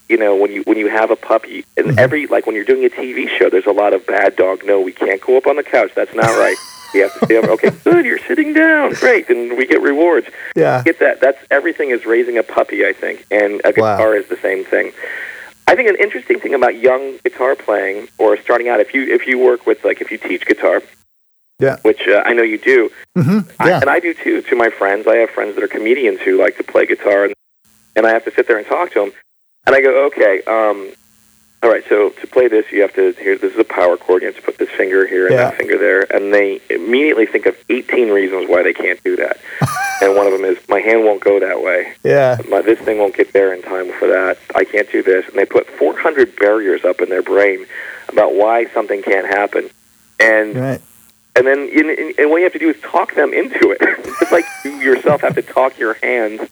you 0.10 0.18
know 0.18 0.36
when 0.36 0.52
you 0.52 0.62
when 0.66 0.78
you 0.78 0.88
have 0.90 1.10
a 1.12 1.16
puppy, 1.16 1.66
and 1.78 1.88
Mhm. 1.88 1.98
every 1.98 2.28
like 2.28 2.46
when 2.46 2.56
you're 2.56 2.66
doing 2.66 2.86
a 2.86 2.90
TV 2.90 3.28
show, 3.28 3.50
there's 3.50 3.66
a 3.66 3.72
lot 3.72 3.94
of 3.94 4.06
bad 4.06 4.36
dog. 4.36 4.64
No, 4.66 4.80
we 4.82 4.92
can't 4.92 5.20
go 5.22 5.38
up 5.38 5.48
on 5.48 5.56
the 5.56 5.64
couch. 5.64 5.92
That's 5.96 6.14
not 6.16 6.30
right. 6.38 6.58
You 6.94 7.02
have 7.02 7.20
to 7.20 7.26
stay 7.26 7.36
over. 7.36 7.50
Okay, 7.52 7.72
good. 7.84 8.06
You're 8.06 8.20
sitting 8.20 8.54
down. 8.54 8.94
Great, 8.94 9.30
and 9.30 9.58
we 9.58 9.66
get 9.66 9.82
rewards. 9.82 10.28
yeah, 10.56 10.82
Get 10.82 11.00
that? 11.00 11.20
That's 11.20 11.38
everything 11.52 11.90
is 11.90 12.06
raising 12.06 12.38
a 12.38 12.44
puppy. 12.44 12.86
I 12.86 12.94
think, 12.94 13.26
and 13.30 13.60
a 13.66 13.74
Wow. 13.76 13.98
guitar 13.98 14.16
is 14.16 14.28
the 14.28 14.38
same 14.38 14.64
thing. 14.64 14.94
I 15.68 15.76
think 15.76 15.90
an 15.90 15.96
interesting 16.00 16.40
thing 16.40 16.54
about 16.54 16.78
young 16.78 17.18
guitar 17.24 17.56
playing 17.56 18.08
or 18.18 18.38
starting 18.38 18.70
out, 18.70 18.80
if 18.80 18.94
you 18.94 19.04
if 19.14 19.26
you 19.28 19.40
work 19.40 19.66
with 19.66 19.84
like 19.84 20.02
if 20.02 20.12
you 20.12 20.18
teach 20.18 20.46
guitar, 20.46 20.82
Yeah. 21.60 21.78
which 21.82 22.08
uh, 22.08 22.22
I 22.26 22.34
know 22.34 22.44
you 22.44 22.58
do, 22.58 22.92
hmm 23.16 23.40
I, 23.60 23.70
yeah, 23.70 23.82
and 23.82 23.90
I 23.90 24.00
do 24.00 24.14
too. 24.14 24.42
To 24.44 24.56
my 24.56 24.70
friends, 24.70 25.08
I 25.08 25.16
have 25.18 25.32
friends 25.32 25.56
that 25.56 25.64
are 25.64 25.68
comedians 25.68 26.22
who 26.22 26.38
like 26.40 26.58
to 26.58 26.64
play 26.64 26.86
guitar, 26.86 27.26
and, 27.26 27.34
and 27.96 28.06
I 28.06 28.12
have 28.12 28.24
to 28.26 28.32
sit 28.32 28.48
there 28.48 28.58
and 28.58 28.68
talk 28.68 28.92
to 28.94 29.00
them. 29.02 29.12
And 29.66 29.76
I 29.76 29.82
go, 29.82 30.06
okay, 30.08 30.42
um, 30.46 30.92
all 31.64 31.72
right. 31.72 31.84
So 31.90 32.10
to 32.10 32.28
play 32.28 32.48
this, 32.48 32.72
you 32.72 32.82
have 32.82 32.94
to 32.94 33.14
here. 33.14 33.36
This 33.36 33.54
is 33.54 33.60
a 33.60 33.64
power 33.64 33.98
chord. 33.98 34.22
You 34.22 34.28
have 34.28 34.36
to 34.36 34.44
put 34.44 34.55
finger 35.06 35.16
here 35.16 35.26
and 35.28 35.36
Yeah. 35.36 35.50
that 35.50 35.58
finger 35.58 35.78
there, 35.78 36.02
and 36.16 36.34
they 36.34 36.62
immediately 36.70 37.26
think 37.26 37.46
of 37.46 37.56
18 37.70 38.10
reasons 38.10 38.50
why 38.50 38.64
they 38.64 38.74
can't 38.74 39.02
do 39.04 39.16
that. 39.18 39.38
and 40.02 40.16
one 40.16 40.26
of 40.28 40.34
them 40.34 40.44
is 40.46 40.58
my 40.68 40.80
hand 40.80 41.04
won't 41.04 41.24
go 41.24 41.40
that 41.40 41.62
way. 41.62 41.94
yeah, 42.04 42.38
My, 42.50 42.62
this 42.62 42.80
thing 42.80 42.98
won't 42.98 43.16
get 43.16 43.34
there 43.34 43.54
in 43.54 43.62
time 43.62 43.92
for 43.94 44.08
that. 44.08 44.38
I 44.54 44.66
can't 44.66 44.92
do 44.92 45.02
this. 45.04 45.28
And 45.28 45.36
they 45.36 45.46
put 45.46 45.68
400 45.70 46.36
barriers 46.36 46.84
up 46.86 47.02
in 47.02 47.10
their 47.10 47.24
brain 47.24 47.66
about 48.10 48.34
why 48.36 48.66
something 48.74 49.02
can't 49.02 49.28
happen. 49.28 49.70
And 50.20 50.56
right. 50.56 50.82
and 51.36 51.46
then 51.46 51.60
and, 51.74 51.90
and 51.90 52.20
and 52.20 52.30
what 52.30 52.38
you 52.38 52.44
have 52.44 52.54
to 52.54 52.60
do 52.60 52.70
is 52.70 52.80
talk 52.82 53.16
them 53.16 53.34
into 53.34 53.72
it. 53.72 53.78
it's 54.22 54.32
like 54.32 54.46
you 54.64 54.72
yourself 54.80 55.22
have 55.22 55.36
to 55.36 55.42
talk 55.42 55.78
your 55.78 55.96
hands 55.96 56.50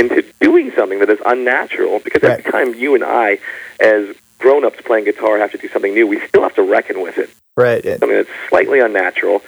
into 0.00 0.24
doing 0.40 0.72
something 0.74 0.98
that 1.00 1.10
is 1.10 1.18
unnatural. 1.26 1.98
Because 1.98 2.22
every 2.24 2.50
time 2.50 2.74
you 2.74 2.94
and 2.94 3.04
I, 3.04 3.40
as 3.78 4.16
grown-ups 4.38 4.80
playing 4.86 5.04
guitar, 5.04 5.36
have 5.38 5.52
to 5.52 5.58
do 5.58 5.68
something 5.68 5.92
new, 5.92 6.06
we 6.06 6.20
still 6.28 6.42
have 6.42 6.54
to 6.54 6.62
reckon 6.62 7.02
with 7.02 7.18
it. 7.18 7.28
Right. 7.58 7.84
It- 7.84 7.98
Something 8.00 8.16
that's 8.18 8.28
slightly 8.48 8.78
unnatural. 8.80 9.42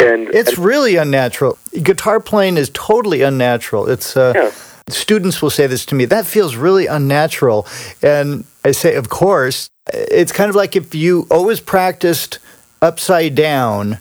And 0.00 0.28
It's 0.34 0.50
and- 0.56 0.58
really 0.58 0.96
unnatural. 0.96 1.58
Guitar 1.82 2.18
playing 2.20 2.56
is 2.56 2.70
totally 2.72 3.22
unnatural. 3.22 3.88
It's 3.88 4.16
uh, 4.16 4.32
Yeah. 4.34 4.50
students 4.88 5.40
will 5.42 5.50
say 5.50 5.66
this 5.68 5.84
to 5.86 5.94
me. 5.94 6.04
That 6.06 6.26
feels 6.26 6.56
really 6.56 6.86
unnatural, 6.86 7.66
and 8.02 8.44
I 8.64 8.72
say, 8.72 8.94
of 8.96 9.08
course. 9.08 9.68
It's 9.92 10.32
kind 10.32 10.48
of 10.50 10.54
like 10.56 10.76
if 10.76 10.94
you 10.94 11.26
always 11.30 11.58
practiced 11.60 12.38
upside 12.82 13.34
down, 13.34 13.98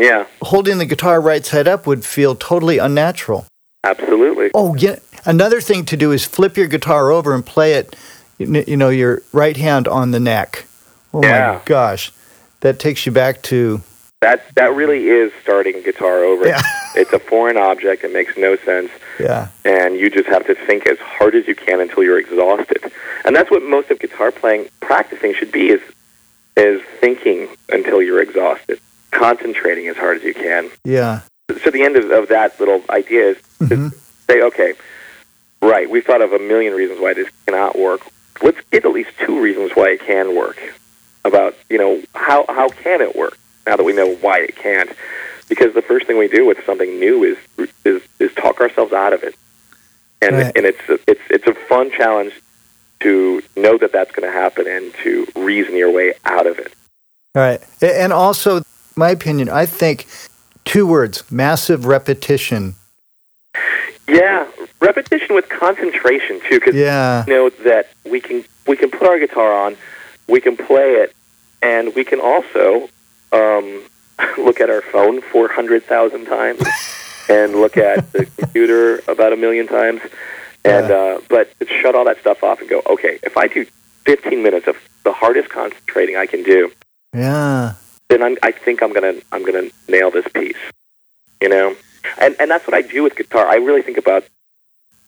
yeah, 0.00 0.24
holding 0.42 0.78
the 0.78 0.84
guitar 0.86 1.20
right 1.20 1.44
side 1.46 1.68
up 1.68 1.86
would 1.86 2.04
feel 2.04 2.34
totally 2.34 2.78
unnatural. 2.78 3.46
absolutely. 3.84 4.50
Oh, 4.54 4.74
yeah. 4.76 4.96
Another 5.24 5.60
thing 5.60 5.84
to 5.86 5.96
do 5.96 6.12
is 6.12 6.24
flip 6.24 6.56
your 6.56 6.66
guitar 6.68 7.10
over 7.10 7.34
and 7.34 7.44
play 7.46 7.74
it. 7.74 7.94
You 8.38 8.64
you 8.66 8.76
know, 8.76 8.88
your 8.90 9.22
right 9.32 9.56
hand 9.56 9.86
on 9.88 10.10
the 10.12 10.20
neck. 10.20 10.64
Oh 11.14 11.22
Yeah. 11.22 11.54
my 11.54 11.60
gosh, 11.64 12.12
that 12.62 12.78
takes 12.80 13.04
you 13.06 13.12
back 13.12 13.42
to 13.42 13.82
That 14.20 14.42
that 14.54 14.74
really 14.74 15.08
is 15.08 15.32
starting 15.42 15.82
guitar 15.82 16.24
over. 16.24 16.46
Yeah. 16.46 16.62
It's 16.94 17.10
a 17.14 17.18
foreign 17.18 17.56
object. 17.56 18.04
It 18.04 18.12
makes 18.12 18.36
no 18.36 18.54
sense. 18.56 18.90
yeah, 19.18 19.48
and 19.64 19.96
you 19.96 20.10
just 20.10 20.28
have 20.28 20.44
to 20.46 20.54
think 20.54 20.86
as 20.86 20.98
hard 20.98 21.34
as 21.34 21.48
you 21.48 21.54
can 21.54 21.80
until 21.80 22.02
you're 22.02 22.18
exhausted. 22.18 22.82
And 23.24 23.34
that's 23.34 23.50
what 23.50 23.62
most 23.62 23.90
of 23.90 23.98
guitar 23.98 24.30
playing 24.30 24.68
practicing 24.80 25.32
should 25.32 25.50
be 25.50 25.70
is 25.70 25.80
is 26.54 26.82
thinking 27.00 27.48
until 27.70 28.02
you're 28.02 28.20
exhausted, 28.20 28.78
concentrating 29.10 29.88
as 29.88 29.96
hard 29.96 30.18
as 30.18 30.22
you 30.22 30.34
can. 30.34 30.70
yeah, 30.84 31.20
So 31.64 31.70
the 31.70 31.82
end 31.82 31.96
of, 31.96 32.10
of 32.10 32.28
that 32.28 32.60
little 32.60 32.82
idea 32.90 33.30
is 33.30 33.36
Mhm. 33.58 33.90
to 33.92 33.96
say, 34.28 34.42
okay, 34.42 34.74
right, 35.62 35.88
we've 35.88 36.04
thought 36.04 36.20
of 36.20 36.34
a 36.34 36.38
million 36.38 36.74
reasons 36.74 37.00
why 37.00 37.14
this 37.14 37.28
cannot 37.46 37.78
work. 37.78 38.02
Let's 38.42 38.58
get 38.70 38.84
at 38.84 38.92
least 38.92 39.12
two 39.24 39.40
reasons 39.40 39.72
why 39.74 39.88
it 39.96 40.00
can 40.00 40.36
work. 40.36 40.58
About 41.24 41.54
you 41.70 41.78
know 41.78 42.02
how 42.14 42.44
how 42.48 42.68
can 42.68 43.00
it 43.00 43.14
work 43.14 43.38
now 43.66 43.76
that 43.76 43.84
we 43.84 43.92
know 43.92 44.14
why 44.16 44.38
it 44.40 44.56
can't. 44.56 44.90
Because 45.48 45.74
the 45.74 45.82
first 45.82 46.06
thing 46.06 46.18
we 46.18 46.28
do 46.28 46.44
with 46.46 46.64
something 46.64 46.98
new 46.98 47.22
is 47.24 47.68
is 47.84 48.02
is 48.18 48.32
talk 48.34 48.60
ourselves 48.60 48.92
out 48.92 49.12
of 49.12 49.22
it, 49.22 49.34
and 50.20 50.36
Right. 50.36 50.52
and 50.56 50.66
it's 50.66 50.88
a, 50.88 50.98
it's 51.06 51.20
it's 51.30 51.46
a 51.46 51.54
fun 51.54 51.90
challenge 51.90 52.32
to 53.00 53.42
know 53.56 53.76
that 53.78 53.92
that's 53.92 54.10
going 54.12 54.26
to 54.26 54.32
happen 54.32 54.66
and 54.66 54.92
to 55.02 55.26
reason 55.36 55.76
your 55.76 55.90
way 55.90 56.14
out 56.24 56.46
of 56.46 56.58
it. 56.58 56.72
right. 57.34 57.60
A- 57.82 58.00
And 58.02 58.12
also, 58.12 58.62
my 58.96 59.10
opinion, 59.10 59.48
I 59.48 59.66
think 59.66 60.06
two 60.64 60.86
words: 60.86 61.30
massive 61.30 61.84
repetition. 61.86 62.74
Yeah, 64.08 64.46
repetition 64.80 65.34
with 65.34 65.48
concentration 65.48 66.40
too, 66.48 66.58
because 66.58 66.74
Yeah, 66.74 67.24
know 67.28 67.50
that 67.64 67.90
we 68.10 68.20
can 68.20 68.44
we 68.66 68.76
can 68.76 68.90
put 68.90 69.06
our 69.08 69.18
guitar 69.18 69.52
on, 69.52 69.76
we 70.28 70.40
can 70.40 70.56
play 70.56 70.94
it, 70.94 71.14
and 71.60 71.94
we 71.94 72.04
can 72.04 72.20
also 72.20 72.88
um, 73.32 73.82
look 74.38 74.60
at 74.60 74.70
our 74.70 74.82
phone 74.82 75.20
four 75.20 75.48
hundred 75.48 75.84
thousand 75.84 76.26
times, 76.26 76.62
and 77.28 77.54
look 77.54 77.76
at 77.76 78.12
the 78.12 78.26
computer 78.36 79.02
about 79.08 79.32
a 79.32 79.36
million 79.36 79.66
times, 79.66 80.00
and 80.64 80.90
uh, 80.90 81.20
but 81.28 81.52
shut 81.80 81.94
all 81.94 82.04
that 82.04 82.20
stuff 82.20 82.42
off 82.42 82.60
and 82.60 82.68
go. 82.68 82.82
Okay, 82.88 83.18
if 83.22 83.36
I 83.36 83.48
do 83.48 83.64
fifteen 84.04 84.42
minutes 84.42 84.66
of 84.66 84.76
the 85.04 85.12
hardest 85.12 85.48
concentrating 85.48 86.16
I 86.16 86.26
can 86.26 86.42
do, 86.42 86.72
yeah, 87.14 87.74
then 88.08 88.22
I'm, 88.22 88.36
I 88.42 88.52
think 88.52 88.82
I'm 88.82 88.92
gonna 88.92 89.14
I'm 89.32 89.44
gonna 89.44 89.68
nail 89.88 90.10
this 90.10 90.26
piece. 90.28 90.56
You 91.40 91.48
know, 91.48 91.76
and 92.18 92.36
and 92.38 92.50
that's 92.50 92.66
what 92.66 92.74
I 92.74 92.82
do 92.82 93.02
with 93.02 93.16
guitar. 93.16 93.46
I 93.46 93.56
really 93.56 93.82
think 93.82 93.98
about. 93.98 94.24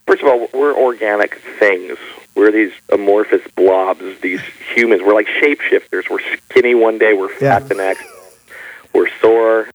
First 0.07 0.23
of 0.23 0.29
all, 0.29 0.49
we're 0.53 0.77
organic 0.77 1.37
things. 1.59 1.97
We're 2.35 2.51
these 2.51 2.73
amorphous 2.91 3.43
blobs. 3.55 4.03
These 4.21 4.41
humans. 4.75 5.03
We're 5.05 5.15
like 5.15 5.27
shapeshifters. 5.29 6.11
We're 6.11 6.21
skinny 6.49 6.75
one 6.75 6.99
day. 6.99 7.15
We're 7.15 7.29
fat 7.29 7.63
Yeah. 7.63 7.69
the 7.69 7.75
next. 7.75 8.05
We're 8.93 9.09
sore 9.21 9.69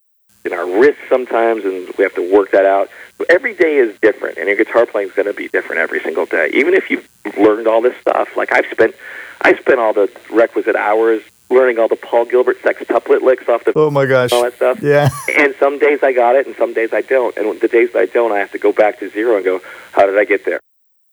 in 0.45 0.53
our 0.53 0.65
wrists 0.79 1.01
sometimes, 1.09 1.65
and 1.65 1.89
we 1.97 2.03
have 2.03 2.15
to 2.15 2.33
work 2.33 2.51
that 2.51 2.65
out. 2.65 2.89
Every 3.27 3.53
day 3.53 3.75
is 3.77 3.97
different, 3.99 4.37
and 4.37 4.47
your 4.47 4.55
guitar 4.55 4.85
playing 4.85 5.09
is 5.09 5.13
going 5.15 5.25
to 5.27 5.33
be 5.33 5.49
different 5.49 5.81
every 5.81 5.99
single 5.99 6.25
day. 6.25 6.49
Even 6.53 6.73
if 6.73 6.89
you've 6.89 7.07
learned 7.37 7.67
all 7.67 7.81
this 7.81 7.95
stuff, 7.99 8.37
like 8.37 8.53
I've 8.53 8.65
spent, 8.71 8.95
I 9.41 9.55
spent 9.57 9.79
all 9.79 9.91
the 9.91 10.09
requisite 10.31 10.75
hours 10.77 11.21
learning 11.49 11.79
all 11.79 11.87
the 11.89 11.97
Paul 11.97 12.25
Gilbert 12.25 12.61
sextuplet 12.61 13.21
licks 13.21 13.49
off 13.49 13.65
the 13.65 13.73
Oh 13.75 13.89
my 13.89 14.05
gosh. 14.05 14.31
all 14.31 14.43
that 14.43 14.53
stuff. 14.55 14.81
Yeah, 14.81 15.09
And 15.37 15.53
some 15.59 15.79
days 15.79 15.99
I 16.03 16.13
got 16.13 16.35
it, 16.37 16.47
and 16.47 16.55
some 16.55 16.73
days 16.73 16.93
I 16.93 17.01
don't. 17.01 17.35
And 17.37 17.59
the 17.59 17.67
days 17.67 17.91
that 17.93 17.99
I 17.99 18.05
don't, 18.05 18.31
I 18.31 18.37
have 18.39 18.51
to 18.51 18.59
go 18.59 18.71
back 18.71 18.99
to 18.99 19.09
zero 19.09 19.35
and 19.35 19.43
go, 19.43 19.59
how 19.91 20.05
did 20.05 20.17
I 20.17 20.23
get 20.25 20.45
there? 20.45 20.59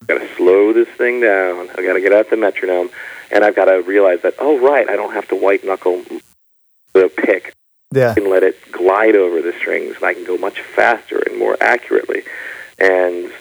I've 0.08 0.18
got 0.18 0.26
to 0.26 0.34
slow 0.36 0.72
this 0.72 0.88
thing 0.96 1.20
down. 1.20 1.68
I've 1.70 1.76
got 1.84 1.94
to 1.94 2.00
get 2.00 2.12
out 2.12 2.30
the 2.30 2.36
metronome, 2.36 2.90
and 3.32 3.44
I've 3.44 3.56
got 3.56 3.64
to 3.64 3.82
realize 3.82 4.22
that, 4.22 4.34
oh, 4.38 4.58
right, 4.60 4.88
I 4.88 4.94
don't 4.94 5.12
have 5.12 5.26
to 5.28 5.36
white 5.36 5.64
knuckle 5.64 6.04
the 6.92 7.08
pick 7.08 7.52
yeah, 7.92 8.14
and 8.16 8.28
let 8.28 8.42
it 8.42 8.56
glide 8.72 9.16
over 9.16 9.42
the 9.42 9.52
strings, 9.58 9.96
and 9.96 10.04
I 10.04 10.14
can 10.14 10.24
go 10.24 10.36
much 10.38 10.60
faster 10.60 11.18
and 11.26 11.38
more 11.38 11.56
accurately, 11.60 12.22
and 12.78 13.32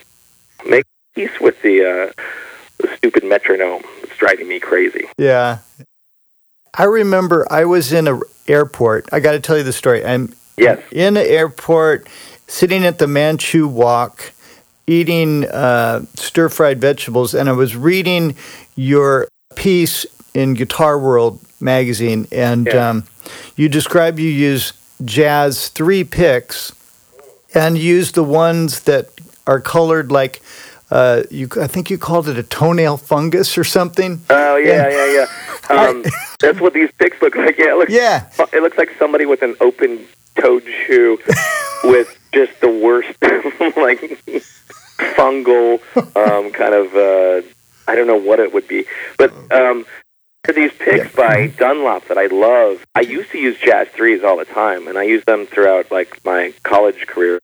make 0.68 0.86
peace 1.14 1.40
with 1.40 1.62
the 1.62 1.86
uh, 1.86 2.22
the 2.80 2.96
stupid 2.98 3.24
metronome. 3.24 3.84
It's 4.04 4.18
driving 4.18 4.48
me 4.48 4.60
crazy. 4.60 5.08
yeah. 5.18 5.60
I 6.78 6.84
remember 6.84 7.48
I 7.50 7.64
was 7.64 7.94
in 7.94 8.06
an 8.08 8.22
airport. 8.50 9.08
I 9.14 9.22
got 9.22 9.32
to 9.32 9.40
tell 9.40 9.58
you 9.58 9.64
the 9.64 9.72
story. 9.72 10.04
I'm 10.06 10.34
Yes. 10.58 10.82
in 10.92 11.16
an 11.16 11.26
airport, 11.26 12.08
sitting 12.48 12.86
at 12.86 12.98
the 12.98 13.08
Manchu 13.08 13.68
Wok, 13.68 14.34
eating 14.88 15.46
uh, 15.46 16.06
stir 16.16 16.50
fried 16.50 16.80
vegetables, 16.82 17.34
and 17.34 17.50
I 17.50 17.54
was 17.54 17.76
reading 17.76 18.36
your 18.76 19.28
piece 19.56 20.06
in 20.34 20.54
Guitar 20.54 21.00
World 21.00 21.40
magazine, 21.60 22.28
and 22.32 22.68
Yeah. 22.68 22.90
um, 22.90 23.04
you 23.56 23.70
describe 23.70 24.20
you 24.20 24.30
use 24.30 24.74
jazz 25.04 25.70
three 25.70 26.04
picks 26.04 26.72
and 27.54 27.78
use 27.78 28.12
the 28.12 28.24
ones 28.24 28.82
that 28.82 29.10
are 29.48 29.60
colored 29.60 30.12
like. 30.12 30.42
Uh, 30.92 31.24
you, 31.32 31.50
I 31.60 31.66
think 31.66 31.90
you 31.90 31.98
called 31.98 32.30
it 32.30 32.38
a 32.38 32.44
toenail 32.44 32.98
fungus 32.98 33.58
or 33.58 33.64
something. 33.64 34.22
Oh 34.30 34.56
yeah, 34.58 34.88
yeah, 34.90 35.14
yeah. 35.14 35.26
Um, 35.68 36.04
that's 36.40 36.60
what 36.62 36.74
these 36.74 36.92
picks 37.00 37.20
look 37.24 37.36
like. 37.36 37.58
Yeah, 37.58 37.72
it 37.74 37.78
looks, 37.78 37.92
Yeah. 37.92 38.30
it 38.54 38.62
looks 38.62 38.78
like 38.78 38.92
somebody 39.00 39.26
with 39.26 39.42
an 39.42 39.56
open 39.62 40.06
toed 40.40 40.62
shoe 40.86 41.18
with 41.86 42.16
just 42.36 42.60
the 42.60 42.70
worst, 42.70 43.10
like 43.78 44.02
fungal 45.16 45.80
um, 46.16 46.52
kind 46.52 46.74
of. 46.74 46.94
Uh, 46.94 47.48
I 47.88 47.96
don't 47.96 48.08
know 48.08 48.18
what 48.18 48.40
it 48.40 48.54
would 48.54 48.68
be, 48.68 48.86
but 49.18 49.32
um, 49.52 49.86
these 50.54 50.72
picks 50.74 51.16
by 51.16 51.48
Dunlop 51.48 52.08
that 52.08 52.18
I 52.18 52.26
love, 52.28 52.86
I 52.94 53.02
used 53.02 53.32
to 53.32 53.38
use 53.38 53.58
Jazz 53.60 53.88
threes 53.90 54.24
all 54.24 54.38
the 54.38 54.46
time, 54.46 54.88
and 54.88 54.98
I 54.98 55.04
used 55.04 55.26
them 55.26 55.46
throughout 55.46 55.92
like 55.92 56.24
my 56.26 56.54
college 56.64 57.08
career, 57.08 57.40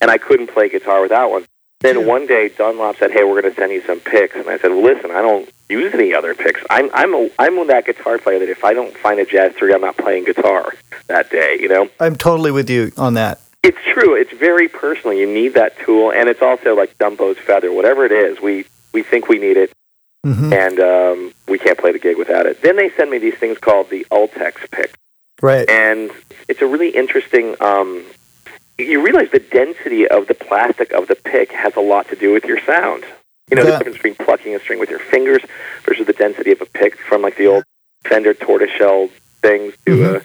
and 0.00 0.10
I 0.10 0.18
couldn't 0.18 0.48
play 0.48 0.68
guitar 0.68 1.02
without 1.02 1.30
one. 1.30 1.46
Then 1.80 2.06
one 2.06 2.26
day 2.26 2.48
Dunlop 2.48 2.96
said, 2.98 3.10
"Hey, 3.10 3.24
we're 3.24 3.40
going 3.40 3.52
to 3.52 3.60
send 3.60 3.72
you 3.72 3.82
some 3.82 4.00
picks," 4.00 4.36
and 4.36 4.48
I 4.48 4.58
said, 4.58 4.70
well, 4.70 4.82
"Listen, 4.82 5.10
I 5.10 5.22
don't 5.22 5.48
use 5.68 5.92
any 5.94 6.14
other 6.14 6.34
picks. 6.34 6.60
I'm 6.70 6.90
I'm 6.92 7.14
a, 7.14 7.30
I'm 7.38 7.66
that 7.66 7.86
guitar 7.86 8.18
player 8.18 8.38
that 8.38 8.48
if 8.48 8.64
I 8.64 8.74
don't 8.74 8.96
find 8.96 9.18
a 9.20 9.24
jazz 9.24 9.52
three, 9.54 9.74
I'm 9.74 9.80
not 9.80 9.96
playing 9.96 10.24
guitar 10.24 10.72
that 11.08 11.30
day. 11.30 11.58
You 11.60 11.68
know, 11.68 11.88
I'm 11.98 12.16
totally 12.16 12.50
with 12.50 12.70
you 12.70 12.92
on 12.96 13.14
that. 13.14 13.40
It's 13.62 13.78
true. 13.92 14.14
It's 14.14 14.32
very 14.32 14.68
personal. 14.68 15.16
You 15.16 15.26
need 15.26 15.54
that 15.54 15.78
tool, 15.80 16.12
and 16.12 16.28
it's 16.28 16.42
also 16.42 16.74
like 16.76 16.96
Dumbo's 16.98 17.38
feather. 17.38 17.72
Whatever 17.72 18.04
it 18.04 18.12
is, 18.12 18.40
we 18.40 18.64
we 18.92 19.02
think 19.02 19.28
we 19.28 19.38
need 19.38 19.56
it, 19.56 19.72
hmm 20.24 20.52
and 20.52 20.80
um, 20.80 21.32
we 21.46 21.58
can't 21.58 21.78
play 21.78 21.92
the 21.92 21.98
gig 21.98 22.16
without 22.18 22.46
it. 22.46 22.62
Then 22.62 22.76
they 22.76 22.90
send 22.90 23.10
me 23.10 23.18
these 23.18 23.34
things 23.34 23.58
called 23.58 23.90
the 23.90 24.06
Ultex 24.10 24.70
pick 24.70 24.92
Right. 25.42 25.68
and 25.68 26.10
it's 26.48 26.62
a 26.62 26.66
really 26.66 26.90
interesting. 26.90 27.54
Um, 27.60 28.04
you 28.78 29.04
realize 29.04 29.30
the 29.32 29.40
density 29.40 30.06
of 30.06 30.28
the 30.28 30.34
plastic 30.34 30.92
of 30.92 31.08
the 31.08 31.16
pick 31.16 31.50
has 31.52 31.74
a 31.76 31.80
lot 31.80 32.08
to 32.10 32.16
do 32.16 32.32
with 32.32 32.44
your 32.44 32.60
sound. 32.64 33.04
You 33.50 33.56
know, 33.56 33.64
the 33.64 33.72
difference 33.72 33.96
between 33.96 34.14
plucking 34.14 34.54
a 34.54 34.60
string 34.60 34.78
with 34.78 34.90
your 34.90 34.98
fingers 35.00 35.42
versus 35.84 36.06
the 36.06 36.12
density 36.12 36.52
of 36.52 36.60
a 36.60 36.66
pick 36.66 36.96
from 36.98 37.22
like 37.22 37.36
the 37.36 37.46
old 37.46 37.64
Fender 38.04 38.32
tortoiseshell 38.34 39.08
things 39.42 39.74
to 39.86 39.92
Mhm. 39.96 40.16
uh, 40.16 40.20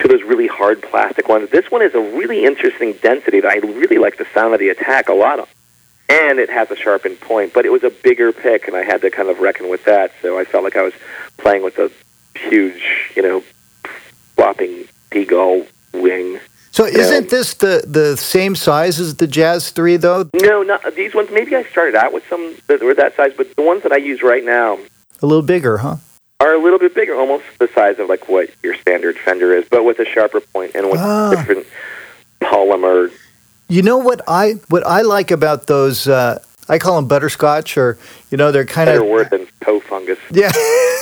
to 0.00 0.08
those 0.08 0.22
really 0.22 0.46
hard 0.46 0.82
plastic 0.82 1.28
ones. 1.28 1.50
This 1.50 1.70
one 1.70 1.82
is 1.82 1.94
a 1.94 2.00
really 2.00 2.44
interesting 2.44 2.92
density 3.02 3.40
that 3.40 3.50
I 3.50 3.56
really 3.56 3.98
like 3.98 4.18
the 4.18 4.26
sound 4.34 4.54
of 4.54 4.60
the 4.60 4.68
attack 4.68 5.08
a 5.08 5.14
lot 5.14 5.38
of. 5.38 5.52
And 6.08 6.38
it 6.38 6.50
has 6.50 6.70
a 6.70 6.76
sharpened 6.76 7.20
point, 7.20 7.52
but 7.52 7.66
it 7.66 7.72
was 7.72 7.82
a 7.82 7.90
bigger 7.90 8.32
pick, 8.32 8.68
and 8.68 8.76
I 8.76 8.84
had 8.84 9.00
to 9.00 9.10
kind 9.10 9.28
of 9.28 9.40
reckon 9.40 9.68
with 9.68 9.84
that. 9.86 10.12
So 10.22 10.38
I 10.38 10.44
felt 10.44 10.62
like 10.62 10.76
I 10.76 10.82
was 10.82 10.94
playing 11.36 11.64
with 11.64 11.78
a 11.78 11.90
huge, 12.38 13.12
you 13.16 13.22
know, 13.22 13.42
flopping 14.36 14.84
seagull 15.12 15.66
wing. 15.92 16.38
So 16.70 16.84
isn't 16.84 17.30
this 17.30 17.54
the 17.54 17.82
the 17.86 18.16
same 18.18 18.54
size 18.54 19.00
as 19.00 19.16
the 19.16 19.26
Jazz 19.26 19.70
Three 19.70 19.96
though? 19.96 20.28
No, 20.34 20.62
not 20.62 20.94
these 20.94 21.14
ones. 21.14 21.30
Maybe 21.32 21.56
I 21.56 21.64
started 21.64 21.94
out 21.94 22.12
with 22.12 22.22
some 22.28 22.54
that 22.66 22.82
were 22.82 22.94
that 22.94 23.16
size, 23.16 23.32
but 23.36 23.56
the 23.56 23.62
ones 23.62 23.82
that 23.82 23.92
I 23.92 23.96
use 23.96 24.22
right 24.22 24.44
now 24.44 24.78
A 25.22 25.26
little 25.26 25.42
bigger, 25.42 25.78
huh? 25.78 25.96
Are 26.40 26.52
a 26.54 26.58
little 26.62 26.78
bit 26.78 26.94
bigger, 26.94 27.14
almost 27.14 27.44
the 27.58 27.68
size 27.74 27.98
of 27.98 28.08
like 28.08 28.28
what 28.28 28.50
your 28.62 28.74
standard 28.74 29.16
Fender 29.18 29.54
is, 29.56 29.64
but 29.70 29.84
with 29.84 29.98
a 29.98 30.04
sharper 30.04 30.40
point 30.40 30.72
and 30.74 30.90
with 30.90 31.00
Ah. 31.00 31.30
different 31.30 31.66
polymer. 32.42 33.10
You 33.68 33.82
know 33.82 33.98
what 33.98 34.20
I 34.28 34.52
what 34.68 34.86
I 34.86 35.02
like 35.02 35.30
about 35.30 35.66
those? 35.66 36.06
Uh, 36.06 36.38
I 36.68 36.78
call 36.78 36.96
them 36.96 37.08
butterscotch, 37.08 37.76
or 37.76 37.96
you 38.30 38.36
know, 38.38 38.52
they're 38.52 38.64
kind 38.66 38.86
Better 38.88 39.02
of 39.02 39.08
word 39.08 39.30
than 39.30 39.46
toe 39.64 39.80
fungus. 39.80 40.18
yeah, 40.30 40.52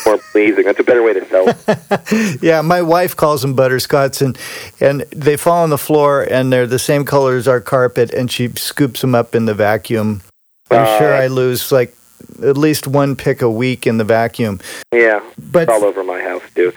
More 0.06 0.18
pleasing. 0.32 0.64
That's 0.64 0.78
a 0.78 0.84
better 0.84 1.02
way 1.02 1.14
to 1.14 1.26
sell. 1.28 1.46
it. 1.48 2.38
yeah. 2.42 2.60
My 2.62 2.80
wife 2.82 3.16
calls 3.16 3.42
them 3.42 3.54
butterscotch, 3.54 4.22
and 4.22 4.38
and 4.80 5.02
they 5.10 5.36
fall 5.36 5.62
on 5.62 5.70
the 5.70 5.78
floor, 5.78 6.22
and 6.30 6.52
they're 6.52 6.66
the 6.66 6.78
same 6.78 7.04
color 7.04 7.36
as 7.36 7.48
our 7.48 7.60
carpet, 7.60 8.12
and 8.14 8.30
she 8.30 8.48
scoops 8.50 9.00
them 9.00 9.14
up 9.14 9.34
in 9.34 9.46
the 9.46 9.54
vacuum. 9.54 10.22
I'm 10.70 10.84
Uh, 10.86 10.98
sure 10.98 11.12
I 11.14 11.26
lose 11.26 11.70
like 11.72 11.94
at 12.42 12.56
least 12.56 12.86
one 12.86 13.16
pick 13.16 13.42
a 13.42 13.50
week 13.50 13.86
in 13.86 13.98
the 13.98 14.04
vacuum. 14.04 14.60
yeah, 14.92 15.20
But 15.50 15.64
it's 15.64 15.72
all 15.72 15.84
over 15.84 16.02
my 16.04 16.20
house 16.20 16.42
too. 16.54 16.72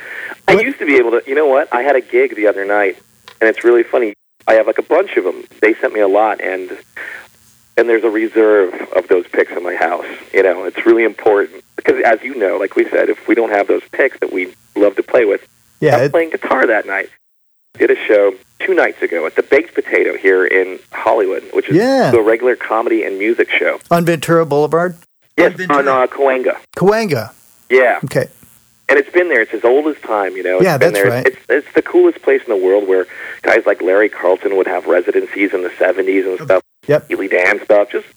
I 0.48 0.56
What- 0.56 0.66
used 0.66 0.80
to 0.80 0.86
be 0.86 0.96
able 0.96 1.12
to. 1.12 1.22
You 1.28 1.36
know 1.36 1.48
what? 1.48 1.68
I 1.74 1.82
had 1.82 1.96
a 1.96 2.02
gig 2.02 2.36
the 2.36 2.48
other 2.48 2.66
night, 2.66 2.98
and 3.42 3.50
it's 3.50 3.64
really 3.64 3.84
funny. 3.84 4.14
I 4.48 4.54
have 4.54 4.68
like 4.68 4.78
a 4.78 4.84
bunch 4.84 5.18
of 5.18 5.24
them. 5.26 5.44
They 5.62 5.74
sent 5.76 5.94
me 5.94 6.00
a 6.00 6.08
lot, 6.08 6.40
and 6.42 6.78
and 7.78 7.88
there's 7.88 8.04
a 8.04 8.10
reserve 8.10 8.74
of 8.96 9.08
those 9.08 9.28
picks 9.28 9.52
in 9.52 9.62
my 9.64 9.76
house. 9.76 10.06
You 10.34 10.42
know, 10.44 10.64
it's 10.64 10.86
really 10.86 11.04
important 11.04 11.64
because, 11.76 12.02
as 12.04 12.22
you 12.24 12.34
know, 12.36 12.58
like 12.58 12.76
we 12.76 12.90
said, 12.90 13.10
if 13.10 13.28
we 13.28 13.36
don't 13.36 13.52
have 13.52 13.68
those 13.68 13.84
picks 13.92 14.18
that 14.20 14.32
we 14.34 14.54
love 14.76 14.96
to 14.96 15.04
play 15.04 15.26
with, 15.26 15.48
yeah, 15.80 15.98
I'm 15.98 16.04
it, 16.06 16.12
playing 16.12 16.32
guitar 16.32 16.66
that 16.66 16.86
night. 16.88 17.10
Did 17.78 17.92
a 17.92 17.96
show 18.08 18.34
two 18.60 18.74
nights 18.74 19.02
ago 19.04 19.28
at 19.28 19.36
the 19.36 19.44
Baked 19.44 19.76
Potato 19.76 20.18
here 20.18 20.44
in 20.44 20.80
Hollywood, 20.92 21.44
which 21.54 21.70
is 21.70 21.76
Yeah. 21.76 22.12
a 22.12 22.20
regular 22.22 22.56
comedy 22.56 23.04
and 23.04 23.20
music 23.20 23.50
show. 23.52 23.80
on 23.92 24.04
Ventura 24.06 24.48
Boulevard, 24.48 24.96
Yes, 25.38 25.60
on 25.70 25.88
uh, 25.88 26.08
Cahuenga. 26.08 26.58
Cahuenga. 26.76 27.32
Yeah, 27.70 28.00
Okay, 28.06 28.28
and 28.90 28.98
it's 28.98 29.10
been 29.12 29.30
there. 29.30 29.42
It's 29.42 29.54
as 29.54 29.64
old 29.66 29.88
as 29.88 30.02
time. 30.02 30.36
You 30.38 30.44
know. 30.44 30.56
It's 30.58 30.64
Yeah, 30.64 30.78
been 30.78 30.94
that's 30.94 31.04
there. 31.04 31.12
right. 31.12 31.28
It's 31.28 31.38
it's 31.50 31.74
the 31.74 31.82
coolest 31.82 32.22
place 32.22 32.42
in 32.48 32.50
the 32.50 32.64
world 32.66 32.88
where 32.88 33.06
guys 33.42 33.64
like 33.66 33.82
Larry 33.82 34.10
Carlton 34.10 34.56
would 34.58 34.68
have 34.68 34.86
residencies 34.88 35.54
in 35.54 35.64
the 35.64 35.70
'70s 35.70 36.26
and 36.26 36.40
stuff. 36.40 36.64
Yep. 36.88 37.06
Steely 37.06 37.28
Dan 37.28 37.62
stuff. 37.64 37.90
Just 37.92 38.08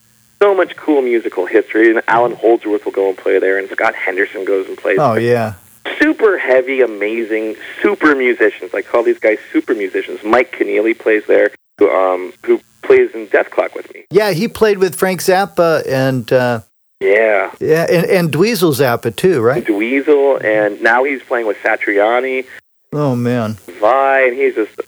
so 0.40 0.54
much 0.54 0.76
cool 0.76 1.02
musical 1.02 1.44
history. 1.46 1.90
And 1.90 2.00
Allan 2.08 2.34
Holdsworth 2.36 2.84
will 2.84 2.92
go 2.92 3.08
and 3.08 3.18
play 3.18 3.38
there, 3.40 3.58
and 3.58 3.68
Scott 3.68 3.94
Henderson 3.96 4.44
goes 4.44 4.68
and 4.68 4.78
plays. 4.78 4.98
oh 5.00 5.14
yeah, 5.14 5.54
super 5.98 6.38
heavy, 6.38 6.80
amazing, 6.80 7.56
super 7.82 8.14
musicians. 8.14 8.72
I 8.72 8.82
call 8.82 9.02
these 9.02 9.18
guys 9.18 9.38
super 9.52 9.74
musicians. 9.74 10.22
Mike 10.24 10.52
Keneally 10.56 10.96
plays 10.96 11.24
there, 11.26 11.50
who 11.78 11.90
um 11.90 12.32
who 12.46 12.60
plays 12.82 13.10
in 13.14 13.26
Dethklok 13.26 13.74
with 13.74 13.92
me. 13.92 14.04
yeah. 14.10 14.30
He 14.30 14.46
played 14.46 14.78
with 14.78 14.94
Frank 14.94 15.20
Zappa 15.20 15.84
and 15.88 16.32
uh, 16.32 16.60
Yeah, 17.00 17.52
yeah, 17.60 17.86
and, 17.88 18.06
and 18.06 18.30
Dweezil 18.30 18.74
Zappa 18.74 19.14
too, 19.14 19.40
right? 19.40 19.64
Dweezil, 19.64 20.44
and 20.44 20.82
now 20.82 21.04
he's 21.04 21.22
playing 21.22 21.46
with 21.46 21.56
Satriani, 21.58 22.44
Oh 22.92 23.14
man. 23.14 23.54
Vai, 23.78 24.26
and 24.26 24.36
he's 24.36 24.56
just 24.56 24.80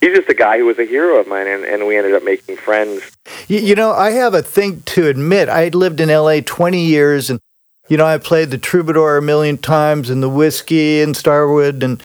he's 0.00 0.16
just 0.16 0.28
a 0.28 0.34
guy 0.34 0.58
who 0.58 0.64
was 0.64 0.78
a 0.78 0.84
hero 0.86 1.18
of 1.18 1.28
mine, 1.28 1.46
and, 1.46 1.64
and 1.64 1.86
we 1.86 1.96
ended 1.96 2.14
up 2.14 2.24
making 2.24 2.56
friends. 2.56 3.02
You, 3.46 3.58
you 3.58 3.74
know, 3.74 3.92
I 3.92 4.12
have 4.12 4.34
a 4.34 4.42
thing 4.42 4.82
to 4.82 5.06
admit. 5.06 5.48
I 5.48 5.68
lived 5.68 6.00
in 6.00 6.08
LA 6.08 6.40
20 6.44 6.82
years 6.82 7.28
and, 7.28 7.40
you 7.88 7.96
know, 7.96 8.06
I 8.06 8.18
played 8.18 8.50
the 8.50 8.58
Troubadour 8.58 9.18
a 9.18 9.22
million 9.22 9.58
times 9.58 10.08
and 10.08 10.22
the 10.22 10.28
Whisky 10.28 11.02
and 11.02 11.16
Starwood 11.16 11.82
and, 11.82 12.02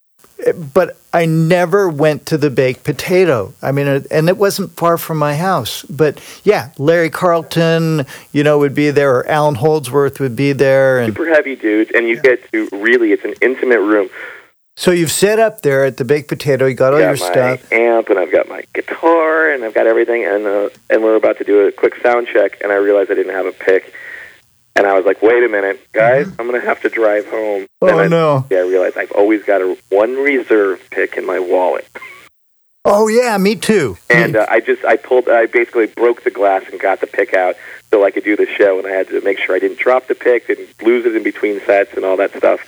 but 0.56 0.98
I 1.14 1.26
never 1.26 1.90
went 1.90 2.26
to 2.28 2.38
the 2.38 2.50
baked 2.50 2.84
potato. 2.84 3.54
I 3.62 3.72
mean, 3.72 4.06
and 4.12 4.30
it 4.30 4.38
wasn't 4.38 4.72
far 4.76 4.98
from 4.98 5.18
my 5.18 5.36
house. 5.36 5.84
But 5.84 6.22
yeah, 6.44 6.72
Larry 6.78 7.10
Carlton, 7.10 8.06
you 8.32 8.44
know, 8.44 8.60
would 8.60 8.76
be 8.76 8.92
there 8.92 9.16
or 9.18 9.28
Allan 9.28 9.56
Holdsworth 9.56 10.20
would 10.20 10.36
be 10.36 10.54
there. 10.54 11.00
And 11.00 11.14
Super 11.16 11.30
heavy 11.30 11.56
dudes, 11.56 11.92
and 11.96 12.08
you 12.08 12.22
get 12.22 12.50
to 12.52 12.70
really 12.72 13.12
it's 13.12 13.26
an 13.26 13.34
intimate 13.42 13.80
room. 13.80 14.10
so 14.76 14.92
you've 14.92 15.12
set 15.12 15.40
up 15.40 15.62
there 15.62 15.86
at 15.86 15.98
the 15.98 16.06
baked 16.06 16.28
potato. 16.30 16.66
You 16.68 16.76
got 16.76 16.94
all 16.94 17.00
I've 17.00 17.18
your 17.18 17.34
got 17.34 17.36
my 17.36 17.56
stuff. 17.58 17.72
amp, 17.72 18.10
and 18.10 18.20
I've 18.20 18.32
got 18.32 18.48
my 18.48 18.64
guitar, 18.74 19.52
and 19.52 19.64
I've 19.66 19.74
got 19.74 19.88
everything, 19.88 20.24
and 20.24 20.46
uh, 20.46 20.70
and 20.90 21.04
we're 21.04 21.16
about 21.16 21.38
to 21.40 21.44
do 21.44 21.68
a 21.68 21.72
quick 21.72 21.96
sound 22.04 22.28
check, 22.28 22.60
and 22.62 22.72
I 22.72 22.76
realized 22.76 23.10
I 23.10 23.16
didn't 23.16 23.34
have 23.34 23.48
a 23.48 23.52
pick, 23.52 23.92
and 24.78 24.88
I 24.88 24.94
was 24.94 25.06
like, 25.06 25.22
wait 25.22 25.44
a 25.44 25.50
minute, 25.50 25.80
guys, 25.92 26.28
I'm 26.40 26.46
gonna 26.46 26.62
have 26.62 26.82
to 26.84 26.90
drive 26.90 27.26
home. 27.28 27.66
Oh, 27.82 27.88
and 27.88 28.00
I, 28.00 28.08
no. 28.08 28.46
Yeah, 28.50 28.60
I 28.60 28.62
realized 28.62 28.98
I've 28.98 29.12
always 29.12 29.44
got 29.44 29.62
a 29.62 29.78
one 29.90 30.16
reserve 30.16 30.82
pick 30.92 31.18
in 31.18 31.26
my 31.26 31.40
wallet, 31.40 31.88
Oh, 32.86 33.10
yeah, 33.10 33.38
me 33.38 33.56
too. 33.58 33.98
and 34.10 34.38
uh, 34.38 34.46
I 34.50 34.62
just 34.62 34.86
I 34.86 34.96
pulled, 34.96 35.28
I 35.28 35.46
basically 35.46 35.88
broke 35.88 36.24
the 36.24 36.32
glass 36.32 36.64
and 36.72 36.80
got 36.80 37.02
the 37.02 37.08
pick 37.08 37.34
out 37.34 37.56
so 37.92 38.06
I 38.06 38.12
could 38.12 38.24
do 38.24 38.36
the 38.38 38.46
show, 38.46 38.78
and 38.78 38.88
I 38.88 38.92
had 38.92 39.08
to 39.10 39.20
make 39.22 39.40
sure 39.40 39.56
I 39.56 39.60
didn't 39.60 39.80
drop 39.80 40.08
the 40.08 40.16
pick, 40.16 40.48
didn't 40.48 40.82
lose 40.82 41.06
it 41.06 41.14
in 41.16 41.24
between 41.24 41.60
sets, 41.66 41.94
and 41.96 42.06
all 42.06 42.16
that 42.18 42.34
stuff. 42.36 42.62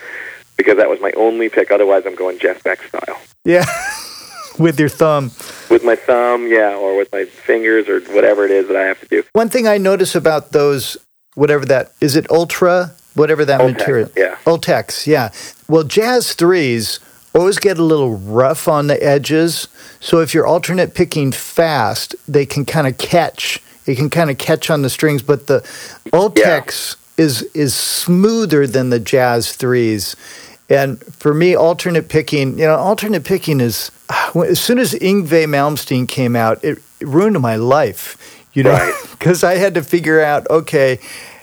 Because 0.58 0.76
that 0.76 0.90
was 0.90 1.00
my 1.00 1.12
only 1.16 1.48
pick. 1.48 1.72
Otherwise, 1.72 2.04
I'm 2.06 2.16
going 2.16 2.38
Jeff 2.38 2.62
Beck 2.66 2.82
style. 2.84 3.18
Yeah. 3.46 3.64
With 4.60 4.78
your 4.78 4.90
thumb. 4.90 5.32
with 5.70 5.86
my 5.86 5.96
thumb, 5.96 6.48
yeah, 6.48 6.76
or 6.76 6.98
with 6.98 7.10
my 7.14 7.24
fingers 7.24 7.88
or 7.88 8.02
whatever 8.14 8.44
it 8.44 8.52
is 8.52 8.68
that 8.68 8.76
I 8.76 8.82
have 8.84 9.00
to 9.00 9.08
do. 9.08 9.24
One 9.32 9.48
thing 9.48 9.70
I 9.70 9.78
notice 9.78 10.16
about 10.16 10.52
those, 10.52 10.98
whatever 11.36 11.66
that 11.66 11.94
is, 12.02 12.16
it 12.16 12.30
ultra, 12.32 12.94
whatever 13.16 13.46
that 13.46 13.62
Ultex, 13.62 13.78
material, 13.78 14.12
yeah. 14.16 14.36
Ultex, 14.46 15.08
yeah. 15.08 15.32
Well, 15.68 15.84
Jazz 15.84 16.34
threes 16.34 17.00
always 17.34 17.60
get 17.60 17.78
a 17.78 17.84
little 17.84 18.16
rough 18.18 18.68
on 18.68 18.88
the 18.88 19.02
edges, 19.04 19.68
so 20.00 20.20
if 20.20 20.34
you're 20.34 20.48
alternate 20.48 20.94
picking 20.94 21.32
fast, 21.32 22.16
they 22.28 22.46
can 22.46 22.66
kind 22.66 22.88
of 22.88 22.98
catch. 22.98 23.62
It 23.86 23.96
can 23.96 24.10
kind 24.10 24.30
of 24.30 24.38
catch 24.38 24.70
on 24.70 24.84
the 24.84 24.90
strings, 24.90 25.24
but 25.24 25.48
the 25.48 25.62
Ultex 26.14 26.96
is 27.18 27.44
is 27.54 27.76
smoother 27.76 28.66
than 28.66 28.90
the 28.90 29.00
Jazz 29.00 29.54
threes, 29.56 30.16
And 30.70 31.04
for 31.16 31.34
me, 31.34 31.56
alternate 31.56 32.08
picking, 32.10 32.58
you 32.58 32.66
know, 32.66 32.76
alternate 32.76 33.26
picking 33.26 33.60
is 33.60 33.92
as 34.36 34.60
soon 34.60 34.80
as 34.80 34.94
Yngwie 34.94 35.46
Malmsteen 35.46 36.08
came 36.08 36.36
out, 36.36 36.64
it 36.64 36.80
ruined 37.02 37.40
my 37.40 37.56
life, 37.56 38.18
you 38.54 38.64
know, 38.64 38.94
because 39.12 39.44
right. 39.44 39.52
I 39.58 39.60
had 39.60 39.76
to 39.76 39.84
figure 39.84 40.22
out, 40.22 40.50
okay, 40.50 41.00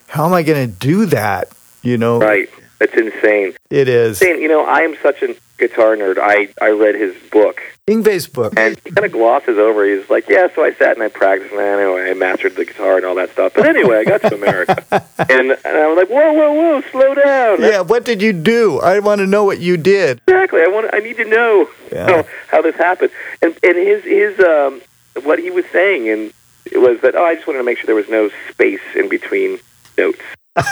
how 0.08 0.26
am 0.26 0.32
I 0.32 0.42
going 0.42 0.68
to 0.68 0.74
do 0.74 1.06
that? 1.06 1.48
You 1.82 1.98
know, 1.98 2.18
right? 2.18 2.48
It's 2.80 2.94
insane. 2.94 3.54
It 3.70 3.88
is. 3.88 4.20
Insane. 4.20 4.42
You 4.42 4.48
know, 4.48 4.64
I 4.64 4.80
am 4.80 4.96
such 5.02 5.22
a 5.22 5.34
guitar 5.58 5.96
nerd. 5.96 6.18
I 6.18 6.48
I 6.60 6.70
read 6.70 6.94
his 6.94 7.14
book, 7.30 7.62
Yngwie's 7.86 8.26
book, 8.26 8.52
and 8.58 8.78
he 8.84 8.90
kind 8.90 9.06
of 9.06 9.12
glosses 9.12 9.56
over. 9.56 9.84
He's 9.86 10.10
like, 10.10 10.28
"Yeah, 10.28 10.48
so 10.54 10.64
I 10.64 10.74
sat 10.74 10.94
and 10.94 11.02
I 11.02 11.08
practiced, 11.08 11.52
and 11.52 11.60
anyway, 11.60 12.10
I 12.10 12.14
mastered 12.14 12.56
the 12.56 12.64
guitar 12.64 12.96
and 12.96 13.06
all 13.06 13.14
that 13.14 13.30
stuff. 13.30 13.52
But 13.54 13.66
anyway, 13.66 13.98
I 13.98 14.04
got 14.04 14.20
to 14.22 14.34
America, 14.34 14.84
and, 15.18 15.52
and 15.52 15.58
I 15.64 15.86
was 15.86 15.96
like, 15.96 16.08
whoa, 16.08 16.32
whoa, 16.32 16.52
whoa, 16.52 16.80
slow 16.90 17.14
down. 17.14 17.62
Yeah, 17.62 17.80
what 17.80 18.04
did 18.04 18.20
you 18.20 18.32
do? 18.32 18.80
I 18.80 18.98
want 18.98 19.20
to 19.20 19.26
know 19.26 19.44
what 19.44 19.60
you 19.60 19.76
did. 19.76 20.20
Exactly. 20.26 20.60
I 20.60 20.66
want. 20.66 20.90
I 20.92 20.98
need 20.98 21.16
to 21.16 21.24
know 21.24 21.68
yeah. 21.92 22.06
how, 22.06 22.26
how 22.48 22.62
this 22.62 22.76
happened. 22.76 23.12
And 23.40 23.56
and 23.62 23.76
his 23.76 24.04
his 24.04 24.40
um 24.40 24.82
what 25.22 25.38
he 25.38 25.50
was 25.50 25.64
saying 25.72 26.08
and 26.08 26.32
was 26.74 27.00
that 27.02 27.14
oh, 27.14 27.24
I 27.24 27.34
just 27.34 27.46
wanted 27.46 27.58
to 27.58 27.64
make 27.64 27.78
sure 27.78 27.86
there 27.86 27.94
was 27.94 28.08
no 28.08 28.30
space 28.50 28.80
in 28.94 29.08
between 29.08 29.58
notes. 29.96 30.20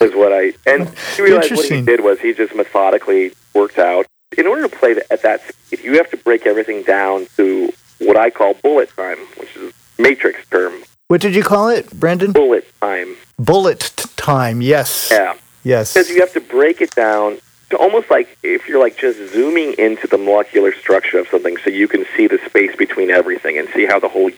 is 0.00 0.14
what 0.14 0.32
I 0.32 0.52
and 0.66 0.88
he 1.16 1.22
realized 1.22 1.52
what 1.52 1.66
he 1.66 1.82
did 1.82 2.02
was 2.02 2.20
he 2.20 2.32
just 2.34 2.54
methodically 2.54 3.32
worked 3.54 3.78
out. 3.78 4.06
In 4.36 4.46
order 4.46 4.62
to 4.62 4.76
play 4.76 4.96
at 5.10 5.22
that 5.22 5.42
speed, 5.46 5.80
you 5.84 5.96
have 5.96 6.10
to 6.10 6.16
break 6.16 6.46
everything 6.46 6.82
down 6.82 7.26
to 7.36 7.72
what 7.98 8.16
I 8.16 8.30
call 8.30 8.54
bullet 8.54 8.90
time, 8.96 9.18
which 9.38 9.54
is 9.56 9.72
a 9.98 10.02
matrix 10.02 10.44
term. 10.48 10.82
What 11.08 11.20
did 11.20 11.34
you 11.34 11.42
call 11.42 11.68
it, 11.68 11.90
Brandon? 11.92 12.32
Bullet 12.32 12.66
time. 12.80 13.16
Bullet 13.38 13.92
t- 13.96 14.08
time. 14.16 14.60
Yes. 14.60 15.08
Yeah. 15.10 15.34
Yes. 15.62 15.94
Because 15.94 16.10
you 16.10 16.20
have 16.20 16.32
to 16.32 16.40
break 16.40 16.80
it 16.80 16.94
down 16.94 17.38
almost 17.72 18.10
like 18.10 18.36
if 18.42 18.68
you're 18.68 18.80
like 18.80 18.96
just 18.96 19.32
zooming 19.32 19.74
into 19.78 20.06
the 20.06 20.18
molecular 20.18 20.72
structure 20.72 21.18
of 21.18 21.28
something, 21.28 21.56
so 21.58 21.70
you 21.70 21.88
can 21.88 22.04
see 22.16 22.26
the 22.26 22.38
space 22.46 22.74
between 22.76 23.10
everything 23.10 23.58
and 23.58 23.68
see 23.70 23.86
how 23.86 23.98
the 23.98 24.08
whole 24.08 24.30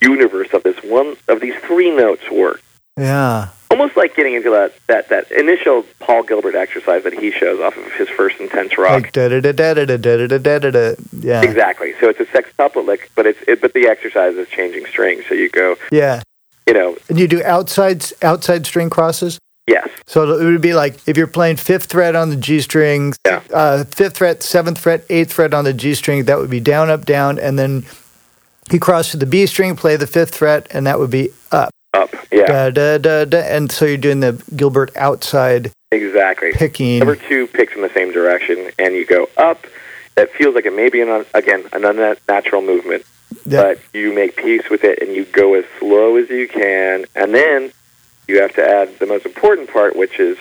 universe 0.00 0.48
of 0.52 0.62
this 0.62 0.76
one 0.82 1.16
of 1.28 1.40
these 1.40 1.54
three 1.62 1.94
notes 1.94 2.30
work. 2.30 2.62
Yeah 2.96 3.48
almost 3.70 3.96
like 3.96 4.14
getting 4.14 4.34
into 4.34 4.50
that, 4.50 4.74
that, 4.88 5.08
that 5.08 5.30
initial 5.32 5.84
Paul 6.00 6.22
Gilbert 6.22 6.54
exercise 6.54 7.04
that 7.04 7.14
he 7.14 7.30
shows 7.30 7.60
off 7.60 7.76
of 7.76 7.90
his 7.92 8.08
first 8.08 8.38
intense 8.40 8.76
rock. 8.76 9.02
Like 9.02 9.12
da 9.12 9.28
da 9.28 9.40
da 9.40 9.52
da 9.52 9.74
da 9.74 9.96
da 9.96 10.26
da 10.26 10.38
da 10.38 10.58
da 10.58 10.70
da. 10.70 10.94
Yeah. 11.12 11.42
Exactly. 11.42 11.94
So 12.00 12.08
it's 12.08 12.20
a 12.20 12.26
sextuplet 12.26 12.84
lick, 12.84 13.10
but 13.14 13.26
it's 13.26 13.40
it, 13.46 13.60
but 13.60 13.72
the 13.72 13.86
exercise 13.86 14.34
is 14.34 14.48
changing 14.48 14.86
strings. 14.86 15.24
So 15.28 15.34
you 15.34 15.48
go. 15.48 15.76
Yeah. 15.90 16.22
You 16.66 16.74
know. 16.74 16.96
And 17.08 17.18
you 17.18 17.28
do 17.28 17.42
outside 17.44 18.04
outside 18.22 18.66
string 18.66 18.90
crosses. 18.90 19.38
Yes. 19.66 19.88
So 20.06 20.38
it 20.38 20.44
would 20.44 20.60
be 20.60 20.74
like 20.74 20.96
if 21.06 21.16
you're 21.16 21.26
playing 21.26 21.56
fifth 21.56 21.92
fret 21.92 22.16
on 22.16 22.30
the 22.30 22.36
G 22.36 22.60
string, 22.60 23.14
yeah. 23.24 23.42
uh, 23.52 23.84
fifth 23.84 24.18
fret, 24.18 24.42
seventh 24.42 24.78
fret, 24.78 25.04
eighth 25.08 25.32
fret 25.32 25.54
on 25.54 25.64
the 25.64 25.72
G 25.72 25.94
string. 25.94 26.24
That 26.24 26.38
would 26.38 26.50
be 26.50 26.60
down, 26.60 26.90
up, 26.90 27.04
down, 27.04 27.38
and 27.38 27.58
then 27.58 27.84
you 28.70 28.80
cross 28.80 29.10
to 29.12 29.16
the 29.16 29.26
B 29.26 29.46
string, 29.46 29.76
play 29.76 29.96
the 29.96 30.06
fifth 30.06 30.34
fret, 30.34 30.66
and 30.70 30.86
that 30.86 30.98
would 30.98 31.10
be 31.10 31.30
up 31.52 31.70
up. 31.94 32.14
Yeah. 32.30 32.46
Da, 32.46 32.70
da, 32.70 32.98
da, 32.98 33.24
da, 33.24 33.38
and 33.38 33.70
so 33.70 33.84
you're 33.84 33.96
doing 33.96 34.20
the 34.20 34.42
Gilbert 34.54 34.96
outside. 34.96 35.72
Exactly. 35.92 36.52
Picking. 36.52 36.98
Number 36.98 37.16
two 37.16 37.46
picks 37.48 37.74
in 37.74 37.82
the 37.82 37.92
same 37.92 38.12
direction, 38.12 38.70
and 38.78 38.94
you 38.94 39.04
go 39.04 39.28
up. 39.36 39.66
That 40.16 40.32
feels 40.32 40.54
like 40.54 40.66
it 40.66 40.74
may 40.74 40.90
be 40.90 41.00
an 41.00 41.24
again 41.34 41.64
an 41.72 41.84
unnatural 41.84 42.62
movement, 42.62 43.04
but 43.46 43.80
you 43.94 44.12
make 44.14 44.36
peace 44.36 44.68
with 44.68 44.84
it 44.84 45.00
and 45.00 45.14
you 45.14 45.24
go 45.26 45.54
as 45.54 45.64
slow 45.78 46.16
as 46.16 46.28
you 46.28 46.46
can, 46.46 47.06
and 47.14 47.34
then 47.34 47.72
you 48.30 48.40
have 48.40 48.54
to 48.54 48.66
add 48.66 48.98
the 48.98 49.06
most 49.06 49.26
important 49.26 49.70
part, 49.70 49.96
which 49.96 50.18
is 50.18 50.38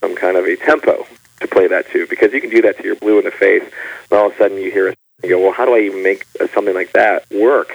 some 0.00 0.14
kind 0.14 0.36
of 0.36 0.44
a 0.44 0.56
tempo 0.56 1.06
to 1.40 1.48
play 1.48 1.66
that 1.68 1.90
to, 1.90 2.06
because 2.06 2.32
you 2.32 2.40
can 2.40 2.50
do 2.50 2.62
that 2.62 2.78
to 2.78 2.84
your 2.84 2.96
blue 2.96 3.18
in 3.18 3.24
the 3.24 3.30
face, 3.30 3.62
and 3.62 4.18
all 4.18 4.26
of 4.26 4.34
a 4.34 4.38
sudden 4.38 4.58
you 4.58 4.70
hear 4.70 4.88
a 4.88 4.94
you 5.22 5.30
go, 5.30 5.40
well, 5.40 5.52
how 5.52 5.64
do 5.64 5.74
I 5.74 5.80
even 5.80 6.02
make 6.02 6.26
something 6.52 6.74
like 6.74 6.92
that 6.92 7.24
work? 7.30 7.74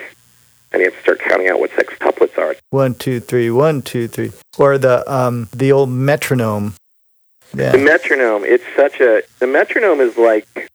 and 0.72 0.82
you 0.82 0.86
have 0.86 0.96
to 0.96 1.02
start 1.02 1.20
counting 1.20 1.48
out 1.50 1.60
what 1.60 1.72
sextuplets 1.72 2.38
are. 2.38 2.56
One, 2.70 2.94
two, 2.94 3.20
three, 3.20 3.50
one, 3.50 3.82
two, 3.82 4.08
three. 4.08 4.32
Or 4.58 4.78
the 4.78 5.10
um, 5.12 5.50
the 5.52 5.72
old 5.72 5.90
metronome. 5.90 6.76
Yeah. 7.54 7.72
The 7.72 7.80
metronome. 7.80 8.44
It's 8.44 8.64
such 8.76 9.00
a. 9.00 9.24
The 9.40 9.48
metronome 9.48 10.02
is 10.02 10.18
like. 10.18 10.70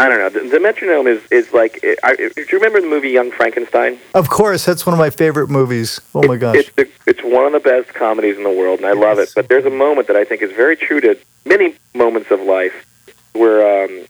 I 0.00 0.08
don't 0.08 0.18
know. 0.18 0.28
The, 0.28 0.48
the 0.48 0.60
metronome 0.60 1.06
is 1.06 1.22
is 1.30 1.52
like. 1.52 1.84
I, 2.04 2.14
do 2.14 2.30
you 2.36 2.46
remember 2.52 2.80
the 2.80 2.86
movie 2.86 3.10
Young 3.10 3.30
Frankenstein? 3.32 3.98
Of 4.14 4.28
course, 4.28 4.64
that's 4.64 4.86
one 4.86 4.92
of 4.92 4.98
my 4.98 5.10
favorite 5.10 5.48
movies. 5.48 6.00
Oh 6.14 6.22
my 6.26 6.36
gosh, 6.36 6.56
it's 6.56 6.70
the, 6.76 6.88
it's 7.06 7.22
one 7.22 7.46
of 7.46 7.52
the 7.52 7.60
best 7.60 7.94
comedies 7.94 8.36
in 8.36 8.44
the 8.44 8.50
world, 8.50 8.78
and 8.78 8.86
I 8.86 8.92
love 8.92 9.18
it. 9.18 9.32
But 9.34 9.48
there's 9.48 9.64
a 9.64 9.70
moment 9.70 10.06
that 10.06 10.16
I 10.16 10.24
think 10.24 10.42
is 10.42 10.52
very 10.52 10.76
true 10.76 11.00
to 11.00 11.18
many 11.44 11.74
moments 11.94 12.30
of 12.30 12.40
life, 12.40 12.86
where 13.32 13.84
um, 13.84 14.06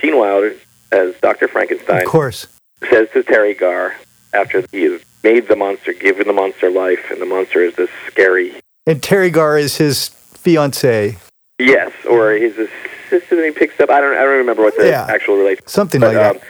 Gene 0.00 0.16
Wilder, 0.16 0.54
as 0.92 1.14
Doctor 1.20 1.48
Frankenstein, 1.48 2.02
of 2.02 2.08
course, 2.08 2.46
says 2.88 3.08
to 3.12 3.24
Teri 3.24 3.58
Garr, 3.58 3.96
after 4.32 4.64
he 4.70 4.82
has 4.82 5.02
made 5.24 5.48
the 5.48 5.56
monster, 5.56 5.92
given 5.92 6.28
the 6.28 6.32
monster 6.32 6.70
life, 6.70 7.10
and 7.10 7.20
the 7.20 7.26
monster 7.26 7.64
is 7.64 7.74
this 7.74 7.90
scary. 8.06 8.54
And 8.86 9.02
Teri 9.02 9.32
Garr 9.32 9.58
is 9.58 9.78
his 9.78 10.08
fiance. 10.08 11.16
Yes, 11.58 11.92
or 12.08 12.32
he's 12.34 12.54
his 12.54 12.70
assistant. 13.06 13.44
He 13.44 13.50
picks 13.50 13.78
up. 13.80 13.90
I 13.90 14.00
don't. 14.00 14.16
I 14.16 14.22
don't 14.22 14.38
remember 14.38 14.62
what 14.62 14.76
the 14.76 14.88
yeah. 14.88 15.06
actual 15.08 15.36
relationship. 15.36 15.68
Something 15.68 16.00
but, 16.00 16.14
like 16.14 16.36
um, 16.36 16.40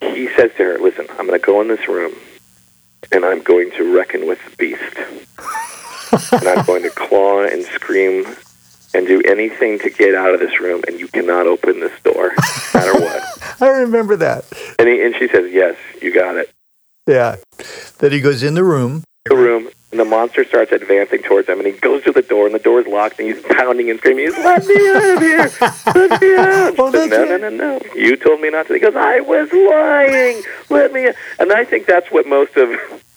that. 0.00 0.16
He 0.16 0.28
says 0.34 0.50
to 0.56 0.64
her, 0.64 0.78
"Listen, 0.78 1.06
I'm 1.18 1.26
going 1.26 1.38
to 1.38 1.44
go 1.44 1.60
in 1.60 1.68
this 1.68 1.86
room, 1.88 2.14
and 3.12 3.24
I'm 3.24 3.42
going 3.42 3.70
to 3.72 3.96
reckon 3.96 4.26
with 4.26 4.38
the 4.44 4.56
beast, 4.56 6.32
and 6.32 6.48
I'm 6.48 6.64
going 6.64 6.82
to 6.82 6.90
claw 6.90 7.44
and 7.44 7.64
scream." 7.64 8.26
And 8.92 9.06
do 9.06 9.22
anything 9.22 9.78
to 9.78 9.88
get 9.88 10.16
out 10.16 10.34
of 10.34 10.40
this 10.40 10.58
room, 10.58 10.82
and 10.88 10.98
you 10.98 11.06
cannot 11.06 11.46
open 11.46 11.78
this 11.78 11.92
door, 12.02 12.32
no 12.74 12.80
matter 12.80 12.92
what. 13.00 13.22
I 13.60 13.68
remember 13.68 14.16
that. 14.16 14.44
And, 14.80 14.88
he, 14.88 15.00
and 15.00 15.14
she 15.14 15.28
says, 15.28 15.52
"Yes, 15.52 15.76
you 16.02 16.12
got 16.12 16.34
it." 16.34 16.52
Yeah. 17.06 17.36
That 17.98 18.10
he 18.10 18.20
goes 18.20 18.42
in 18.42 18.54
the 18.54 18.64
room. 18.64 19.04
The 19.26 19.36
room, 19.36 19.68
and 19.90 19.98
the 19.98 20.04
monster 20.04 20.44
starts 20.44 20.70
advancing 20.72 21.22
towards 21.22 21.48
him, 21.48 21.58
and 21.58 21.66
he 21.66 21.72
goes 21.72 22.04
to 22.04 22.12
the 22.12 22.22
door, 22.22 22.46
and 22.46 22.54
the 22.54 22.60
door 22.60 22.80
is 22.80 22.86
locked, 22.86 23.18
and 23.18 23.28
he's 23.28 23.42
pounding 23.42 23.90
and 23.90 23.98
screaming, 23.98 24.26
he's, 24.26 24.38
let 24.38 24.64
me 24.64 24.74
out 24.88 25.16
of 25.16 25.20
here! 25.20 25.50
Let 25.86 26.20
me 26.20 26.36
out! 26.36 26.74
Oh, 26.78 26.90
says, 26.92 27.10
no, 27.10 27.24
no, 27.24 27.36
no, 27.36 27.50
no. 27.50 27.80
You 27.94 28.16
told 28.16 28.40
me 28.40 28.50
not 28.50 28.66
to. 28.68 28.74
He 28.74 28.80
goes, 28.80 28.94
I 28.96 29.20
was 29.20 29.52
lying! 29.52 30.42
Let 30.68 30.92
me 30.92 31.08
out. 31.08 31.14
And 31.38 31.52
I 31.52 31.64
think 31.64 31.86
that's 31.86 32.10
what 32.10 32.26
most 32.26 32.56
of 32.56 32.70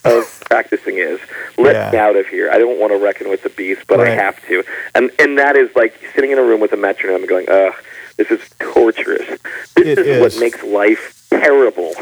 of 0.03 0.43
practicing 0.49 0.97
is. 0.97 1.19
Let 1.57 1.75
yeah. 1.75 1.91
me 1.91 1.97
out 1.97 2.15
of 2.15 2.27
here. 2.27 2.51
I 2.51 2.57
don't 2.57 2.79
want 2.79 2.91
to 2.91 2.97
reckon 2.97 3.29
with 3.29 3.43
the 3.43 3.49
beast, 3.49 3.83
but 3.87 3.99
right. 3.99 4.09
I 4.09 4.15
have 4.15 4.43
to. 4.47 4.63
And 4.95 5.11
and 5.19 5.37
that 5.37 5.55
is 5.55 5.73
like 5.75 5.99
sitting 6.13 6.31
in 6.31 6.39
a 6.39 6.43
room 6.43 6.59
with 6.59 6.73
a 6.73 6.77
metronome 6.77 7.21
and 7.21 7.29
going, 7.29 7.47
ugh, 7.49 7.73
this 8.17 8.29
is 8.29 8.41
torturous. 8.59 9.39
This 9.75 9.97
is, 9.97 10.05
is 10.05 10.21
what 10.21 10.39
makes 10.39 10.61
life 10.63 11.22
terrible. 11.39 11.93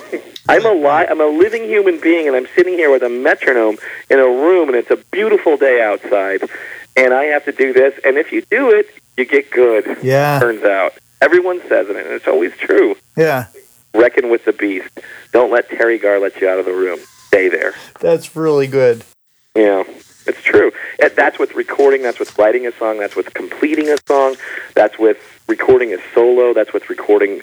I'm 0.49 0.65
a 0.65 0.71
li- 0.73 1.07
I'm 1.09 1.21
a 1.21 1.25
living 1.27 1.63
human 1.63 1.99
being, 1.99 2.27
and 2.27 2.35
I'm 2.35 2.47
sitting 2.55 2.73
here 2.73 2.91
with 2.91 3.03
a 3.03 3.09
metronome 3.09 3.77
in 4.09 4.19
a 4.19 4.25
room, 4.25 4.69
and 4.69 4.77
it's 4.77 4.91
a 4.91 4.97
beautiful 5.11 5.57
day 5.57 5.81
outside, 5.81 6.41
and 6.97 7.13
I 7.13 7.25
have 7.25 7.45
to 7.45 7.51
do 7.51 7.73
this. 7.73 7.93
And 8.03 8.17
if 8.17 8.31
you 8.31 8.41
do 8.41 8.69
it, 8.69 8.89
you 9.17 9.25
get 9.25 9.51
good. 9.51 9.97
Yeah. 10.03 10.39
Turns 10.39 10.63
out 10.63 10.93
everyone 11.21 11.61
says 11.69 11.87
it, 11.89 11.95
and 11.95 12.07
it's 12.07 12.27
always 12.27 12.55
true. 12.57 12.95
Yeah. 13.15 13.47
Reckon 13.93 14.29
with 14.29 14.45
the 14.45 14.53
beast. 14.53 14.89
Don't 15.31 15.51
let 15.51 15.69
Teri 15.69 16.01
Garr 16.01 16.19
let 16.19 16.39
you 16.41 16.49
out 16.49 16.59
of 16.59 16.65
the 16.65 16.73
room. 16.73 16.99
Stay 17.27 17.49
there. 17.49 17.73
That's 17.99 18.35
really 18.35 18.67
good. 18.67 19.03
Yeah. 19.55 19.83
It's 20.27 20.41
true. 20.43 20.71
That's 20.99 21.39
with 21.39 21.55
recording. 21.55 22.03
That's 22.03 22.19
with 22.19 22.37
writing 22.37 22.67
a 22.67 22.71
song. 22.71 22.99
That's 22.99 23.15
with 23.15 23.33
completing 23.33 23.89
a 23.89 23.97
song. 24.07 24.35
That's 24.75 24.97
with 24.99 25.17
recording 25.47 25.93
a 25.93 25.97
solo. 26.13 26.53
That's 26.53 26.73
with 26.73 26.89
recording 26.89 27.41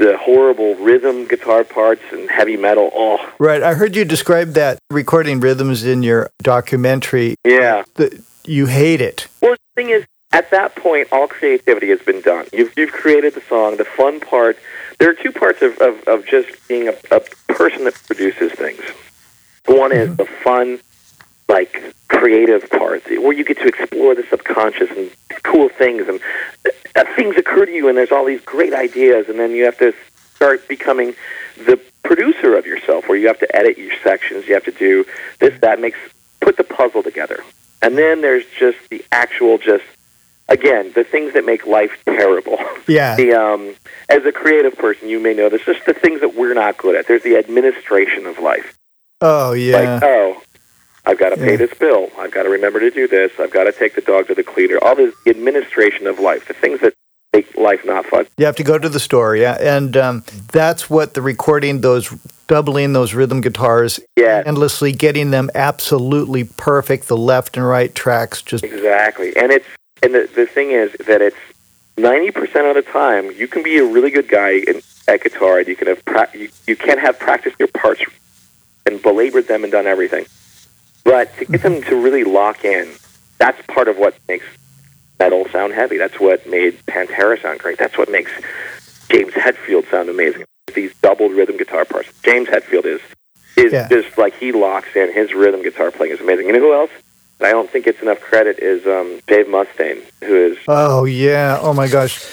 the 0.00 0.16
horrible 0.16 0.74
rhythm 0.76 1.28
guitar 1.28 1.62
parts 1.62 2.02
and 2.10 2.28
heavy 2.30 2.56
metal. 2.56 2.90
Oh, 2.94 3.18
right. 3.38 3.62
I 3.62 3.74
heard 3.74 3.94
you 3.94 4.06
describe 4.06 4.54
that 4.54 4.78
recording 4.90 5.40
rhythms 5.40 5.84
in 5.84 6.02
your 6.02 6.30
documentary. 6.42 7.36
Yeah, 7.44 7.84
the, 7.94 8.24
you 8.44 8.64
hate 8.64 9.02
it. 9.02 9.28
Well, 9.42 9.52
the 9.52 9.82
thing 9.82 9.90
is, 9.90 10.06
at 10.32 10.50
that 10.52 10.74
point, 10.74 11.08
all 11.12 11.28
creativity 11.28 11.90
has 11.90 12.00
been 12.00 12.22
done. 12.22 12.46
You've 12.50 12.72
you've 12.78 12.92
created 12.92 13.34
the 13.34 13.42
song. 13.42 13.76
The 13.76 13.84
fun 13.84 14.20
part. 14.20 14.58
There 14.98 15.10
are 15.10 15.14
two 15.14 15.32
parts 15.32 15.60
of 15.60 15.76
of, 15.78 16.02
of 16.08 16.24
just 16.24 16.48
being 16.66 16.88
a, 16.88 16.94
a 17.10 17.20
person 17.48 17.84
that 17.84 17.94
produces 18.06 18.52
things. 18.52 18.80
One 19.66 19.92
is 19.92 20.08
mm-hmm. 20.08 20.16
the 20.16 20.24
fun, 20.24 20.80
like 21.50 21.94
creative 22.08 22.68
parts 22.70 23.06
where 23.06 23.32
you 23.32 23.44
get 23.44 23.58
to 23.58 23.66
explore 23.66 24.14
the 24.14 24.24
subconscious 24.30 24.90
and 24.96 25.10
cool 25.42 25.68
things 25.68 26.08
and 26.08 26.20
uh, 26.96 27.04
things 27.16 27.36
occur 27.36 27.66
to 27.66 27.72
you 27.72 27.88
and 27.88 27.96
there's 27.98 28.12
all 28.12 28.24
these 28.24 28.40
great 28.42 28.72
ideas 28.72 29.28
and 29.28 29.38
then 29.38 29.50
you 29.50 29.64
have 29.64 29.78
to 29.78 29.92
start 30.34 30.66
becoming 30.68 31.14
the 31.66 31.78
producer 32.02 32.56
of 32.56 32.66
yourself 32.66 33.08
where 33.08 33.18
you 33.18 33.26
have 33.26 33.38
to 33.38 33.56
edit 33.56 33.76
your 33.76 33.94
sections 34.02 34.46
you 34.46 34.54
have 34.54 34.64
to 34.64 34.72
do 34.72 35.04
this 35.38 35.58
that 35.60 35.80
makes 35.80 35.98
put 36.40 36.56
the 36.56 36.64
puzzle 36.64 37.02
together. 37.02 37.42
And 37.82 37.96
then 37.96 38.20
there's 38.20 38.44
just 38.58 38.78
the 38.90 39.04
actual 39.12 39.58
just 39.58 39.84
again 40.48 40.92
the 40.94 41.04
things 41.04 41.34
that 41.34 41.44
make 41.44 41.66
life 41.66 42.02
terrible. 42.04 42.58
Yeah. 42.88 43.16
The 43.20 43.32
um 43.34 43.74
as 44.08 44.24
a 44.24 44.32
creative 44.32 44.76
person 44.76 45.08
you 45.08 45.20
may 45.20 45.34
know 45.34 45.48
there's 45.48 45.64
just 45.64 45.86
the 45.86 45.94
things 45.94 46.20
that 46.20 46.34
we're 46.34 46.54
not 46.54 46.76
good 46.76 46.96
at. 46.96 47.06
There's 47.06 47.22
the 47.22 47.36
administration 47.36 48.26
of 48.26 48.38
life. 48.38 48.76
Oh 49.20 49.52
yeah. 49.52 49.78
Like 49.78 50.02
oh 50.02 50.42
I've 51.06 51.18
got 51.18 51.30
to 51.30 51.36
pay 51.36 51.52
yeah. 51.52 51.56
this 51.56 51.74
bill. 51.74 52.10
I've 52.18 52.30
got 52.30 52.42
to 52.44 52.48
remember 52.50 52.80
to 52.80 52.90
do 52.90 53.08
this. 53.08 53.32
I've 53.38 53.50
got 53.50 53.64
to 53.64 53.72
take 53.72 53.94
the 53.94 54.00
dog 54.02 54.26
to 54.28 54.34
the 54.34 54.42
cleaner. 54.42 54.78
All 54.82 54.94
this 54.94 55.14
administration 55.26 56.06
of 56.06 56.18
life, 56.18 56.46
the 56.46 56.54
things 56.54 56.80
that 56.80 56.94
make 57.32 57.56
life 57.56 57.84
not 57.84 58.04
fun. 58.06 58.26
You 58.38 58.46
have 58.46 58.56
to 58.56 58.64
go 58.64 58.76
to 58.78 58.88
the 58.88 59.00
store, 59.00 59.36
yeah, 59.36 59.56
and 59.60 59.96
um, 59.96 60.24
that's 60.52 60.90
what 60.90 61.14
the 61.14 61.22
recording 61.22 61.80
those 61.80 62.08
doubling 62.48 62.92
those 62.92 63.14
rhythm 63.14 63.40
guitars 63.40 64.00
Yeah. 64.16 64.42
endlessly, 64.44 64.90
getting 64.92 65.30
them 65.30 65.48
absolutely 65.54 66.42
perfect, 66.42 67.06
the 67.06 67.16
left 67.16 67.56
and 67.56 67.64
right 67.66 67.94
tracks, 67.94 68.42
just 68.42 68.64
Exactly, 68.64 69.36
and 69.36 69.52
it's 69.52 69.66
and 70.02 70.12
the 70.14 70.28
the 70.34 70.46
thing 70.46 70.72
is 70.72 70.90
that 71.06 71.22
it's 71.22 71.36
ninety 71.96 72.30
percent 72.32 72.66
of 72.66 72.74
the 72.74 72.82
time 72.90 73.30
you 73.30 73.46
can 73.46 73.62
be 73.62 73.78
a 73.78 73.84
really 73.84 74.10
good 74.10 74.28
guy 74.28 74.50
in, 74.50 74.82
at 75.06 75.22
guitar. 75.22 75.60
and 75.60 75.68
You 75.68 75.76
can 75.76 75.86
have 75.86 76.04
pra- 76.04 76.30
you, 76.34 76.48
you 76.66 76.74
can 76.74 76.98
have 76.98 77.18
practiced 77.20 77.56
your 77.60 77.68
parts 77.68 78.02
and 78.86 79.00
belabored 79.00 79.46
them 79.46 79.62
and 79.62 79.70
done 79.70 79.86
everything, 79.86 80.24
but 81.04 81.34
to 81.38 81.44
get 81.46 81.62
them 81.62 81.82
to 81.82 81.96
really 81.96 82.24
lock 82.24 82.64
in, 82.64 82.88
that's 83.38 83.60
part 83.66 83.88
of 83.88 83.96
what 83.98 84.14
makes 84.28 84.44
metal 85.18 85.46
sound 85.50 85.72
heavy. 85.72 85.96
That's 85.98 86.18
what 86.20 86.46
made 86.46 86.78
Pantera 86.86 87.40
sound 87.40 87.58
great. 87.60 87.78
That's 87.78 87.96
what 87.98 88.10
makes 88.10 88.30
James 89.10 89.32
Hetfield 89.32 89.90
sound 89.90 90.08
amazing. 90.08 90.44
These 90.74 90.94
doubled 91.02 91.32
rhythm 91.32 91.56
guitar 91.56 91.84
parts. 91.84 92.08
James 92.22 92.48
Hetfield 92.48 92.84
is 92.86 93.00
is 93.56 93.72
Yeah. 93.72 93.88
just 93.88 94.16
like 94.16 94.34
he 94.38 94.52
locks 94.52 94.94
in. 94.94 95.12
His 95.12 95.34
rhythm 95.34 95.62
guitar 95.62 95.90
playing 95.90 96.12
is 96.12 96.20
amazing. 96.20 96.46
You 96.46 96.52
know 96.52 96.60
who 96.60 96.72
else? 96.74 96.90
I 97.40 97.50
don't 97.50 97.68
think 97.70 97.86
it's 97.86 98.00
enough 98.02 98.20
credit 98.20 98.58
is 98.58 98.86
um, 98.86 99.20
Dave 99.26 99.46
Mustaine, 99.46 100.02
who 100.22 100.34
is 100.52 100.58
Oh 100.68 101.04
yeah. 101.04 101.58
Oh 101.60 101.72
my 101.72 101.88
gosh. 101.88 102.24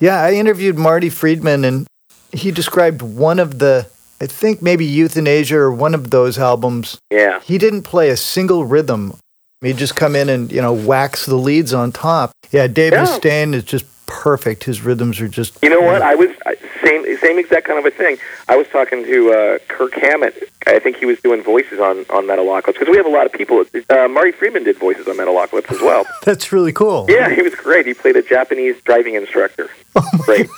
Yeah, 0.00 0.20
I 0.20 0.32
interviewed 0.32 0.76
Marty 0.76 1.08
Friedman 1.10 1.64
and 1.64 1.86
he 2.32 2.50
described 2.50 3.00
one 3.00 3.38
of 3.38 3.58
the 3.60 3.86
I 4.20 4.26
think 4.26 4.62
maybe 4.62 4.86
Youthanasia 4.88 5.52
or 5.52 5.72
one 5.72 5.94
of 5.94 6.10
those 6.10 6.38
albums. 6.38 6.98
yeah 7.10 7.40
He 7.40 7.58
didn't 7.58 7.82
play 7.82 8.08
a 8.10 8.16
single 8.16 8.64
rhythm. 8.64 9.16
He'd 9.60 9.76
just 9.78 9.96
come 9.96 10.14
in 10.14 10.28
and, 10.28 10.52
you 10.52 10.60
know, 10.60 10.72
wax 10.74 11.24
the 11.26 11.36
leads 11.36 11.72
on 11.72 11.90
top. 11.92 12.32
Yeah, 12.50 12.66
Dave 12.66 12.92
Yeah. 12.92 13.04
Mustaine 13.06 13.54
is 13.54 13.64
just 13.64 13.86
perfect. 14.06 14.64
His 14.64 14.82
rhythms 14.82 15.20
are 15.20 15.28
just 15.28 15.58
You 15.62 15.70
know 15.70 15.80
what? 15.80 16.02
I 16.02 16.14
was 16.14 16.28
same 16.84 17.16
same 17.18 17.38
exact 17.38 17.66
kind 17.66 17.78
of 17.78 17.86
a 17.86 17.90
thing. 17.90 18.18
I 18.48 18.56
was 18.56 18.66
talking 18.68 19.02
to 19.04 19.32
uh, 19.32 19.58
Kirk 19.68 19.94
Hammett. 19.94 20.50
I 20.66 20.78
think 20.78 20.98
he 20.98 21.06
was 21.06 21.18
doing 21.20 21.42
voices 21.42 21.80
on 21.80 22.00
on 22.10 22.26
Metalocalypse 22.26 22.74
because 22.74 22.88
we 22.88 22.96
have 22.98 23.06
a 23.06 23.10
lot 23.18 23.24
of 23.26 23.32
people. 23.32 23.64
Uh, 23.88 24.06
Marty 24.08 24.32
Friedman 24.32 24.64
did 24.64 24.76
voices 24.78 25.08
on 25.08 25.16
Metalocalypse 25.16 25.72
as 25.72 25.80
well. 25.80 26.04
That's 26.22 26.52
really 26.52 26.72
cool. 26.72 27.06
yeah, 27.08 27.34
he 27.34 27.40
was 27.40 27.54
great. 27.54 27.86
He 27.86 27.94
played 27.94 28.16
a 28.16 28.22
Japanese 28.22 28.76
driving 28.82 29.14
instructor. 29.14 29.70
Great, 30.20 30.48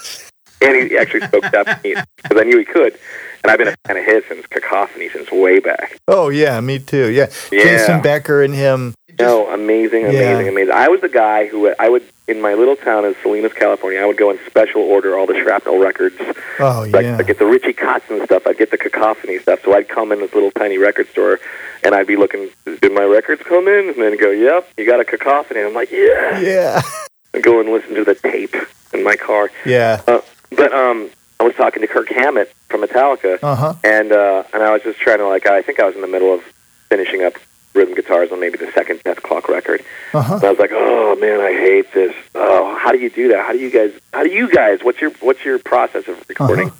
and 0.60 0.90
he 0.90 0.98
actually 0.98 1.20
spoke 1.28 1.44
Japanese 1.44 1.98
because 2.16 2.38
I 2.40 2.42
knew 2.42 2.58
he 2.58 2.64
could. 2.64 2.98
And 3.46 3.52
I've 3.52 3.58
been 3.58 3.68
a 3.68 3.76
fan 3.86 3.96
of 3.96 4.04
his 4.04 4.24
since 4.26 4.44
Cacophony 4.48 5.08
since 5.08 5.30
way 5.30 5.60
back. 5.60 6.00
Oh 6.08 6.30
yeah, 6.30 6.60
me 6.60 6.80
too. 6.80 7.12
Yeah. 7.12 7.30
Yeah. 7.52 7.62
Jason 7.62 8.02
Becker 8.02 8.42
and 8.42 8.52
him. 8.52 8.92
No, 9.20 9.46
amazing, 9.54 10.02
amazing, 10.04 10.20
Yeah. 10.46 10.50
amazing. 10.50 10.72
I 10.74 10.88
was 10.88 11.00
the 11.00 11.08
guy 11.08 11.46
who 11.46 11.72
I 11.78 11.88
would 11.88 12.02
in 12.26 12.40
my 12.42 12.54
little 12.54 12.74
town 12.74 13.04
of 13.04 13.16
Salinas, 13.22 13.52
California. 13.52 14.00
I 14.00 14.04
would 14.04 14.16
go 14.16 14.30
and 14.30 14.40
special 14.48 14.82
order 14.82 15.16
all 15.16 15.26
the 15.26 15.38
Shrapnel 15.40 15.78
records. 15.78 16.16
Oh 16.58 16.88
Like 16.92 17.04
yeah. 17.04 17.18
I'd 17.20 17.26
get 17.28 17.38
the 17.38 17.46
Richie 17.46 17.72
Kotzen 17.72 18.24
stuff. 18.24 18.48
I'd 18.48 18.58
get 18.58 18.72
the 18.72 18.78
cacophony 18.78 19.38
stuff. 19.38 19.60
So 19.64 19.72
I'd 19.76 19.88
come 19.88 20.10
in 20.10 20.18
this 20.18 20.34
little 20.34 20.50
tiny 20.50 20.76
record 20.76 21.06
store, 21.10 21.38
and 21.84 21.94
I'd 21.94 22.08
be 22.08 22.16
looking, 22.16 22.48
did 22.64 22.90
my 22.92 23.04
records 23.04 23.42
come 23.44 23.68
in? 23.68 23.90
And 23.90 23.96
then 24.02 24.18
go, 24.18 24.32
yep, 24.32 24.68
you 24.76 24.84
got 24.84 24.98
a 24.98 25.04
cacophony. 25.04 25.60
And 25.60 25.68
I'm 25.68 25.74
like, 25.74 25.92
yeah. 25.92 26.40
Yeah. 26.40 26.82
And 27.34 27.44
go 27.44 27.60
and 27.60 27.68
listen 27.70 27.94
to 27.94 28.02
the 28.04 28.14
tape 28.16 28.54
in 28.94 29.04
my 29.04 29.14
car. 29.14 29.50
Yeah. 29.66 30.00
Uh, 30.08 30.20
but 30.56 30.72
um, 30.72 31.10
I 31.38 31.44
was 31.44 31.54
talking 31.54 31.82
to 31.82 31.86
Kirk 31.88 32.08
Hammett 32.08 32.52
from 32.68 32.82
Metallica, 32.82 33.38
Uh-huh. 33.42 33.74
and 33.84 34.12
uh, 34.12 34.44
and 34.54 34.62
I 34.62 34.72
was 34.72 34.82
just 34.82 34.98
trying 34.98 35.18
to 35.18 35.28
like, 35.28 35.46
I 35.46 35.62
think 35.62 35.80
I 35.80 35.84
was 35.86 35.94
in 35.94 36.00
the 36.00 36.06
middle 36.08 36.32
of 36.34 36.42
finishing 36.88 37.22
up 37.22 37.34
rhythm 37.74 37.94
guitars 37.94 38.32
on 38.32 38.40
maybe 38.40 38.56
the 38.56 38.72
second 38.72 39.00
Dethklok 39.04 39.48
record. 39.48 39.82
Uh-huh. 40.14 40.36
And 40.36 40.44
I 40.44 40.50
was 40.50 40.58
like, 40.58 40.70
oh 40.72 41.14
man, 41.16 41.40
I 41.40 41.52
hate 41.52 41.92
this. 41.92 42.14
Oh, 42.34 42.74
how 42.80 42.90
do 42.92 42.98
you 42.98 43.10
do 43.10 43.28
that? 43.28 43.44
How 43.44 43.52
do 43.52 43.58
you 43.58 43.70
guys? 43.70 43.92
How 44.14 44.22
do 44.22 44.30
you 44.30 44.50
guys? 44.50 44.80
What's 44.82 45.00
your 45.00 45.10
what's 45.20 45.44
your 45.44 45.58
process 45.58 46.08
of 46.08 46.24
recording 46.28 46.72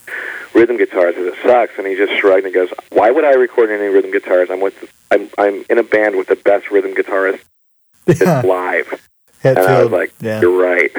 rhythm 0.55 0.79
guitars? 0.79 1.15
It 1.19 1.35
sucks. 1.43 1.73
And 1.77 1.87
he 1.87 1.95
just 1.97 2.15
shrugged 2.19 2.47
and 2.47 2.55
goes, 2.55 2.71
Why 2.91 3.11
would 3.11 3.25
I 3.25 3.35
record 3.35 3.71
any 3.71 3.89
rhythm 3.89 4.11
guitars? 4.11 4.49
I'm 4.51 4.61
with 4.63 4.91
I'm 5.11 5.29
I'm 5.37 5.65
in 5.69 5.79
a 5.79 5.83
band 5.83 6.17
with 6.17 6.29
the 6.29 6.37
best 6.37 6.71
rhythm 6.71 6.95
guitarist 6.95 7.41
Yeah. 8.07 8.41
live. 8.41 9.03
And 9.45 9.59
I 9.59 9.83
was 9.83 9.93
like, 9.93 10.13
yeah. 10.21 10.41
You're 10.41 10.59
right. 10.61 10.91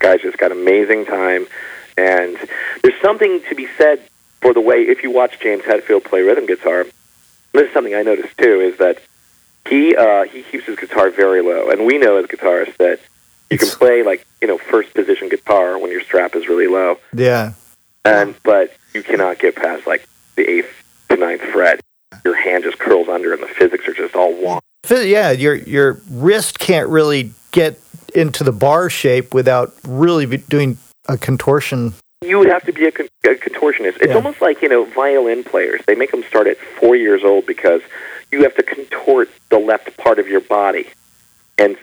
Guys 0.00 0.22
just 0.22 0.38
got 0.38 0.52
amazing 0.52 1.04
time, 1.04 1.46
and 1.98 2.36
there's 2.82 3.00
something 3.02 3.40
to 3.48 3.54
be 3.54 3.66
said 3.76 4.00
for 4.40 4.54
the 4.54 4.60
way 4.60 4.82
if 4.82 5.02
you 5.02 5.10
watch 5.10 5.40
James 5.40 5.62
Hetfield 5.64 6.04
play 6.04 6.22
rhythm 6.22 6.46
guitar. 6.46 6.86
This 7.52 7.66
is 7.68 7.72
something 7.74 7.94
I 7.94 8.02
noticed 8.02 8.36
too 8.38 8.60
is 8.60 8.78
that 8.78 8.98
he 9.68 9.96
uh, 9.96 10.24
he 10.24 10.42
keeps 10.42 10.64
his 10.66 10.76
guitar 10.76 11.10
very 11.10 11.42
low, 11.42 11.70
and 11.70 11.84
we 11.84 11.98
know 11.98 12.16
as 12.16 12.26
guitarists 12.26 12.76
that 12.76 13.00
you 13.50 13.58
can 13.58 13.68
play 13.68 14.02
like 14.02 14.24
you 14.40 14.46
know 14.48 14.58
first 14.58 14.94
position 14.94 15.28
guitar 15.28 15.78
when 15.78 15.90
your 15.90 16.02
strap 16.02 16.36
is 16.36 16.48
really 16.48 16.68
low, 16.68 16.98
Yeah. 17.12 17.52
and 18.04 18.34
but 18.44 18.72
you 18.94 19.02
cannot 19.02 19.38
get 19.38 19.56
past 19.56 19.86
like 19.86 20.06
the 20.36 20.48
eighth 20.48 20.70
to 21.08 21.16
ninth 21.16 21.42
fret. 21.42 21.80
Your 22.24 22.36
hand 22.36 22.64
just 22.64 22.78
curls 22.78 23.08
under, 23.08 23.32
and 23.34 23.42
the 23.42 23.46
physics 23.48 23.86
are 23.88 23.92
just 23.94 24.14
all 24.14 24.32
wonky. 24.34 24.60
Yeah, 25.08 25.32
your 25.32 25.54
your 25.56 26.00
wrist 26.10 26.58
can't 26.58 26.88
really 26.88 27.32
get 27.50 27.78
into 28.14 28.44
the 28.44 28.52
bar 28.52 28.88
shape 28.88 29.34
without 29.34 29.74
really 29.84 30.24
doing 30.36 30.78
a 31.08 31.16
contortion. 31.18 31.94
You 32.22 32.38
would 32.38 32.48
have 32.48 32.64
to 32.64 32.72
be 32.72 32.84
a, 32.86 32.92
con- 32.92 33.08
a 33.24 33.28
contortionist. 33.34 33.96
It's 33.96 34.08
Yeah. 34.08 34.14
almost 34.14 34.40
like 34.40 34.60
you 34.62 34.68
know 34.68 34.84
violin 34.84 35.44
players. 35.44 35.80
They 35.86 35.94
make 35.94 36.10
them 36.10 36.22
start 36.24 36.46
at 36.46 36.58
four 36.58 36.96
years 36.96 37.22
old 37.24 37.46
because 37.46 37.80
you 38.32 38.42
have 38.42 38.54
to 38.56 38.62
contort 38.62 39.30
the 39.50 39.58
left 39.58 39.96
part 39.96 40.18
of 40.18 40.28
your 40.28 40.40
body, 40.40 40.88
and 41.56 41.76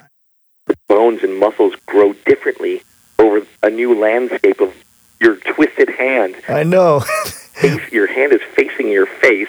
the 0.68 0.76
bones 0.88 1.24
and 1.24 1.38
muscles 1.38 1.76
grow 1.86 2.14
differently 2.26 2.84
over 3.18 3.42
a 3.64 3.70
new 3.70 3.98
landscape 4.00 4.60
of 4.62 4.74
your 5.20 5.38
twisted 5.38 5.90
hand. 5.90 6.36
I 6.50 6.64
know. 6.64 7.00
Face, 7.00 7.92
your 7.92 8.08
hand 8.08 8.34
is 8.34 8.42
facing 8.54 8.90
your 8.90 9.06
face, 9.06 9.48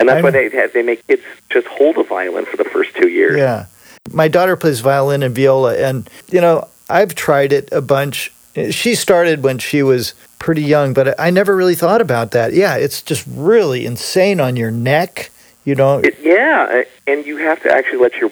and 0.00 0.08
that's 0.08 0.18
I 0.18 0.22
why 0.22 0.30
they 0.30 0.48
they 0.48 0.82
make 0.82 1.06
kids 1.06 1.22
just 1.50 1.66
hold 1.66 1.98
a 1.98 2.02
violin 2.02 2.46
for 2.46 2.56
the 2.56 2.64
first 2.64 2.94
two 2.96 3.08
years. 3.08 3.36
yeah. 3.36 3.66
My 4.10 4.26
daughter 4.28 4.56
plays 4.56 4.80
violin 4.80 5.22
and 5.22 5.34
viola, 5.34 5.76
and 5.76 6.08
you 6.30 6.40
know 6.40 6.66
I've 6.88 7.14
tried 7.14 7.52
it 7.52 7.68
a 7.70 7.82
bunch. 7.82 8.32
She 8.70 8.94
started 8.94 9.42
when 9.42 9.58
she 9.58 9.82
was 9.82 10.14
pretty 10.38 10.62
young, 10.62 10.92
but 10.92 11.18
I 11.18 11.30
never 11.30 11.56
really 11.56 11.74
thought 11.74 12.00
about 12.00 12.32
that. 12.32 12.52
Yeah, 12.52 12.76
it's 12.76 13.00
just 13.00 13.24
really 13.28 13.86
insane 13.86 14.40
on 14.40 14.56
your 14.56 14.70
neck. 14.70 15.30
You 15.64 15.74
know. 15.76 15.98
It, 16.00 16.18
yeah, 16.20 16.82
and 17.06 17.24
you 17.24 17.36
have 17.38 17.62
to 17.62 17.72
actually 17.72 17.98
let 18.00 18.16
your 18.16 18.30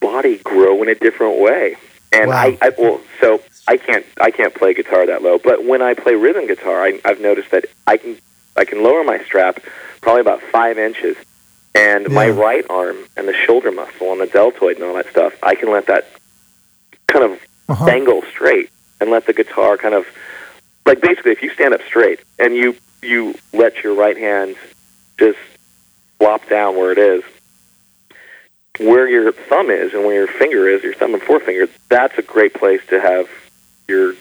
body 0.00 0.38
grow 0.38 0.82
in 0.82 0.88
a 0.88 0.94
different 0.94 1.40
way. 1.40 1.76
And 2.12 2.28
Wow. 2.28 2.36
I, 2.36 2.58
I 2.62 2.72
well, 2.78 3.00
so 3.20 3.40
I 3.66 3.76
can't 3.78 4.04
I 4.20 4.30
can't 4.30 4.54
play 4.54 4.74
guitar 4.74 5.06
that 5.06 5.22
low, 5.22 5.38
but 5.38 5.64
when 5.64 5.82
I 5.82 5.94
play 5.94 6.14
rhythm 6.14 6.46
guitar, 6.46 6.82
I, 6.82 7.00
I've 7.04 7.20
noticed 7.20 7.50
that 7.50 7.64
I 7.86 7.96
can 7.96 8.16
I 8.56 8.64
can 8.64 8.82
lower 8.82 9.02
my 9.02 9.18
strap 9.24 9.60
probably 10.00 10.20
about 10.20 10.40
five 10.42 10.78
inches, 10.78 11.16
and 11.74 12.08
my 12.10 12.28
right 12.30 12.64
arm 12.70 12.96
and 13.16 13.26
the 13.26 13.34
shoulder 13.34 13.72
muscle 13.72 14.12
and 14.12 14.20
the 14.20 14.26
deltoid 14.26 14.76
and 14.76 14.84
all 14.84 14.94
that 14.94 15.08
stuff, 15.10 15.32
I 15.42 15.54
can 15.56 15.70
let 15.72 15.86
that 15.86 16.06
kind 17.08 17.24
of 17.24 17.40
Uh-huh. 17.68 17.84
dangle 17.84 18.22
straight 18.30 18.70
and 19.00 19.10
let 19.10 19.26
the 19.26 19.32
guitar 19.32 19.76
kind 19.76 19.94
of 19.94 20.06
like 20.86 21.00
basically 21.00 21.32
if 21.32 21.42
you 21.42 21.50
stand 21.50 21.74
up 21.74 21.82
straight 21.82 22.20
and 22.38 22.54
you 22.54 22.76
you 23.02 23.34
let 23.52 23.82
your 23.82 23.94
right 23.94 24.16
hand 24.16 24.56
just 25.18 25.38
flop 26.18 26.48
down 26.48 26.76
where 26.76 26.90
it 26.92 26.98
is 26.98 27.22
where 28.78 29.08
your 29.08 29.32
thumb 29.32 29.70
is 29.70 29.92
and 29.92 30.04
where 30.04 30.14
your 30.14 30.26
finger 30.28 30.68
is 30.68 30.82
your 30.82 30.94
thumb 30.94 31.14
and 31.14 31.22
forefinger 31.22 31.66
that's 31.88 32.16
a 32.18 32.22
great 32.22 32.54
place 32.54 32.80
to 32.88 33.00
have 33.00 33.28
your 33.88 34.14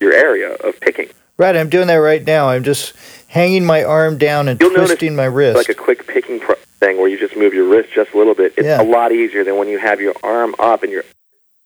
your 0.00 0.12
area 0.12 0.52
of 0.54 0.78
picking 0.80 1.08
Right, 1.36 1.56
I'm 1.56 1.68
doing 1.68 1.88
that 1.88 1.94
right 1.96 2.24
now. 2.24 2.48
I'm 2.50 2.62
just 2.62 2.92
hanging 3.26 3.64
my 3.64 3.82
arm 3.82 4.18
down 4.18 4.46
and 4.46 4.60
You'll 4.60 4.70
twisting 4.72 5.16
my 5.16 5.24
wrist. 5.24 5.56
like 5.56 5.68
a 5.68 5.74
quick 5.74 6.06
picking 6.06 6.38
pro- 6.38 6.54
thing 6.78 6.96
where 6.98 7.08
you 7.08 7.18
just 7.18 7.36
move 7.36 7.52
your 7.52 7.64
wrist 7.68 7.88
just 7.92 8.12
a 8.12 8.16
little 8.18 8.36
bit 8.36 8.54
it's 8.56 8.64
Yeah. 8.66 8.80
a 8.80 8.84
lot 8.84 9.10
easier 9.10 9.42
than 9.42 9.56
when 9.56 9.66
you 9.66 9.80
have 9.80 10.00
your 10.00 10.14
arm 10.22 10.54
up 10.60 10.84
and 10.84 10.92
your 10.92 11.02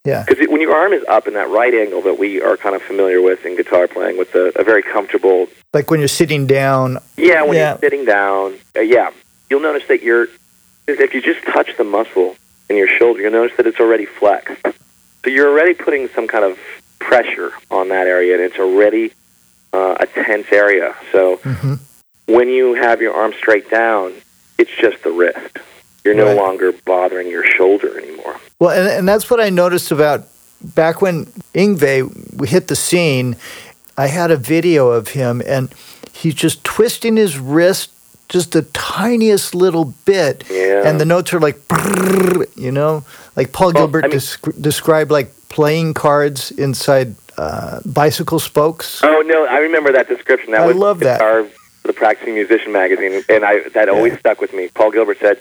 yeah. 0.08 0.24
because 0.26 0.40
when 0.52 0.60
your 0.66 0.74
arm 0.82 0.92
is 0.98 1.04
up 1.16 1.24
in 1.28 1.34
that 1.40 1.48
right 1.60 1.74
angle 1.82 2.00
that 2.08 2.18
we 2.24 2.30
are 2.46 2.56
kind 2.64 2.74
of 2.78 2.82
familiar 2.82 3.20
with 3.28 3.40
in 3.46 3.52
guitar 3.56 3.84
playing 3.96 4.16
with 4.22 4.30
a, 4.34 4.46
a 4.62 4.64
very 4.64 4.82
comfortable 4.94 5.40
Like 5.78 5.90
when 5.90 6.00
you're 6.02 6.16
sitting 6.22 6.46
down. 6.46 6.88
Yeah, 7.16 7.42
when 7.42 7.56
Yeah. 7.56 7.70
you're 7.72 7.78
sitting 7.86 8.04
down, 8.04 8.44
uh, 8.76 8.80
yeah, 8.96 9.10
you'll 9.48 9.60
notice 9.70 9.86
that 9.88 10.00
you're 10.02 10.26
if 10.86 11.12
you 11.14 11.20
just 11.32 11.42
touch 11.54 11.70
the 11.76 11.84
muscle 11.84 12.30
in 12.70 12.76
your 12.82 12.88
shoulder, 12.98 13.20
you'll 13.22 13.32
notice 13.40 13.56
that 13.58 13.66
it's 13.66 13.80
already 13.80 14.06
flexed. 14.06 14.62
So 15.24 15.26
you're 15.34 15.50
already 15.52 15.74
putting 15.74 16.08
some 16.16 16.26
kind 16.34 16.44
of 16.50 16.58
pressure 16.98 17.50
on 17.70 17.88
that 17.94 18.06
area, 18.06 18.32
and 18.36 18.42
it's 18.42 18.58
already 18.58 19.12
uh, 19.72 19.96
a 20.00 20.06
tense 20.06 20.46
area. 20.50 20.94
So 21.12 21.36
hmm 21.42 21.74
when 22.36 22.48
you 22.50 22.74
have 22.74 23.00
your 23.00 23.14
arm 23.14 23.32
straight 23.42 23.70
down, 23.70 24.12
it's 24.58 24.70
just 24.84 25.02
the 25.02 25.10
wrist. 25.10 25.54
You're 26.04 26.14
no 26.14 26.26
Right. 26.26 26.36
longer 26.36 26.72
bothering 26.84 27.28
your 27.28 27.44
shoulder 27.56 27.98
anymore. 27.98 28.36
Well, 28.60 28.70
and, 28.70 28.88
and 28.88 29.08
that's 29.08 29.30
what 29.30 29.40
I 29.40 29.50
noticed 29.50 29.90
about 29.92 30.26
back 30.60 31.00
when 31.00 31.26
Yngwie 31.54 32.46
hit 32.48 32.66
the 32.68 32.74
scene. 32.76 33.36
I 33.96 34.08
had 34.08 34.30
a 34.30 34.36
video 34.36 34.88
of 34.88 35.08
him, 35.08 35.42
and 35.46 35.72
he's 36.12 36.34
just 36.34 36.64
twisting 36.64 37.16
his 37.16 37.38
wrist 37.38 37.92
just 38.28 38.52
the 38.52 38.62
tiniest 38.74 39.54
little 39.54 39.94
bit, 40.04 40.44
Yeah. 40.50 40.82
and 40.86 41.00
the 41.00 41.04
notes 41.06 41.32
are 41.32 41.40
like, 41.40 41.58
you 42.56 42.70
know, 42.70 43.04
like 43.36 43.52
Paul 43.52 43.68
Well, 43.72 43.84
Gilbert 43.84 44.04
I 44.04 44.08
mean- 44.08 44.18
desc- 44.18 44.60
described 44.60 45.10
like 45.10 45.32
playing 45.48 45.94
cards 45.94 46.50
inside 46.50 47.14
uh, 47.38 47.80
bicycle 47.86 48.38
spokes. 48.40 49.00
Oh 49.02 49.22
no, 49.24 49.46
I 49.46 49.58
remember 49.60 49.92
that 49.92 50.08
description. 50.08 50.50
That 50.50 50.62
I 50.62 50.66
was 50.66 50.76
love 50.76 50.98
that. 51.00 51.20
guitar, 51.20 51.46
the 51.84 51.92
practicing 51.94 52.34
musician 52.34 52.72
magazine, 52.72 53.22
and 53.30 53.44
I 53.44 53.60
that 53.70 53.88
always 53.88 54.12
Yeah. 54.14 54.18
stuck 54.18 54.40
with 54.42 54.52
me. 54.52 54.68
Paul 54.74 54.90
Gilbert 54.90 55.18
said, 55.20 55.38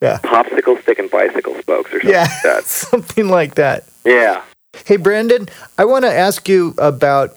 Yeah. 0.00 0.18
"Popsicle 0.18 0.80
stick 0.82 0.98
and 0.98 1.10
bicycle 1.10 1.54
spokes," 1.60 1.90
or 1.92 2.00
something 2.00 2.10
Yeah, 2.10 2.22
like 2.22 2.42
that. 2.42 2.64
something 2.66 3.28
like 3.28 3.54
that. 3.56 3.84
Yeah. 4.04 4.42
Hey, 4.84 4.96
Brandon, 4.96 5.48
I 5.76 5.84
want 5.84 6.04
to 6.04 6.12
ask 6.12 6.48
you 6.48 6.74
about 6.78 7.36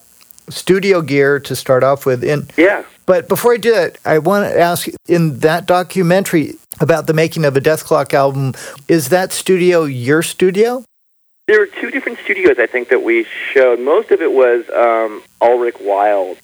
studio 0.49 1.01
gear 1.01 1.39
to 1.39 1.55
start 1.55 1.83
off 1.83 2.05
with. 2.05 2.23
And 2.23 2.51
Yeah. 2.57 2.83
but 3.05 3.27
before 3.27 3.53
I 3.53 3.57
do 3.57 3.71
that, 3.71 3.97
I 4.05 4.19
want 4.19 4.47
to 4.51 4.59
ask 4.59 4.87
in 5.07 5.39
that 5.39 5.65
documentary 5.65 6.55
about 6.79 7.07
the 7.07 7.13
making 7.13 7.45
of 7.45 7.55
a 7.57 7.61
Dethklok 7.61 8.13
album. 8.13 8.53
Is 8.87 9.09
that 9.09 9.31
studio 9.31 9.85
your 9.85 10.21
studio? 10.21 10.83
There 11.47 11.59
were 11.59 11.65
two 11.67 11.89
different 11.89 12.19
studios 12.23 12.57
I 12.59 12.67
think 12.67 12.89
that 12.89 13.01
we 13.03 13.25
showed. 13.53 13.79
Most 13.79 14.11
of 14.11 14.21
it 14.21 14.31
was 14.31 14.69
um, 14.69 15.23
Ulrich 15.41 15.75
Wild 15.81 16.37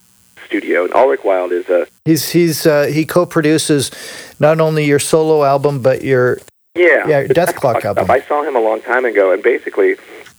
studio, 0.48 0.86
and 0.86 0.94
Ulrich 0.94 1.24
Wild 1.24 1.52
is 1.52 1.68
a 1.70 1.88
He's 2.06 2.30
he's 2.32 2.66
uh, 2.66 2.88
he 2.88 3.06
co-produces 3.06 3.92
not 4.40 4.60
only 4.60 4.86
your 4.86 5.00
solo 5.00 5.44
album 5.44 5.82
but 5.82 6.04
your 6.04 6.40
yeah, 6.76 7.08
Yeah, 7.08 7.24
Dethklok 7.28 7.84
album. 7.86 8.06
stuff. 8.06 8.10
I 8.10 8.22
saw 8.22 8.44
him 8.44 8.56
a 8.56 8.60
long 8.60 8.82
time 8.82 9.06
ago, 9.06 9.32
and 9.32 9.42
basically, 9.42 9.96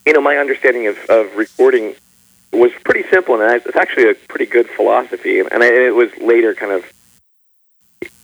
you 0.06 0.12
know, 0.12 0.20
my 0.20 0.36
understanding 0.36 0.86
of, 0.86 0.96
of 1.08 1.34
recording 1.36 1.94
was 2.52 2.72
pretty 2.84 3.08
simple, 3.10 3.40
and 3.40 3.62
it's 3.66 3.76
actually 3.76 4.08
a 4.10 4.14
pretty 4.14 4.46
good 4.46 4.68
philosophy. 4.68 5.40
And 5.40 5.62
I, 5.62 5.66
it 5.66 5.94
was 5.94 6.10
later 6.18 6.54
kind 6.54 6.72
of 6.72 6.84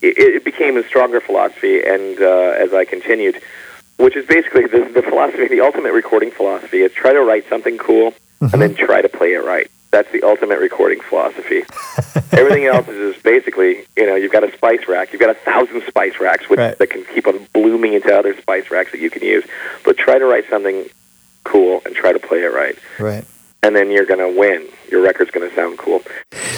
it, 0.00 0.18
it 0.18 0.44
became 0.44 0.76
a 0.76 0.84
stronger 0.84 1.20
philosophy, 1.20 1.82
and 1.82 2.20
uh, 2.20 2.54
as 2.64 2.72
I 2.72 2.84
continued, 2.84 3.40
which 3.98 4.16
is 4.16 4.26
basically 4.26 4.66
the, 4.66 4.88
the 4.92 5.02
philosophy, 5.02 5.48
the 5.48 5.60
ultimate 5.60 5.92
recording 5.92 6.30
philosophy 6.30 6.82
is 6.82 6.92
try 6.92 7.12
to 7.12 7.20
write 7.20 7.48
something 7.48 7.78
cool 7.78 8.14
and 8.40 8.60
then 8.60 8.74
try 8.74 9.00
to 9.00 9.08
play 9.08 9.32
it 9.34 9.44
right. 9.44 9.70
That's 9.94 10.10
the 10.10 10.24
ultimate 10.24 10.58
recording 10.58 10.98
philosophy. 11.00 11.62
Everything 12.36 12.64
else 12.64 12.88
is 12.88 13.12
just 13.12 13.22
basically, 13.24 13.84
you 13.96 14.08
know, 14.08 14.16
you've 14.16 14.32
got 14.32 14.42
a 14.42 14.52
spice 14.52 14.88
rack. 14.88 15.12
You've 15.12 15.20
got 15.20 15.30
a 15.30 15.34
thousand 15.34 15.84
spice 15.86 16.18
racks 16.18 16.48
with, 16.50 16.58
Right. 16.58 16.76
that 16.76 16.90
can 16.90 17.04
keep 17.14 17.28
on 17.28 17.46
blooming 17.52 17.92
into 17.92 18.12
other 18.12 18.36
spice 18.36 18.72
racks 18.72 18.90
that 18.90 18.98
you 19.00 19.08
can 19.08 19.22
use. 19.22 19.44
But 19.84 19.96
try 19.96 20.18
to 20.18 20.26
write 20.26 20.50
something 20.50 20.86
cool 21.44 21.80
and 21.86 21.94
try 21.94 22.12
to 22.12 22.18
play 22.18 22.42
it 22.42 22.52
right. 22.52 22.76
right. 22.98 23.24
And 23.62 23.76
then 23.76 23.92
you're 23.92 24.04
going 24.04 24.18
to 24.18 24.36
win. 24.36 24.66
Your 24.90 25.00
record's 25.00 25.30
going 25.30 25.48
to 25.48 25.54
sound 25.54 25.78
cool. 25.78 26.02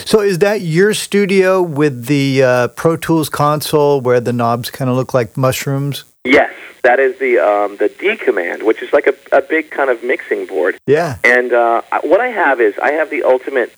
So 0.06 0.20
is 0.22 0.38
that 0.38 0.62
your 0.62 0.94
studio 0.94 1.60
with 1.60 2.06
the 2.06 2.42
uh, 2.42 2.68
Pro 2.68 2.96
Tools 2.96 3.28
console 3.28 4.00
where 4.00 4.18
the 4.18 4.32
knobs 4.32 4.70
kind 4.70 4.88
of 4.88 4.96
look 4.96 5.12
like 5.12 5.36
mushrooms? 5.36 6.04
Yes, 6.26 6.54
that 6.82 6.98
is 7.00 7.18
the 7.18 7.38
um, 7.38 7.76
the 7.76 7.88
D 7.88 8.16
command, 8.16 8.62
which 8.62 8.82
is 8.82 8.92
like 8.92 9.06
a, 9.06 9.14
a 9.32 9.42
big 9.42 9.70
kind 9.70 9.90
of 9.90 10.02
mixing 10.04 10.46
board. 10.46 10.76
Yeah. 10.86 11.18
And 11.24 11.52
uh, 11.52 11.82
I- 11.92 12.00
what 12.06 12.20
I 12.20 12.28
have 12.28 12.60
is 12.60 12.74
I 12.78 12.92
have 12.92 13.10
the 13.10 13.22
ultimate 13.22 13.72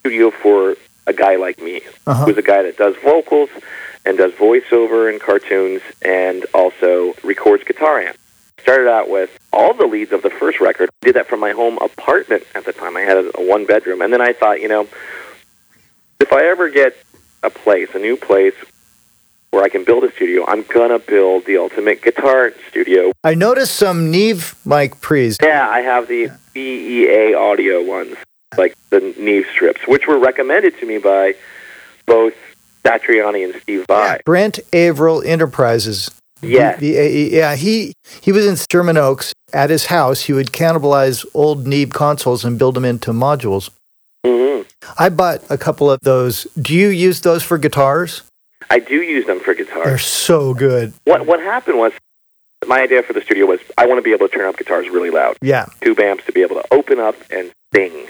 studio 0.00 0.30
for 0.30 0.76
a 1.06 1.12
guy 1.12 1.36
like 1.36 1.58
me, 1.60 1.82
Uh-huh. 2.06 2.24
who's 2.26 2.36
a 2.38 2.42
guy 2.42 2.62
that 2.62 2.76
does 2.76 2.94
vocals 3.02 3.50
and 4.04 4.16
does 4.18 4.32
voiceover 4.32 5.12
in 5.12 5.18
cartoons 5.18 5.82
and 6.02 6.46
also 6.54 7.14
records 7.22 7.64
guitar 7.64 8.00
amps. 8.00 8.18
Started 8.62 8.88
out 8.90 9.08
with 9.10 9.30
all 9.52 9.72
the 9.74 9.86
leads 9.86 10.12
of 10.12 10.22
the 10.22 10.30
first 10.30 10.60
record. 10.60 10.90
Did 11.00 11.16
that 11.16 11.26
from 11.28 11.40
my 11.40 11.52
home 11.52 11.78
apartment 11.82 12.44
at 12.54 12.64
the 12.66 12.72
time. 12.72 12.96
I 12.96 13.00
had 13.00 13.16
a, 13.16 13.38
a 13.40 13.42
one 13.46 13.64
bedroom, 13.66 14.00
and 14.02 14.12
then 14.12 14.20
I 14.20 14.32
thought, 14.34 14.60
you 14.60 14.68
know, 14.68 14.86
if 16.20 16.32
I 16.32 16.44
ever 16.46 16.68
get 16.68 16.96
a 17.42 17.48
place, 17.50 17.88
a 17.94 17.98
new 17.98 18.16
place 18.16 18.54
where 19.50 19.62
I 19.64 19.68
can 19.68 19.84
build 19.84 20.04
a 20.04 20.12
studio, 20.12 20.44
I'm 20.46 20.62
gonna 20.62 20.98
build 20.98 21.46
the 21.46 21.56
ultimate 21.56 22.02
guitar 22.02 22.52
studio 22.68 23.12
I 23.24 23.34
noticed 23.34 23.76
some 23.76 24.10
Neve 24.10 24.54
mic 24.64 25.00
pre's. 25.00 25.36
yeah, 25.42 25.68
I 25.68 25.80
have 25.80 26.08
the 26.08 26.30
BAE 26.54 27.34
audio 27.34 27.82
ones, 27.84 28.16
like 28.56 28.74
the 28.90 29.00
Neve 29.18 29.46
strips, 29.52 29.80
which 29.86 30.06
were 30.06 30.18
recommended 30.18 30.78
to 30.80 30.86
me 30.86 30.98
by 30.98 31.34
both 32.06 32.34
Satriani 32.84 33.44
and 33.44 33.60
Steve 33.62 33.84
Vai. 33.86 34.20
Brent 34.24 34.58
Averill 34.72 35.22
Enterprises. 35.22 36.10
Yes. 36.42 36.80
B-A-E. 36.80 37.36
Yeah, 37.36 37.54
he 37.54 37.92
he 38.22 38.32
was 38.32 38.46
in 38.46 38.56
Sherman 38.70 38.96
Oaks. 38.96 39.32
At 39.52 39.68
his 39.68 39.86
house, 39.86 40.22
he 40.22 40.32
would 40.32 40.52
cannibalize 40.52 41.26
old 41.34 41.66
Neve 41.66 41.90
consoles 41.92 42.44
and 42.44 42.58
build 42.58 42.74
them 42.76 42.84
into 42.84 43.10
modules. 43.12 43.68
hmm 44.24 44.62
I 44.98 45.10
bought 45.10 45.42
a 45.50 45.58
couple 45.58 45.90
of 45.90 46.00
those. 46.02 46.44
Do 46.60 46.74
you 46.74 46.88
use 46.88 47.20
those 47.20 47.42
for 47.42 47.58
guitars? 47.58 48.22
I 48.70 48.78
do 48.78 48.96
use 49.02 49.26
them 49.26 49.40
for 49.40 49.52
guitar. 49.54 49.84
They're 49.84 49.98
so 49.98 50.54
good. 50.54 50.92
What 51.04 51.26
what 51.26 51.40
happened 51.40 51.78
was 51.78 51.92
my 52.66 52.80
idea 52.80 53.02
for 53.02 53.12
the 53.12 53.20
studio 53.20 53.46
was 53.46 53.60
I 53.76 53.86
want 53.86 53.98
to 53.98 54.02
be 54.02 54.12
able 54.12 54.28
to 54.28 54.34
turn 54.34 54.46
up 54.48 54.56
guitars 54.56 54.88
really 54.88 55.10
loud, 55.10 55.36
Yeah. 55.42 55.66
tube 55.80 55.98
amps 55.98 56.24
to 56.26 56.32
be 56.32 56.42
able 56.42 56.56
to 56.56 56.64
open 56.72 57.00
up 57.00 57.16
and 57.30 57.50
sing 57.74 58.06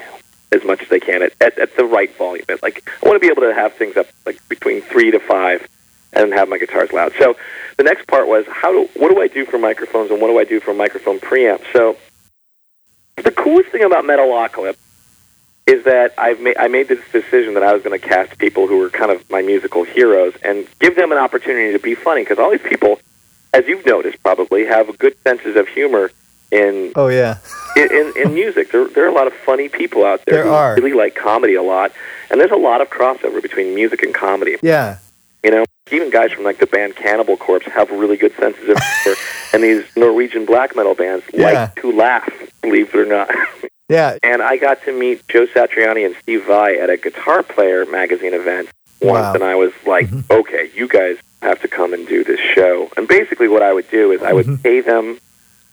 as 0.53 0.65
much 0.65 0.83
as 0.83 0.89
they 0.89 0.99
can 1.01 1.23
at, 1.23 1.33
at, 1.41 1.59
at 1.59 1.77
the 1.77 1.85
right 1.85 2.15
volume. 2.17 2.45
It's 2.49 2.63
like 2.63 2.83
I 3.03 3.09
want 3.09 3.17
to 3.17 3.21
be 3.21 3.31
able 3.33 3.43
to 3.43 3.55
have 3.55 3.73
things 3.75 3.97
up 3.97 4.07
like 4.27 4.47
between 4.49 4.83
three 4.83 5.11
to 5.13 5.19
five 5.21 5.67
and 6.13 6.33
have 6.33 6.49
my 6.49 6.59
guitars 6.59 6.93
loud. 6.93 7.13
So 7.19 7.37
the 7.79 7.85
next 7.85 8.07
part 8.09 8.27
was 8.29 8.45
how 8.49 8.73
do 8.73 8.89
what 8.97 9.09
do 9.15 9.21
I 9.23 9.29
do 9.29 9.47
for 9.47 9.59
microphones 9.59 10.11
and 10.11 10.21
what 10.21 10.27
do 10.29 10.39
I 10.39 10.45
do 10.45 10.61
for 10.61 10.75
microphone 10.75 11.21
preamps? 11.21 11.65
So 11.73 11.97
the 13.17 13.31
coolest 13.31 13.71
thing 13.71 13.85
about 13.85 14.05
Metalocalypse 14.05 14.77
is 15.71 15.85
that 15.85 16.13
I've 16.19 16.41
made 16.41 16.57
I 16.59 16.69
made 16.69 16.89
this 16.89 17.01
decision 17.13 17.55
that 17.55 17.63
I 17.63 17.73
was 17.75 17.83
going 17.83 17.99
to 17.99 18.05
cast 18.15 18.39
people 18.39 18.67
who 18.67 18.79
were 18.79 18.91
kind 18.91 19.11
of 19.11 19.19
my 19.31 19.43
musical 19.43 19.83
heroes 19.85 20.35
and 20.43 20.67
give 20.79 20.97
them 20.97 21.13
an 21.13 21.19
opportunity 21.19 21.73
to 21.73 21.79
be 21.79 21.95
funny 21.95 22.23
because 22.23 22.39
all 22.39 22.51
these 22.51 22.63
people, 22.73 22.99
as 23.53 23.67
you've 23.69 23.87
noticed 23.87 24.23
probably, 24.23 24.65
have 24.67 24.97
good 24.99 25.15
senses 25.27 25.57
of 25.57 25.69
humor 25.69 26.11
in 26.51 26.93
Oh 26.97 27.09
yeah. 27.09 27.39
in, 27.77 27.89
in, 27.93 28.13
in 28.17 28.35
music. 28.35 28.73
There, 28.73 28.89
there 28.89 29.05
are 29.05 29.09
a 29.09 29.15
lot 29.15 29.27
of 29.29 29.33
funny 29.33 29.69
people 29.69 30.05
out 30.05 30.25
there 30.25 30.37
There 30.37 30.45
who 30.45 30.51
are. 30.51 30.75
really 30.75 30.93
like 30.95 31.15
comedy 31.15 31.55
a 31.55 31.63
lot, 31.63 31.93
and 32.31 32.41
there's 32.41 32.51
a 32.51 32.57
lot 32.57 32.81
of 32.81 32.91
crossover 32.91 33.41
between 33.41 33.75
music 33.75 34.03
and 34.03 34.13
comedy. 34.15 34.57
Yeah. 34.63 34.99
You 35.45 35.51
know, 35.53 35.65
even 35.93 36.11
guys 36.11 36.33
from 36.33 36.45
like 36.45 36.59
the 36.59 36.67
band 36.67 36.97
Cannibal 36.97 37.37
Corpse 37.37 37.67
have 37.67 37.91
really 37.91 38.17
good 38.17 38.35
senses 38.37 38.69
of 38.69 38.77
humor, 39.05 39.17
and 39.55 39.63
these 39.63 39.85
Norwegian 39.97 40.45
black 40.47 40.75
metal 40.75 40.95
bands 40.95 41.25
Yeah. 41.33 41.45
like 41.53 41.77
to 41.83 41.93
laugh, 41.93 42.29
believe 42.63 42.93
it 42.95 42.99
or 42.99 43.07
not. 43.07 43.31
Yeah. 43.91 44.17
and 44.23 44.41
I 44.41 44.57
got 44.57 44.83
to 44.85 44.93
meet 44.99 45.27
Joe 45.29 45.47
Satriani 45.47 46.07
and 46.07 46.15
Steve 46.23 46.45
Vai 46.47 46.79
at 46.79 46.89
a 46.91 46.97
Guitar 46.97 47.43
Player 47.43 47.85
magazine 47.87 48.35
event 48.35 48.69
once, 49.01 49.13
Wow. 49.13 49.23
Mm-hmm. 49.33 49.35
and 49.37 49.45
I 49.45 49.55
was 49.57 49.73
like, 49.87 50.09
okay, 50.31 50.71
you 50.75 50.87
guys 50.89 51.17
have 51.43 51.61
to 51.63 51.69
come 51.69 51.93
and 51.93 52.07
do 52.07 52.23
this 52.25 52.39
show. 52.55 52.89
And 52.97 53.09
basically, 53.09 53.49
what 53.49 53.63
I 53.63 53.73
would 53.73 53.91
do 53.91 54.13
is 54.13 54.23
I 54.23 54.33
would 54.33 54.47
Mhm. 54.47 54.63
pay 54.63 54.81
them 54.81 55.19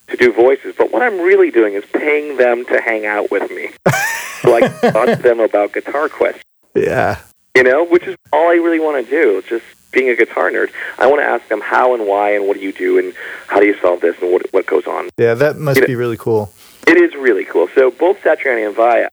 to 0.08 0.18
do 0.18 0.32
voices, 0.32 0.74
but 0.78 0.92
what 0.92 1.02
I'm 1.04 1.20
really 1.20 1.52
doing 1.52 1.74
is 1.74 1.84
paying 1.94 2.38
them 2.38 2.66
to 2.66 2.82
hang 2.82 3.06
out 3.06 3.30
with 3.30 3.52
me, 3.52 3.70
so 4.42 4.56
I 4.56 4.62
talk 4.92 5.08
to 5.18 5.22
them 5.22 5.40
about 5.42 5.74
guitar 5.74 6.08
questions. 6.10 6.44
Yeah. 6.74 7.18
You 7.56 7.64
know, 7.64 7.84
which 7.84 8.04
is 8.08 8.16
all 8.32 8.48
I 8.50 8.56
really 8.56 8.80
want 8.80 9.04
to 9.04 9.10
do. 9.10 9.42
Just 9.50 9.66
being 9.92 10.10
a 10.10 10.16
guitar 10.16 10.50
nerd, 10.52 10.70
I 11.00 11.08
want 11.08 11.22
to 11.22 11.26
ask 11.26 11.48
them 11.50 11.60
how 11.60 11.94
and 11.96 12.06
why 12.08 12.32
and 12.36 12.46
what 12.48 12.56
do 12.56 12.62
you 12.64 12.72
do 12.72 13.00
and 13.00 13.14
how 13.48 13.60
do 13.60 13.66
you 13.66 13.76
solve 13.82 14.00
this 14.02 14.16
and 14.22 14.32
what 14.32 14.44
what 14.54 14.66
goes 14.66 14.86
on. 14.88 15.10
Yeah. 15.18 15.34
That 15.34 15.58
must 15.58 15.78
You 15.78 15.82
know- 15.82 15.88
be 15.88 15.96
really 15.96 16.18
cool. 16.18 16.54
It 16.88 16.98
is 16.98 17.14
really 17.16 17.44
cool. 17.46 17.68
So 17.76 17.92
both 17.92 18.22
Satriani 18.22 18.66
and 18.66 18.76
Vai, 18.76 19.08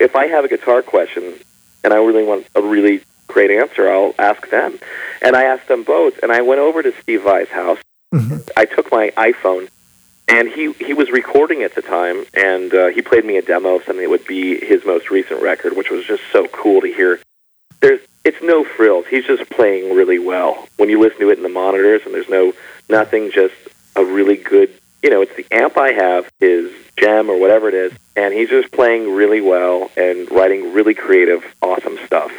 if 0.00 0.14
I 0.14 0.28
have 0.28 0.44
a 0.44 0.48
guitar 0.48 0.80
question 0.82 1.34
and 1.82 1.92
I 1.92 1.96
really 1.96 2.24
want 2.24 2.46
a 2.54 2.62
really 2.62 3.02
great 3.26 3.50
answer, 3.50 3.90
I'll 3.90 4.14
ask 4.18 4.48
them. 4.48 4.78
And 5.20 5.34
I 5.36 5.44
asked 5.44 5.68
them 5.68 5.82
both, 5.82 6.22
and 6.22 6.30
I 6.30 6.42
went 6.42 6.60
over 6.60 6.82
to 6.82 6.92
Steve 7.02 7.22
Vai's 7.22 7.48
house. 7.48 7.78
Mhm. 8.14 8.48
I 8.56 8.64
took 8.64 8.92
my 8.92 9.10
iPhone, 9.16 9.68
and 10.28 10.48
he 10.48 10.72
he 10.72 10.94
was 10.94 11.10
recording 11.10 11.62
at 11.62 11.74
the 11.74 11.82
time, 11.82 12.24
and 12.32 12.72
uh, 12.72 12.86
he 12.88 13.02
played 13.02 13.24
me 13.24 13.36
a 13.38 13.42
demo 13.42 13.76
of 13.76 13.84
something 13.84 14.02
that 14.04 14.10
would 14.10 14.26
be 14.26 14.58
his 14.64 14.84
most 14.84 15.10
recent 15.10 15.42
record, 15.42 15.76
which 15.76 15.90
was 15.90 16.04
just 16.04 16.22
so 16.32 16.46
cool 16.48 16.80
to 16.82 16.86
hear. 16.92 17.18
There's 17.80 18.00
it's 18.24 18.40
no 18.42 18.64
frills. 18.64 19.06
He's 19.08 19.24
just 19.26 19.50
playing 19.50 19.94
really 19.94 20.18
well 20.18 20.68
when 20.76 20.88
you 20.88 21.00
listen 21.00 21.20
to 21.20 21.30
it 21.30 21.38
in 21.38 21.42
the 21.42 21.48
monitors, 21.48 22.02
and 22.04 22.14
there's 22.14 22.28
no 22.28 22.52
nothing. 22.88 23.30
Just 23.30 23.54
a 23.96 24.04
really 24.04 24.36
good, 24.36 24.70
you 25.04 25.10
know, 25.10 25.20
it's 25.20 25.36
the 25.36 25.46
amp 25.50 25.76
I 25.76 25.92
have, 25.92 26.30
his 26.40 26.72
gem 26.98 27.28
or 27.28 27.38
whatever 27.38 27.68
it 27.68 27.74
is, 27.74 27.92
and 28.16 28.32
he's 28.32 28.48
just 28.48 28.72
playing 28.72 29.14
really 29.14 29.42
well 29.42 29.90
and 29.98 30.28
writing 30.30 30.72
really 30.72 30.94
creative, 30.94 31.44
awesome 31.60 31.98
stuff, 32.06 32.32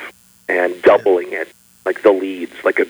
and 0.50 0.82
doubling 0.82 1.32
it 1.32 1.48
like 1.86 2.02
the 2.02 2.12
leads, 2.12 2.54
like 2.66 2.80
a 2.80 2.88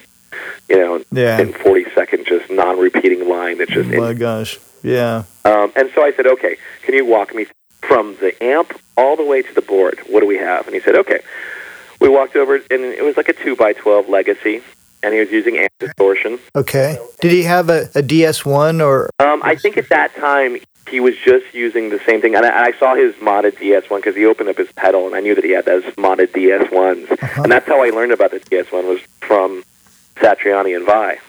you 0.69 0.77
know, 0.77 1.03
Yeah. 1.11 1.39
in 1.41 1.51
40 1.51 1.85
second, 1.93 2.25
just 2.25 2.49
non-repeating 2.49 3.27
line 3.27 3.57
that 3.57 3.67
just 3.69 3.89
Oh 3.91 3.99
my 3.99 4.13
gosh. 4.13 4.59
Yeah. 4.81 5.23
um, 5.43 5.73
and 5.75 5.91
so 5.93 6.03
I 6.05 6.13
said, 6.13 6.25
okay, 6.25 6.55
can 6.83 6.93
you 6.93 7.05
walk 7.05 7.35
me 7.35 7.45
from 7.81 8.15
the 8.21 8.41
amp 8.41 8.79
all 8.95 9.17
the 9.17 9.25
way 9.25 9.41
to 9.41 9.53
the 9.53 9.61
board? 9.61 9.99
What 10.07 10.21
do 10.21 10.25
we 10.25 10.37
have? 10.37 10.67
And 10.67 10.73
he 10.73 10.79
said, 10.79 10.95
okay. 10.95 11.19
We 11.99 12.07
walked 12.07 12.35
over, 12.37 12.55
and 12.55 12.65
it 12.69 13.03
was 13.03 13.17
like 13.17 13.27
a 13.29 13.33
2 13.33 13.55
by 13.57 13.73
12 13.73 14.07
Legacy, 14.07 14.61
and 15.05 15.13
he 15.13 15.19
was 15.19 15.31
using 15.31 15.57
amp 15.57 15.71
distortion. 15.79 16.39
Okay. 16.55 16.97
Did 17.21 17.31
he 17.31 17.43
have 17.43 17.69
a, 17.69 17.83
a 17.93 18.01
DS1 18.01 18.83
or? 18.83 19.11
Um, 19.19 19.41
I 19.43 19.55
think 19.55 19.77
at 19.77 19.89
that 19.89 20.15
time, 20.15 20.57
he 20.89 20.99
was 20.99 21.15
just 21.23 21.45
using 21.53 21.89
the 21.89 21.99
same 22.05 22.21
thing. 22.21 22.35
And 22.35 22.45
I, 22.45 22.65
I 22.65 22.71
saw 22.79 22.95
his 22.95 23.13
modded 23.15 23.53
DS1 23.57 23.95
because 23.97 24.15
he 24.15 24.25
opened 24.25 24.49
up 24.49 24.57
his 24.57 24.71
pedal, 24.71 25.05
and 25.05 25.15
I 25.15 25.19
knew 25.19 25.35
that 25.35 25.43
he 25.43 25.51
had 25.51 25.65
those 25.65 25.83
modded 25.95 26.31
DS1s. 26.31 27.11
Uh-huh. 27.11 27.43
And 27.43 27.51
that's 27.51 27.67
how 27.67 27.83
I 27.83 27.89
learned 27.91 28.11
about 28.11 28.31
the 28.31 28.39
DS1 28.39 28.87
was 28.87 28.99
from 29.19 29.63
Satriani 30.15 30.75
and 30.75 30.85
Vai. 30.85 31.19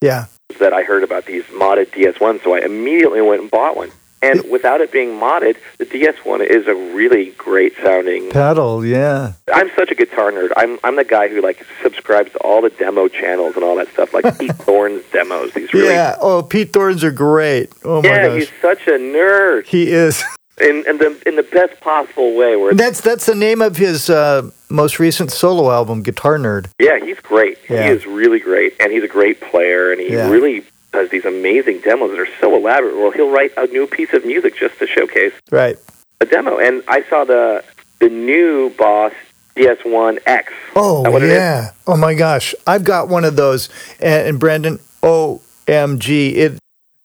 Yeah. 0.00 0.26
that 0.60 0.72
I 0.72 0.82
heard 0.84 1.02
about 1.02 1.26
these 1.26 1.44
modded 1.44 1.88
DS1s, 1.90 2.42
so 2.44 2.54
I 2.54 2.60
immediately 2.60 3.20
went 3.20 3.42
and 3.42 3.50
bought 3.50 3.76
one. 3.76 3.90
And 4.22 4.42
without 4.50 4.80
it 4.80 4.90
being 4.90 5.10
modded, 5.10 5.56
the 5.78 5.86
DS1 5.86 6.44
is 6.48 6.66
a 6.66 6.74
really 6.74 7.30
great 7.38 7.74
sounding 7.82 8.30
pedal. 8.30 8.84
Yeah, 8.84 9.34
I'm 9.52 9.70
such 9.76 9.90
a 9.90 9.94
guitar 9.94 10.32
nerd. 10.32 10.50
I'm 10.56 10.78
I'm 10.84 10.96
the 10.96 11.04
guy 11.04 11.28
who 11.28 11.40
like 11.40 11.64
subscribes 11.82 12.32
to 12.32 12.38
all 12.38 12.60
the 12.62 12.70
demo 12.70 13.08
channels 13.08 13.54
and 13.54 13.64
all 13.64 13.76
that 13.76 13.88
stuff, 13.92 14.12
like 14.14 14.38
Pete 14.38 14.54
Thorne's 14.56 15.04
demos. 15.12 15.52
These 15.54 15.72
really 15.72 15.88
yeah. 15.94 16.16
Oh, 16.20 16.42
Pete 16.42 16.72
Thorne's 16.72 17.04
are 17.04 17.12
great. 17.12 17.72
Oh 17.84 18.02
my 18.02 18.08
god. 18.08 18.14
yeah, 18.14 18.28
gosh, 18.28 18.38
he's 18.40 18.50
such 18.60 18.86
a 18.88 18.98
nerd 18.98 19.66
he 19.66 19.90
is. 19.92 20.22
in 20.60 20.84
in 20.88 20.98
the 20.98 21.22
in 21.26 21.36
the 21.36 21.44
best 21.44 21.80
possible 21.80 22.34
way. 22.36 22.56
Where 22.56 22.74
That's 22.74 23.00
that's 23.00 23.26
the 23.26 23.34
name 23.36 23.62
of 23.62 23.76
his 23.76 24.10
uh, 24.10 24.50
most 24.68 24.98
recent 24.98 25.30
solo 25.30 25.70
album, 25.70 26.02
Guitar 26.02 26.36
Nerd. 26.38 26.68
yeah, 26.80 26.98
he's 26.98 27.20
great. 27.20 27.58
Yeah. 27.70 27.84
He 27.84 27.90
is 27.90 28.04
really 28.06 28.40
great, 28.40 28.74
and 28.80 28.90
he's 28.92 29.04
a 29.04 29.08
great 29.08 29.40
player, 29.40 29.92
and 29.92 30.00
he 30.00 30.12
Yeah. 30.12 30.28
really 30.28 30.64
does 30.92 31.10
these 31.10 31.24
amazing 31.24 31.80
demos 31.80 32.10
that 32.10 32.18
are 32.20 32.28
so 32.40 32.54
elaborate. 32.56 32.96
Well, 32.96 33.10
he'll 33.10 33.30
write 33.30 33.52
a 33.56 33.66
new 33.66 33.86
piece 33.86 34.12
of 34.12 34.24
music 34.24 34.56
just 34.56 34.78
to 34.78 34.86
showcase 34.86 35.32
Right. 35.50 35.76
a 36.20 36.26
demo. 36.26 36.58
And 36.58 36.82
I 36.88 37.02
saw 37.08 37.24
the 37.24 37.62
the 38.00 38.08
new 38.08 38.70
Boss 38.78 39.12
DS1 39.56 40.18
X. 40.26 40.52
Oh 40.76 41.02
That 41.02 41.12
what 41.12 41.22
it 41.22 41.30
is? 41.30 41.36
yeah. 41.36 41.70
Oh 41.86 41.96
my 41.96 42.14
gosh, 42.14 42.54
I've 42.66 42.84
got 42.84 43.08
one 43.08 43.24
of 43.24 43.36
those, 43.36 43.68
and, 44.00 44.28
and 44.28 44.38
Brendan, 44.40 44.78
OMG, 45.02 46.34
it. 46.36 46.58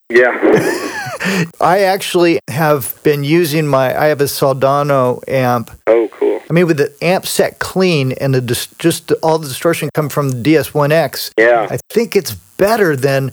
Yeah. 0.09 0.31
I 1.61 1.79
actually 1.81 2.39
have 2.49 2.99
been 3.03 3.23
using 3.23 3.65
my. 3.67 3.97
I 3.99 4.07
have 4.07 4.21
a 4.21 4.25
Soldano 4.25 5.23
amp. 5.27 5.71
oh, 5.87 6.09
cool. 6.11 6.41
I 6.49 6.53
mean, 6.53 6.67
with 6.67 6.77
the 6.77 6.93
amp 7.01 7.25
set 7.25 7.59
clean 7.59 8.11
and 8.13 8.35
the 8.35 8.41
dis- 8.41 8.67
just 8.77 9.11
all 9.23 9.39
the 9.39 9.47
distortion 9.47 9.89
come 9.93 10.09
from 10.09 10.29
the 10.29 10.53
DS1X. 10.55 11.31
Yeah. 11.37 11.67
I 11.71 11.77
think 11.89 12.15
it's 12.15 12.33
better 12.57 12.95
than 12.95 13.31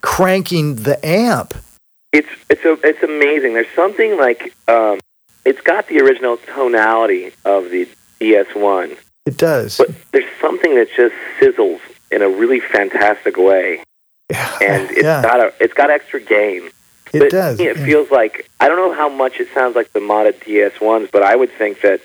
cranking 0.00 0.76
the 0.76 1.04
amp. 1.06 1.54
It's 2.12 2.28
it's 2.48 2.64
a, 2.64 2.72
it's 2.86 3.02
amazing. 3.02 3.54
There's 3.54 3.70
something 3.74 4.18
like 4.18 4.54
um, 4.68 4.98
it's 5.44 5.60
got 5.60 5.86
the 5.88 6.00
original 6.00 6.36
tonality 6.38 7.32
of 7.44 7.70
the 7.70 7.88
DS1, 8.20 8.98
It 9.26 9.36
does. 9.36 9.78
but 9.78 9.88
there's 10.12 10.30
something 10.40 10.74
that 10.74 10.88
just 10.94 11.14
sizzles 11.38 11.80
in 12.10 12.22
a 12.22 12.28
really 12.28 12.60
fantastic 12.60 13.36
way, 13.36 13.82
yeah. 14.30 14.58
and 14.60 14.90
it's 14.90 15.02
yeah, 15.02 15.22
got 15.22 15.40
a 15.40 15.54
it's 15.60 15.74
got 15.74 15.90
extra 15.90 16.20
gain. 16.20 16.66
it 17.12 17.18
but 17.20 17.30
does. 17.30 17.60
It 17.60 17.76
yeah. 17.76 17.84
feels 17.84 18.10
like 18.10 18.50
I 18.58 18.68
don't 18.68 18.76
know 18.76 18.94
how 18.94 19.08
much 19.08 19.40
it 19.40 19.48
sounds 19.54 19.76
like 19.76 19.92
the 19.92 20.00
modded 20.00 20.40
DS1s, 20.40 21.10
but 21.10 21.22
I 21.22 21.36
would 21.36 21.50
think 21.52 21.80
that 21.82 22.00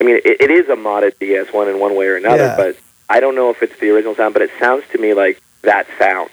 I 0.00 0.04
mean 0.04 0.16
it, 0.24 0.40
it 0.40 0.50
is 0.50 0.68
a 0.68 0.76
modded 0.76 1.14
DS1 1.20 1.72
in 1.72 1.80
one 1.80 1.96
way 1.96 2.06
or 2.06 2.16
another. 2.16 2.44
Yeah. 2.44 2.56
But 2.56 2.76
I 3.08 3.20
don't 3.20 3.34
know 3.34 3.50
if 3.50 3.62
it's 3.62 3.78
the 3.80 3.90
original 3.90 4.14
sound, 4.14 4.32
but 4.32 4.42
it 4.42 4.50
sounds 4.58 4.84
to 4.92 4.98
me 4.98 5.12
like 5.12 5.42
that 5.62 5.86
sound. 5.98 6.30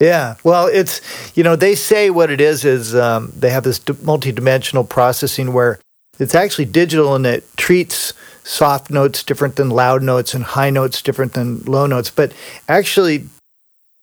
Yeah, 0.00 0.34
well, 0.42 0.66
it's 0.66 1.00
you 1.36 1.44
know 1.44 1.56
they 1.56 1.74
say 1.74 2.10
what 2.10 2.30
it 2.30 2.40
is 2.40 2.64
is 2.64 2.94
um, 2.94 3.32
they 3.36 3.50
have 3.50 3.62
this 3.64 3.78
d- 3.78 3.92
multidimensional 3.94 4.88
processing 4.88 5.52
where 5.52 5.78
it's 6.18 6.34
actually 6.34 6.64
digital 6.66 7.14
and 7.14 7.24
it 7.26 7.44
treats 7.56 8.12
soft 8.42 8.90
notes 8.90 9.22
different 9.22 9.56
than 9.56 9.70
loud 9.70 10.02
notes 10.02 10.34
and 10.34 10.44
high 10.44 10.70
notes 10.70 11.00
different 11.00 11.32
than 11.34 11.60
low 11.62 11.86
notes. 11.86 12.10
But 12.10 12.32
actually, 12.68 13.26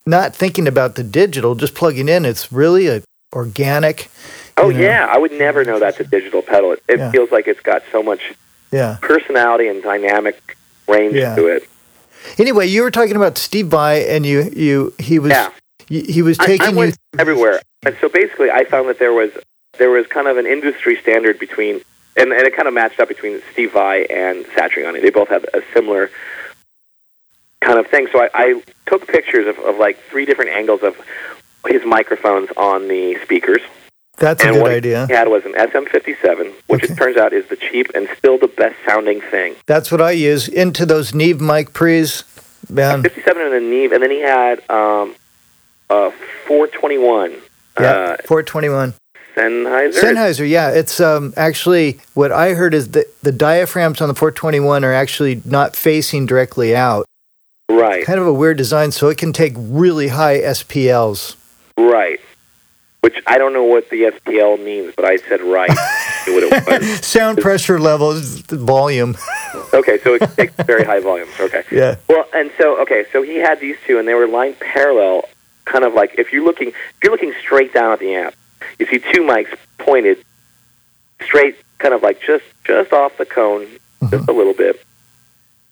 not 0.06 0.34
thinking 0.36 0.68
about 0.68 0.96
the 0.96 1.04
digital, 1.04 1.56
just 1.56 1.76
plugging 1.76 2.08
in, 2.10 2.26
it's 2.26 2.52
really 2.52 2.88
a 2.88 3.04
organic. 3.34 4.10
Oh 4.58 4.70
you 4.70 4.78
know, 4.80 4.84
yeah, 4.86 5.08
I 5.10 5.18
would 5.18 5.32
never 5.34 5.64
know 5.66 5.78
that's 5.80 6.00
a 6.00 6.04
digital 6.06 6.42
pedal. 6.42 6.72
It, 6.72 6.84
it 6.88 7.00
Yeah. 7.00 7.12
feels 7.12 7.32
like 7.32 7.48
it's 7.48 7.62
got 7.62 7.84
so 7.92 8.02
much 8.02 8.34
yeah. 8.72 8.98
personality 9.02 9.68
and 9.68 9.84
dynamic 9.84 10.58
range 10.88 11.16
Yeah. 11.16 11.36
to 11.36 11.48
it. 11.48 11.68
Anyway, 12.38 12.68
you 12.68 12.82
were 12.82 12.92
talking 12.92 13.16
about 13.16 13.38
Steve 13.38 13.68
Vai, 13.68 14.06
and 14.08 14.26
you 14.26 14.50
you 14.56 14.94
he 15.00 15.20
was 15.20 15.32
Yeah. 15.32 15.50
He, 16.00 16.22
was 16.22 16.38
taking 16.38 16.68
I 16.68 16.70
you. 16.70 16.78
went 16.78 16.98
everywhere, 17.20 17.62
and 17.86 17.96
so 18.00 18.08
basically, 18.10 18.50
I 18.50 18.64
found 18.66 18.88
that 18.90 18.98
there 19.00 19.14
was 19.14 19.32
there 19.78 19.90
was 19.90 20.08
kind 20.08 20.28
of 20.28 20.38
an 20.38 20.46
industry 20.46 20.96
standard 20.96 21.38
between, 21.40 21.82
and, 22.18 22.32
and 22.32 22.42
it 22.48 22.56
kind 22.56 22.68
of 22.68 22.74
matched 22.74 23.00
up 23.00 23.08
between 23.08 23.42
Steve 23.52 23.72
Vai 23.74 24.06
and 24.10 24.46
Satriani. 24.46 25.02
They 25.02 25.10
both 25.10 25.30
have 25.30 25.44
a 25.54 25.62
similar 25.74 26.10
kind 27.62 27.80
of 27.80 27.88
thing. 27.88 28.08
So 28.12 28.22
I, 28.22 28.30
I 28.34 28.64
took 28.88 29.08
pictures 29.08 29.48
of, 29.48 29.58
of 29.64 29.78
like 29.78 29.98
three 30.10 30.26
different 30.26 30.52
angles 30.52 30.82
of 30.84 30.96
his 31.68 31.86
microphones 31.86 32.50
on 32.58 32.88
the 32.88 33.18
speakers. 33.24 33.62
That's 34.18 34.44
a 34.44 34.48
and 34.48 34.56
good 34.56 34.62
what 34.62 34.72
idea. 34.72 35.08
he 35.08 35.14
had 35.14 35.30
was 35.30 35.46
an 35.46 35.54
SM57, 35.54 36.54
which 36.68 36.84
Okay. 36.84 36.94
it 36.94 36.96
turns 36.98 37.18
out 37.18 37.34
is 37.34 37.48
the 37.48 37.56
cheap 37.56 37.88
and 37.96 38.08
still 38.18 38.38
the 38.38 38.48
best 38.48 38.76
sounding 38.86 39.22
thing. 39.22 39.56
That's 39.66 39.92
what 39.92 40.02
I 40.02 40.12
use 40.12 40.48
into 40.48 40.86
those 40.86 41.14
Neve 41.16 41.40
mic 41.42 41.74
pre's. 41.74 42.24
Man, 42.70 43.02
57 43.02 43.42
and 43.42 43.54
a 43.56 43.60
Neve, 43.60 43.92
and 43.92 44.04
then 44.04 44.12
he 44.12 44.22
had 44.22 44.62
um, 44.70 45.16
a 45.92 46.12
421 46.48 47.36
yeah, 47.80 47.92
uh, 47.92 48.18
421. 48.26 48.94
Sennheiser. 49.36 49.94
Sennheiser, 49.94 50.50
yeah, 50.50 50.72
it's 50.72 51.00
um, 51.00 51.34
actually 51.38 52.00
what 52.16 52.32
I 52.34 52.54
heard 52.54 52.74
is 52.74 52.90
that 52.90 53.06
the 53.24 53.32
diaphragms 53.32 54.02
on 54.02 54.10
the 54.10 54.16
421 54.16 54.84
are 54.84 54.94
actually 54.94 55.42
not 55.46 55.76
facing 55.76 56.26
directly 56.26 56.76
out. 56.76 57.06
Right, 57.70 58.06
Kind 58.06 58.20
of 58.20 58.28
a 58.28 58.34
weird 58.34 58.58
design, 58.58 58.92
so 58.92 59.08
it 59.08 59.18
can 59.18 59.32
take 59.32 59.54
really 59.56 60.10
high 60.10 60.40
SPLs. 60.40 61.38
right. 61.78 62.20
Which 63.00 63.16
I 63.26 63.40
don't 63.40 63.54
know 63.54 63.64
what 63.64 63.90
the 63.90 64.12
SPL 64.12 64.64
means, 64.64 64.94
but 64.96 65.06
I 65.06 65.16
said 65.16 65.42
right. 65.42 65.72
I 65.72 66.24
knew 66.28 66.34
what 66.36 66.44
it 66.44 66.82
was. 66.82 67.06
Sound 67.06 67.40
pressure 67.40 67.80
levels, 67.80 68.42
volume. 68.42 69.18
Okay, 69.74 69.98
so 70.04 70.14
it 70.16 70.30
takes 70.36 70.54
very 70.66 70.84
high 70.84 71.00
volumes. 71.00 71.32
Okay. 71.40 71.64
Yeah, 71.72 71.96
Well, 72.10 72.26
and 72.36 72.52
so 72.60 72.80
okay, 72.82 73.06
so 73.12 73.24
he 73.24 73.38
had 73.38 73.60
these 73.60 73.78
two, 73.88 73.98
and 73.98 74.08
they 74.08 74.14
were 74.14 74.28
lined 74.28 74.60
parallel, 74.60 75.24
kind 75.72 75.86
of 75.86 75.94
like 75.94 76.16
if 76.20 76.32
you're 76.34 76.44
looking, 76.44 76.70
if 76.70 76.76
you're 77.04 77.12
looking 77.12 77.34
straight 77.40 77.74
down 77.74 77.92
at 77.94 78.00
the 78.00 78.14
amp, 78.14 78.36
you 78.78 78.86
see 78.88 79.00
two 79.00 79.22
mics 79.22 79.56
pointed 79.78 80.18
straight, 81.22 81.56
kind 81.80 81.94
of 81.94 82.02
like 82.04 82.22
just 82.22 82.44
just 82.66 82.92
off 82.94 83.18
the 83.18 83.26
cone, 83.26 83.68
just 84.10 84.28
a 84.28 84.32
little 84.34 84.54
bit, 84.54 84.84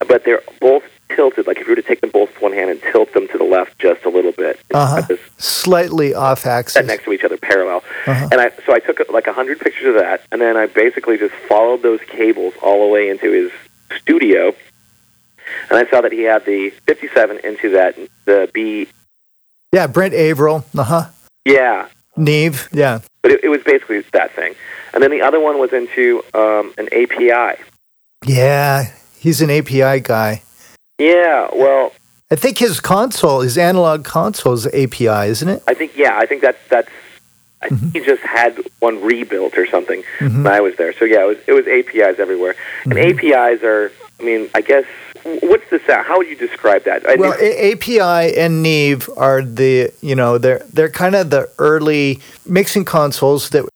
but 0.07 0.23
they're 0.23 0.41
both 0.59 0.83
tilted. 1.15 1.47
Like 1.47 1.57
if 1.57 1.67
you 1.67 1.71
were 1.71 1.81
to 1.81 1.87
take 1.87 2.01
them 2.01 2.11
both 2.11 2.29
with 2.33 2.41
one 2.41 2.53
hand 2.53 2.69
and 2.69 2.81
tilt 2.81 3.13
them 3.13 3.27
to 3.27 3.37
the 3.37 3.43
left 3.43 3.77
just 3.79 4.05
a 4.05 4.09
little 4.09 4.31
bit, 4.31 4.59
Uh-huh. 4.73 5.01
this 5.01 5.19
slightly 5.37 6.13
off 6.13 6.45
axis. 6.45 6.85
next 6.85 7.03
to 7.05 7.11
each 7.13 7.23
other 7.23 7.37
parallel. 7.37 7.83
Uh-huh. 8.07 8.29
And 8.31 8.39
I 8.41 8.51
so 8.65 8.73
I 8.73 8.79
took 8.79 9.01
like 9.09 9.27
a 9.27 9.33
hundred 9.33 9.59
pictures 9.59 9.87
of 9.87 9.95
that, 10.01 10.21
and 10.31 10.39
then 10.41 10.55
I 10.55 10.67
basically 10.67 11.17
just 11.17 11.35
followed 11.49 11.81
those 11.81 11.99
cables 12.07 12.53
all 12.61 12.87
the 12.87 12.93
way 12.93 13.09
into 13.09 13.31
his 13.31 13.51
studio, 13.99 14.53
and 15.69 15.77
I 15.77 15.89
saw 15.89 16.01
that 16.01 16.11
he 16.11 16.21
had 16.23 16.45
the 16.45 16.69
57 16.87 17.39
into 17.43 17.71
that 17.71 17.95
the 18.25 18.49
B. 18.53 18.87
Yeah, 19.71 19.87
Brent 19.87 20.13
Averill, 20.13 20.65
uh 20.77 20.83
huh. 20.83 21.05
Yeah, 21.45 21.87
Neve, 22.17 22.67
yeah. 22.71 22.99
but 23.21 23.31
it, 23.31 23.43
it 23.43 23.49
was 23.49 23.61
basically 23.63 24.01
that 24.13 24.31
thing, 24.35 24.55
and 24.93 25.03
then 25.03 25.11
the 25.11 25.21
other 25.21 25.39
one 25.39 25.59
was 25.59 25.71
into 25.73 26.23
um, 26.33 26.73
an 26.77 26.87
API. 26.91 27.61
Yeah, 28.25 28.91
he's 29.17 29.41
an 29.41 29.49
API 29.51 29.99
guy. 30.01 30.41
Yeah, 30.97 31.49
well, 31.55 31.93
I 32.31 32.35
think 32.35 32.57
his 32.57 32.79
console, 32.79 33.41
his 33.41 33.57
analog 33.57 34.03
console 34.05 34.53
is 34.53 34.65
API, 34.67 35.29
isn't 35.29 35.47
it? 35.49 35.63
I 35.67 35.73
think 35.75 35.95
yeah, 35.95 36.17
I 36.17 36.25
think 36.25 36.41
that's 36.41 36.59
that's. 36.69 36.89
I 37.61 37.67
think 37.69 37.91
he 37.93 37.99
just 37.99 38.21
had 38.23 38.57
one 38.79 39.01
rebuilt 39.01 39.57
or 39.57 39.67
something 39.67 40.01
Mhm. 40.19 40.43
when 40.45 40.53
I 40.53 40.61
was 40.61 40.77
there. 40.77 40.93
So 40.93 41.03
yeah, 41.05 41.23
it 41.23 41.27
was 41.27 41.37
it 41.45 41.51
was 41.53 41.67
APIs 41.67 42.17
everywhere, 42.19 42.55
and 42.85 42.93
Mhm. 42.93 43.11
APIs 43.11 43.63
are. 43.63 43.91
I 44.19 44.23
mean, 44.23 44.49
I 44.55 44.61
guess 44.61 44.85
what's 45.37 45.69
the 45.69 45.79
sound? 45.85 46.05
How 46.05 46.17
would 46.17 46.27
you 46.27 46.35
describe 46.35 46.83
that? 46.85 47.07
I 47.07 47.15
Well, 47.15 47.35
A- 47.39 47.71
API 47.73 48.37
and 48.37 48.63
Neve 48.63 49.09
are 49.17 49.41
the 49.41 49.91
you 50.01 50.15
know 50.15 50.37
they're 50.37 50.63
they're 50.73 50.89
kind 50.89 51.15
of 51.15 51.29
the 51.29 51.49
early 51.59 52.19
mixing 52.45 52.85
consoles 52.85 53.49
that 53.49 53.67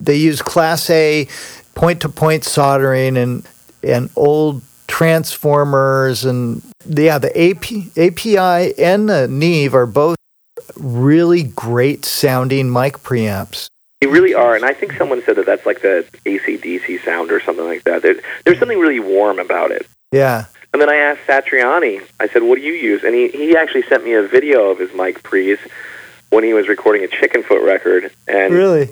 they 0.00 0.16
use 0.16 0.42
Class 0.42 0.88
A 0.90 1.28
point 1.74 2.00
to 2.02 2.08
point 2.08 2.44
soldering 2.44 3.16
and 3.16 3.46
and 3.82 4.10
old 4.16 4.62
transformers 4.86 6.24
and 6.24 6.62
yeah 6.86 7.16
the 7.18 7.30
AP, 7.30 7.96
API 7.96 8.78
and 8.82 9.08
the 9.08 9.28
Neve 9.28 9.74
are 9.74 9.86
both 9.86 10.16
really 10.76 11.42
great 11.42 12.04
sounding 12.04 12.72
mic 12.72 12.98
preamps. 12.98 13.68
They 14.00 14.06
really 14.06 14.32
are, 14.32 14.54
and 14.54 14.64
I 14.64 14.72
think 14.72 14.92
someone 14.94 15.22
said 15.22 15.36
that 15.36 15.44
that's 15.46 15.66
like 15.66 15.82
the 15.82 16.06
ACDC 16.24 17.04
sound 17.04 17.30
or 17.30 17.40
something 17.40 17.66
like 17.66 17.84
that. 17.84 18.00
There, 18.02 18.14
there's 18.44 18.58
something 18.58 18.78
really 18.78 19.00
warm 19.00 19.38
about 19.38 19.70
it. 19.70 19.86
Yeah, 20.10 20.46
And 20.72 20.80
then 20.80 20.88
I 20.88 20.96
asked 20.96 21.22
Satriani, 21.26 22.02
I 22.20 22.28
said, 22.28 22.42
what 22.42 22.56
do 22.56 22.60
you 22.60 22.72
use? 22.72 23.02
And 23.02 23.14
he, 23.14 23.28
he 23.28 23.56
actually 23.56 23.82
sent 23.82 24.04
me 24.04 24.14
a 24.14 24.22
video 24.22 24.70
of 24.70 24.78
his 24.78 24.92
mic 24.94 25.22
pre's 25.22 25.58
when 26.30 26.44
he 26.44 26.52
was 26.52 26.68
recording 26.68 27.04
a 27.04 27.08
Chickenfoot 27.08 27.64
record. 27.66 28.12
And 28.28 28.54
really. 28.54 28.90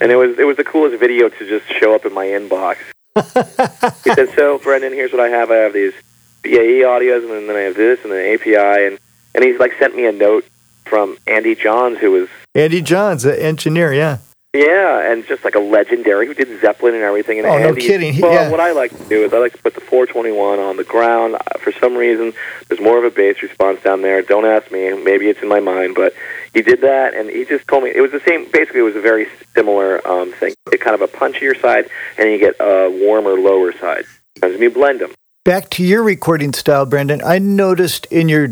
and 0.00 0.12
it 0.12 0.16
was 0.16 0.38
it 0.38 0.46
was 0.46 0.56
the 0.56 0.64
coolest 0.64 0.98
video 0.98 1.28
to 1.28 1.48
just 1.48 1.66
show 1.80 1.94
up 1.94 2.06
in 2.06 2.14
my 2.14 2.26
inbox. 2.26 2.76
he 4.04 4.12
said, 4.14 4.28
so, 4.36 4.58
Brendan, 4.58 4.92
here's 4.92 5.10
what 5.10 5.20
I 5.20 5.28
have. 5.28 5.50
I 5.50 5.56
have 5.56 5.72
these 5.72 5.94
BAE 6.42 6.84
audios, 6.84 7.22
and 7.22 7.48
then 7.48 7.56
I 7.56 7.60
have 7.60 7.74
this, 7.74 7.98
and 8.04 8.12
then 8.12 8.34
API. 8.34 8.86
And, 8.86 8.98
and 9.34 9.42
he's 9.42 9.58
like 9.58 9.72
sent 9.78 9.96
me 9.96 10.06
a 10.06 10.12
note 10.12 10.44
from 10.84 11.16
Andy 11.26 11.54
Johns, 11.54 11.98
who 11.98 12.12
was 12.12 12.28
Andy 12.54 12.82
Johns, 12.82 13.24
the 13.24 13.42
engineer. 13.42 13.92
Yeah. 13.92 14.18
Yeah, 14.56 15.10
and 15.12 15.26
just 15.26 15.44
like 15.44 15.54
a 15.54 15.58
legendary 15.60 16.26
who 16.26 16.34
did 16.34 16.48
Zeppelin 16.60 16.94
and 16.94 17.02
everything. 17.02 17.38
And 17.38 17.46
Oh, 17.46 17.58
no 17.58 17.68
Andy, 17.68 17.80
kidding. 17.82 18.12
He- 18.12 18.22
Well, 18.22 18.32
yeah. 18.32 18.50
what 18.50 18.60
I 18.60 18.72
like 18.72 18.96
to 18.96 19.04
do 19.04 19.24
is 19.24 19.32
I 19.32 19.38
like 19.38 19.52
to 19.52 19.58
put 19.58 19.74
the 19.74 19.80
421 19.80 20.58
on 20.58 20.76
the 20.76 20.84
ground. 20.84 21.34
Uh, 21.34 21.58
For 21.58 21.72
some 21.72 21.96
reason, 21.96 22.32
there's 22.68 22.80
more 22.80 22.96
of 22.98 23.04
a 23.04 23.10
bass 23.10 23.42
response 23.42 23.82
down 23.82 24.02
there. 24.02 24.22
Don't 24.22 24.46
ask 24.46 24.70
me. 24.70 24.92
Maybe 24.92 25.28
it's 25.28 25.42
in 25.42 25.48
my 25.48 25.60
mind, 25.60 25.94
but 25.94 26.14
he 26.54 26.62
did 26.62 26.80
that, 26.82 27.14
and 27.14 27.28
he 27.28 27.44
just 27.44 27.66
told 27.68 27.84
me 27.84 27.90
it 27.94 28.00
was 28.00 28.12
the 28.12 28.20
same. 28.26 28.44
Basically, 28.52 28.80
it 28.80 28.84
was 28.84 28.96
a 28.96 29.00
very 29.00 29.26
similar 29.54 30.06
um, 30.08 30.32
thing. 30.32 30.54
It 30.72 30.80
kind 30.80 30.94
of 30.94 31.02
a 31.02 31.08
punchier 31.08 31.60
side, 31.60 31.88
and 32.18 32.30
you 32.30 32.38
get 32.38 32.54
a 32.60 32.88
warmer 32.90 33.34
lower 33.38 33.72
side. 33.72 34.04
And 34.42 34.58
you 34.60 34.70
blend 34.70 35.00
them. 35.00 35.12
Back 35.44 35.70
to 35.70 35.82
your 35.84 36.02
recording 36.02 36.52
style, 36.52 36.86
Brendan. 36.86 37.22
I 37.24 37.38
noticed 37.38 38.06
in 38.06 38.28
your 38.28 38.48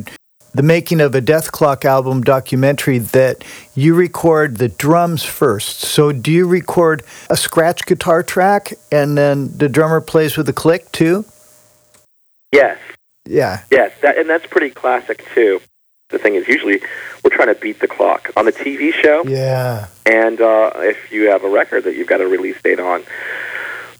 the 0.54 0.62
making 0.62 1.00
of 1.00 1.14
a 1.14 1.20
Dethklok 1.20 1.84
album 1.84 2.22
documentary 2.22 2.98
that 2.98 3.44
you 3.74 3.94
record 3.94 4.58
the 4.58 4.68
drums 4.68 5.24
first. 5.24 5.80
So 5.80 6.12
do 6.12 6.30
you 6.30 6.46
record 6.46 7.02
a 7.28 7.36
scratch 7.36 7.84
guitar 7.86 8.22
track 8.22 8.72
and 8.92 9.18
then 9.18 9.56
the 9.56 9.68
drummer 9.68 10.00
plays 10.00 10.36
with 10.36 10.48
a 10.48 10.52
click 10.52 10.90
too? 10.92 11.24
Yes. 12.52 12.78
Yeah. 13.26 13.64
Yes, 13.70 13.92
that, 14.02 14.16
and 14.16 14.30
that's 14.30 14.46
pretty 14.46 14.70
classic 14.70 15.24
too. 15.34 15.60
The 16.10 16.18
thing 16.18 16.36
is, 16.36 16.46
usually 16.46 16.80
we're 17.24 17.34
trying 17.34 17.52
to 17.52 17.60
beat 17.60 17.80
the 17.80 17.88
clock 17.88 18.30
on 18.36 18.44
the 18.44 18.52
TV 18.52 18.92
show. 18.92 19.24
Yeah. 19.26 19.88
And 20.06 20.40
uh, 20.40 20.70
if 20.76 21.10
you 21.10 21.30
have 21.30 21.42
a 21.42 21.48
record 21.48 21.84
that 21.84 21.96
you've 21.96 22.06
got 22.06 22.20
a 22.20 22.28
release 22.28 22.60
date 22.62 22.78
on, 22.78 23.02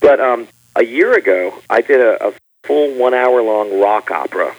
but 0.00 0.20
um, 0.20 0.46
a 0.76 0.84
year 0.84 1.14
ago 1.14 1.60
I 1.68 1.80
did 1.80 2.00
a, 2.00 2.28
a 2.28 2.32
full 2.62 2.94
one 2.94 3.14
hour 3.14 3.42
long 3.42 3.80
rock 3.80 4.10
opera 4.12 4.54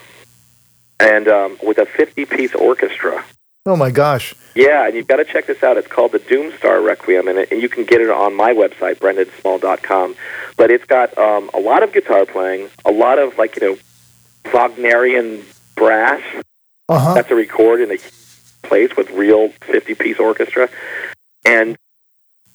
and 1.00 1.28
um, 1.28 1.58
with 1.64 1.78
a 1.78 1.86
50 1.86 2.26
piece 2.26 2.56
orchestra. 2.56 3.24
Oh 3.68 3.76
my 3.76 3.90
gosh. 3.90 4.36
Yeah, 4.54 4.86
and 4.86 4.96
you've 4.96 5.08
got 5.08 5.16
to 5.18 5.26
check 5.26 5.48
this 5.48 5.64
out. 5.64 5.76
It's 5.78 5.88
called 5.88 6.12
the 6.12 6.20
Doomstar 6.20 6.86
Requiem, 6.86 7.28
and, 7.28 7.40
it, 7.40 7.52
and 7.52 7.62
you 7.62 7.68
can 7.68 7.84
get 7.84 8.00
it 8.00 8.12
on 8.12 8.36
my 8.36 8.54
website, 8.54 9.00
brendansmall.com. 9.00 10.16
But 10.56 10.70
it's 10.70 10.86
got 10.86 11.18
um, 11.18 11.50
a 11.54 11.60
lot 11.60 11.82
of 11.82 11.92
guitar 11.92 12.26
playing, 12.26 12.70
a 12.86 12.92
lot 12.92 13.18
of, 13.18 13.38
like, 13.40 13.56
you 13.56 13.68
know, 13.68 13.78
Wagnerian 14.52 15.44
brass. 15.76 16.22
Uh-huh. 16.88 17.16
That's 17.16 17.32
a 17.32 17.36
record 17.36 17.82
in 17.82 17.92
a 17.92 17.98
place 18.62 18.96
with 18.96 19.10
real 19.12 19.50
50 19.50 19.96
piece 19.96 20.20
orchestra. 20.20 20.70
And 21.44 21.76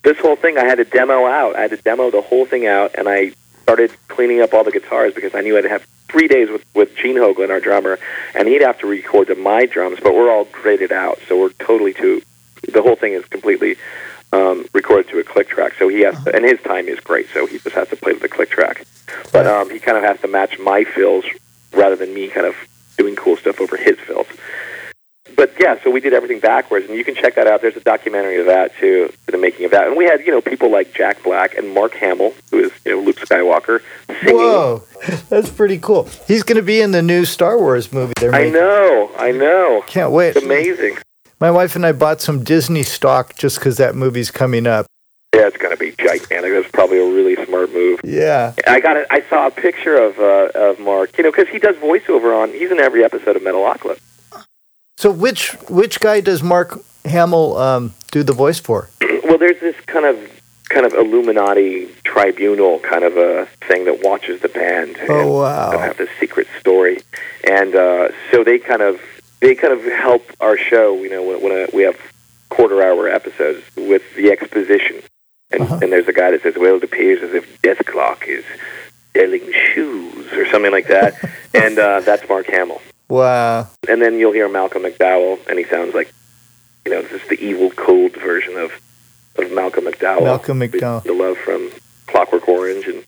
this 0.03 0.17
whole 0.17 0.37
thing 0.37 0.57
I 0.57 0.63
had 0.63 0.75
to 0.75 0.85
demo 0.85 1.25
out. 1.27 1.57
I 1.57 1.61
had 1.61 1.71
to 1.71 1.77
demo 1.77 2.09
the 2.09 2.21
whole 2.21 2.45
thing 2.45 2.65
out, 2.65 2.95
and 2.97 3.09
I 3.09 3.33
started 3.63 3.91
cleaning 4.07 4.41
up 4.41 4.53
all 4.53 4.63
the 4.63 4.71
guitars 4.71 5.13
because 5.13 5.35
I 5.35 5.41
knew 5.41 5.57
I'd 5.57 5.65
have 5.65 5.85
three 6.11 6.27
days 6.27 6.49
with 6.49 6.65
with 6.75 6.95
Gene 6.95 7.15
Hoglan, 7.15 7.49
our 7.49 7.59
drummer, 7.59 7.97
and 8.35 8.47
he'd 8.47 8.61
have 8.61 8.79
to 8.79 8.87
record 8.87 9.27
to 9.27 9.35
my 9.35 9.65
drums. 9.65 9.99
But 10.01 10.13
we're 10.13 10.31
all 10.31 10.45
graded 10.45 10.91
out, 10.91 11.19
so 11.27 11.39
we're 11.39 11.49
totally 11.51 11.93
to 11.95 12.21
the 12.71 12.81
whole 12.81 12.95
thing 12.95 13.13
is 13.13 13.25
completely 13.25 13.75
um, 14.33 14.65
recorded 14.73 15.09
to 15.09 15.19
a 15.19 15.23
click 15.23 15.49
track. 15.49 15.73
So 15.77 15.87
he 15.87 16.01
has, 16.01 16.21
to, 16.23 16.35
and 16.35 16.45
his 16.45 16.61
time 16.61 16.87
is 16.87 16.99
great, 16.99 17.27
so 17.33 17.45
he 17.45 17.57
just 17.57 17.75
has 17.75 17.89
to 17.89 17.95
play 17.95 18.13
to 18.13 18.19
the 18.19 18.29
click 18.29 18.49
track. 18.49 18.85
But 19.31 19.47
um, 19.47 19.69
he 19.69 19.79
kind 19.79 19.97
of 19.97 20.03
has 20.03 20.19
to 20.21 20.27
match 20.27 20.59
my 20.59 20.83
fills 20.83 21.25
rather 21.73 21.95
than 21.95 22.13
me 22.13 22.27
kind 22.27 22.45
of 22.45 22.55
doing 22.97 23.15
cool 23.15 23.35
stuff 23.37 23.59
over 23.59 23.77
his 23.77 23.97
but 25.41 25.59
yeah, 25.59 25.81
so 25.83 25.89
we 25.89 25.99
did 25.99 26.13
everything 26.13 26.39
backwards, 26.39 26.85
and 26.87 26.95
you 26.95 27.03
can 27.03 27.15
check 27.15 27.33
that 27.33 27.47
out. 27.47 27.63
There's 27.63 27.75
a 27.75 27.79
documentary 27.79 28.39
of 28.39 28.45
that 28.45 28.75
too, 28.75 29.11
the 29.25 29.39
making 29.39 29.65
of 29.65 29.71
that. 29.71 29.87
And 29.87 29.97
we 29.97 30.05
had 30.05 30.19
you 30.23 30.31
know 30.31 30.39
people 30.39 30.69
like 30.69 30.93
Jack 30.93 31.23
Black 31.23 31.57
and 31.57 31.73
Mark 31.73 31.95
Hamill, 31.95 32.35
who 32.51 32.59
is 32.59 32.71
you 32.85 32.91
know 32.91 33.01
Luke 33.01 33.15
Skywalker, 33.15 33.81
singing. 34.07 34.35
Whoa, 34.35 34.83
that's 35.29 35.49
pretty 35.49 35.79
cool. 35.79 36.07
He's 36.27 36.43
going 36.43 36.57
to 36.57 36.61
be 36.61 36.79
in 36.79 36.91
the 36.91 37.01
new 37.01 37.25
Star 37.25 37.57
Wars 37.57 37.91
movie. 37.91 38.13
They're 38.19 38.31
making. 38.31 38.55
I 38.55 38.59
know, 38.59 39.11
I 39.17 39.31
know. 39.31 39.83
Can't 39.87 40.11
wait. 40.11 40.35
It's 40.35 40.45
amazing. 40.45 40.99
My 41.39 41.49
wife 41.49 41.75
and 41.75 41.87
I 41.87 41.91
bought 41.91 42.21
some 42.21 42.43
Disney 42.43 42.83
stock 42.83 43.35
just 43.35 43.57
because 43.57 43.77
that 43.77 43.95
movie's 43.95 44.29
coming 44.29 44.67
up. 44.67 44.85
Yeah, 45.33 45.47
it's 45.47 45.57
going 45.57 45.75
to 45.75 45.79
be 45.79 45.89
gigantic. 45.97 46.51
That's 46.51 46.69
probably 46.71 46.99
a 46.99 47.11
really 47.11 47.43
smart 47.47 47.73
move. 47.73 47.99
Yeah, 48.03 48.53
I 48.67 48.79
got 48.79 48.95
it. 48.95 49.07
I 49.09 49.23
saw 49.27 49.47
a 49.47 49.51
picture 49.51 49.97
of 49.97 50.19
uh, 50.19 50.51
of 50.53 50.79
Mark. 50.79 51.17
You 51.17 51.23
know, 51.23 51.31
because 51.31 51.47
he 51.47 51.57
does 51.57 51.77
voiceover 51.77 52.39
on. 52.39 52.51
He's 52.51 52.69
in 52.69 52.79
every 52.79 53.03
episode 53.03 53.35
of 53.35 53.41
Metalocalypse. 53.41 54.01
So 55.01 55.09
which 55.09 55.53
which 55.67 55.99
guy 55.99 56.21
does 56.21 56.43
Mark 56.43 56.79
Hamill 57.05 57.57
um, 57.57 57.95
do 58.11 58.21
the 58.21 58.33
voice 58.33 58.59
for? 58.59 58.87
well, 59.23 59.39
there's 59.39 59.59
this 59.59 59.75
kind 59.87 60.05
of 60.05 60.15
kind 60.69 60.85
of 60.85 60.93
Illuminati 60.93 61.87
tribunal 62.03 62.77
kind 62.81 63.03
of 63.03 63.17
a 63.17 63.47
thing 63.67 63.85
that 63.85 64.03
watches 64.03 64.41
the 64.41 64.47
band. 64.49 64.97
Oh 65.09 65.39
wow! 65.39 65.75
Have 65.79 65.97
this 65.97 66.11
secret 66.19 66.45
story, 66.59 66.99
and 67.49 67.73
uh, 67.73 68.09
so 68.31 68.43
they 68.43 68.59
kind 68.59 68.83
of 68.83 69.01
they 69.39 69.55
kind 69.55 69.73
of 69.73 69.83
help 69.85 70.23
our 70.39 70.55
show. 70.55 70.93
You 71.01 71.09
know, 71.09 71.23
when, 71.23 71.41
when 71.41 71.51
a, 71.51 71.75
we 71.75 71.81
have 71.81 71.99
quarter 72.49 72.83
hour 72.83 73.07
episodes 73.07 73.63
with 73.75 74.03
the 74.15 74.29
exposition, 74.29 75.01
and, 75.49 75.63
Uh-huh. 75.63 75.79
and 75.81 75.91
there's 75.91 76.07
a 76.09 76.13
guy 76.13 76.29
that 76.29 76.43
says, 76.43 76.53
"Well, 76.59 76.75
it 76.75 76.83
appears 76.83 77.23
as 77.23 77.33
if 77.33 77.59
Dethklok 77.63 78.27
is 78.27 78.45
selling 79.17 79.51
shoes" 79.51 80.31
or 80.33 80.45
something 80.51 80.71
like 80.71 80.89
that, 80.89 81.15
and 81.55 81.79
uh, 81.79 82.01
that's 82.01 82.29
Mark 82.29 82.45
Hamill. 82.45 82.83
Wow. 83.11 83.67
And 83.89 84.01
then 84.01 84.17
you'll 84.17 84.31
hear 84.31 84.47
Malcolm 84.47 84.83
McDowell, 84.83 85.45
and 85.47 85.59
he 85.59 85.65
sounds 85.65 85.93
like, 85.93 86.13
you 86.85 86.93
know, 86.93 87.01
just 87.01 87.27
the 87.27 87.37
evil, 87.43 87.69
cold 87.71 88.13
version 88.13 88.55
of 88.55 88.71
of 89.37 89.51
Malcolm 89.51 89.83
McDowell. 89.83 90.23
Malcolm 90.23 90.59
McDowell. 90.61 91.03
The 91.03 91.11
love 91.13 91.37
from 91.37 91.71
Clockwork 92.07 92.47
Orange 92.47 92.85
and 92.87 93.03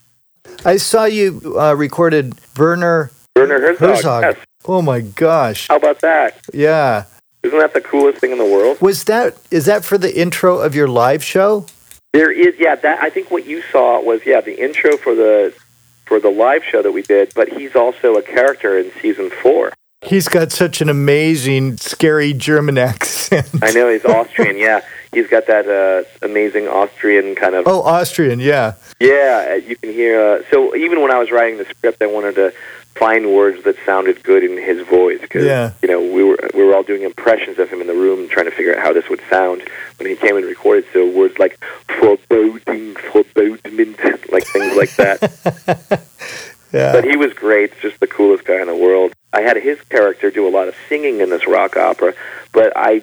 I 0.64 0.76
saw 0.76 1.04
you 1.04 1.56
uh, 1.58 1.74
recorded 1.74 2.34
Werner 2.58 3.12
Werner 3.34 3.60
Herzog. 3.60 3.88
Herzog. 3.88 4.22
Yes. 4.24 4.36
Oh 4.66 4.82
my 4.82 5.00
gosh! 5.00 5.68
How 5.68 5.76
about 5.76 6.00
that? 6.00 6.38
Yeah. 6.52 7.04
Isn't 7.42 7.58
that 7.58 7.72
the 7.72 7.80
coolest 7.80 8.18
thing 8.18 8.32
in 8.32 8.38
the 8.38 8.44
world? 8.44 8.82
Was 8.82 9.04
that 9.04 9.38
is 9.50 9.64
that 9.64 9.86
for 9.86 9.96
the 9.96 10.14
intro 10.18 10.58
of 10.58 10.74
your 10.74 10.88
live 10.88 11.24
show? 11.24 11.64
There 12.12 12.30
is, 12.30 12.54
yeah. 12.58 12.74
That 12.74 13.02
I 13.02 13.08
think 13.08 13.30
what 13.30 13.46
you 13.46 13.62
saw 13.72 14.02
was, 14.02 14.20
yeah, 14.26 14.42
the 14.42 14.62
intro 14.62 14.98
for 14.98 15.14
the 15.14 15.54
for 16.04 16.20
the 16.20 16.30
live 16.30 16.62
show 16.62 16.82
that 16.82 16.92
we 16.92 17.00
did. 17.00 17.32
But 17.34 17.48
he's 17.48 17.74
also 17.74 18.16
a 18.16 18.22
character 18.22 18.78
in 18.78 18.92
season 19.00 19.30
four. 19.30 19.72
He's 20.04 20.28
got 20.28 20.52
such 20.52 20.80
an 20.80 20.88
amazing, 20.88 21.76
scary 21.78 22.32
German 22.32 22.78
accent. 22.78 23.48
I 23.62 23.70
know 23.72 23.88
he's 23.90 24.04
Austrian. 24.18 24.56
yeah, 24.56 24.80
he's 25.12 25.26
got 25.28 25.46
that 25.46 25.66
uh, 25.68 26.04
amazing 26.24 26.68
Austrian 26.68 27.34
kind 27.34 27.54
of. 27.54 27.66
Oh, 27.66 27.82
Austrian, 27.82 28.40
yeah. 28.40 28.74
Yeah, 29.00 29.48
uh, 29.50 29.54
you 29.54 29.76
can 29.76 29.92
hear. 29.92 30.20
Uh, 30.20 30.42
so 30.50 30.74
even 30.76 31.00
when 31.00 31.10
I 31.10 31.18
was 31.18 31.30
writing 31.30 31.58
the 31.58 31.64
script, 31.64 32.02
I 32.02 32.06
wanted 32.06 32.34
to 32.36 32.52
find 32.94 33.34
words 33.34 33.64
that 33.64 33.74
sounded 33.84 34.22
good 34.22 34.44
in 34.44 34.56
his 34.56 34.86
voice 34.86 35.20
because 35.20 35.44
Yeah. 35.44 35.72
you 35.82 35.88
know 35.88 36.00
we 36.00 36.22
were 36.22 36.38
we 36.54 36.62
were 36.62 36.76
all 36.76 36.84
doing 36.84 37.02
impressions 37.02 37.58
of 37.58 37.68
him 37.68 37.80
in 37.80 37.86
the 37.88 37.94
room, 37.94 38.28
trying 38.28 38.46
to 38.46 38.52
figure 38.52 38.76
out 38.76 38.82
how 38.82 38.92
this 38.92 39.08
would 39.08 39.20
sound 39.28 39.62
when 39.98 40.08
he 40.08 40.14
came 40.14 40.36
and 40.36 40.46
recorded. 40.46 40.84
So 40.92 41.10
words 41.10 41.38
like 41.40 41.58
foreboding, 41.98 42.94
forebodement, 42.94 44.30
like 44.32 44.44
things 44.46 44.76
like 44.76 44.94
that. 44.96 46.02
Yeah. 46.72 46.90
But 46.90 47.04
he 47.04 47.16
was 47.16 47.32
great, 47.34 47.70
just 47.80 48.00
the 48.00 48.08
coolest 48.08 48.44
guy 48.46 48.60
in 48.60 48.66
the 48.66 48.74
world. 48.74 49.12
I 49.34 49.42
had 49.42 49.56
his 49.56 49.80
character 49.82 50.30
do 50.30 50.46
a 50.46 50.50
lot 50.50 50.68
of 50.68 50.74
singing 50.88 51.20
in 51.20 51.28
this 51.30 51.46
rock 51.46 51.76
opera, 51.76 52.14
but 52.52 52.72
I 52.76 53.02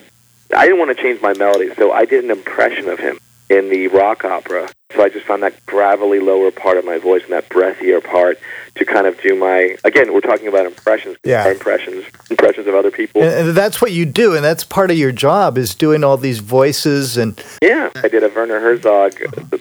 I 0.55 0.65
didn't 0.65 0.79
want 0.79 0.95
to 0.95 1.01
change 1.01 1.21
my 1.21 1.33
melody, 1.33 1.73
so 1.75 1.91
I 1.91 2.05
did 2.05 2.23
an 2.23 2.31
impression 2.31 2.89
of 2.89 2.99
him 2.99 3.17
in 3.49 3.69
the 3.69 3.87
rock 3.87 4.23
opera. 4.23 4.69
So 4.95 5.03
I 5.03 5.09
just 5.09 5.25
found 5.25 5.43
that 5.43 5.65
gravelly 5.65 6.19
lower 6.19 6.51
part 6.51 6.77
of 6.77 6.85
my 6.85 6.97
voice 6.97 7.23
and 7.23 7.31
that 7.33 7.47
breathier 7.49 8.01
part 8.03 8.37
to 8.75 8.85
kind 8.85 9.07
of 9.07 9.19
do 9.21 9.35
my 9.35 9.77
again, 9.83 10.13
we're 10.13 10.21
talking 10.21 10.47
about 10.47 10.65
impressions, 10.65 11.17
Yeah. 11.23 11.49
impressions, 11.49 12.05
impressions 12.29 12.67
of 12.67 12.75
other 12.75 12.91
people. 12.91 13.21
and, 13.23 13.49
and 13.49 13.57
that's 13.57 13.81
what 13.81 13.91
you 13.91 14.05
do, 14.05 14.35
and 14.35 14.43
that's 14.43 14.63
part 14.63 14.89
of 14.91 14.97
your 14.97 15.11
job 15.11 15.57
is 15.57 15.75
doing 15.75 16.03
all 16.03 16.15
these 16.17 16.39
voices 16.39 17.17
and 17.17 17.41
Yeah, 17.61 17.89
I 17.95 18.07
did 18.07 18.23
a 18.23 18.29
Werner 18.29 18.59
Herzog, 18.61 19.13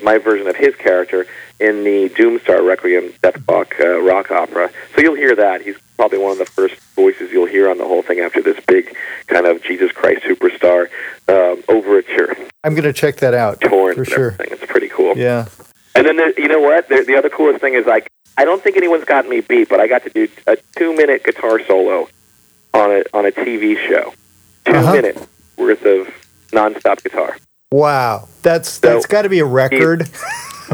my 0.02 0.18
version 0.18 0.46
of 0.48 0.56
his 0.56 0.74
character 0.76 1.26
in 1.60 1.84
the 1.84 2.08
Doomstar 2.10 2.64
Requiem 2.66 3.12
Dethklok 3.22 3.78
uh, 3.80 4.00
rock 4.00 4.30
opera. 4.30 4.70
So 4.94 5.02
you'll 5.02 5.14
hear 5.16 5.34
that. 5.36 5.62
He's 5.62 5.76
probably 6.00 6.16
one 6.16 6.32
of 6.32 6.38
the 6.38 6.46
first 6.46 6.76
voices 6.96 7.30
you'll 7.30 7.44
hear 7.44 7.68
on 7.68 7.76
the 7.76 7.84
whole 7.84 8.00
thing 8.00 8.20
after 8.20 8.40
this 8.40 8.58
big 8.66 8.96
kind 9.26 9.44
of 9.46 9.62
Jesus 9.62 9.92
Christ 9.92 10.22
superstar 10.22 10.88
um, 11.28 11.62
overture 11.68 12.34
I'm 12.64 12.72
going 12.72 12.84
to 12.84 12.92
check 12.94 13.16
that 13.16 13.34
out 13.34 13.60
torn 13.60 13.96
for 13.96 14.06
sure. 14.06 14.30
everything. 14.32 14.48
It's 14.58 14.64
pretty 14.64 14.88
cool. 14.88 15.14
Yeah. 15.18 15.48
And 15.94 16.06
then 16.06 16.16
there, 16.16 16.32
you 16.40 16.48
know 16.48 16.60
what? 16.60 16.88
There, 16.88 17.04
the 17.04 17.16
other 17.16 17.28
coolest 17.28 17.60
thing 17.60 17.74
is 17.74 17.84
like 17.84 18.08
I 18.38 18.46
don't 18.46 18.62
think 18.62 18.78
anyone's 18.78 19.04
gotten 19.04 19.28
me 19.30 19.42
beat, 19.42 19.68
but 19.68 19.78
I 19.78 19.86
got 19.88 20.02
to 20.04 20.08
do 20.10 20.26
a 20.46 20.56
two 20.74 20.96
minute 20.96 21.22
guitar 21.22 21.60
solo 21.66 22.08
on 22.72 22.90
a 22.90 23.02
on 23.12 23.26
a 23.26 23.30
TV 23.30 23.76
show. 23.86 24.14
2 24.64 24.72
Uh-huh. 24.72 24.92
minutes 24.94 25.26
worth 25.58 25.84
of 25.84 26.08
nonstop 26.50 27.02
guitar. 27.02 27.36
Wow. 27.72 28.26
That's 28.40 28.78
that's 28.78 29.04
got 29.04 29.22
to 29.22 29.28
be 29.28 29.40
a 29.40 29.44
record. 29.44 30.08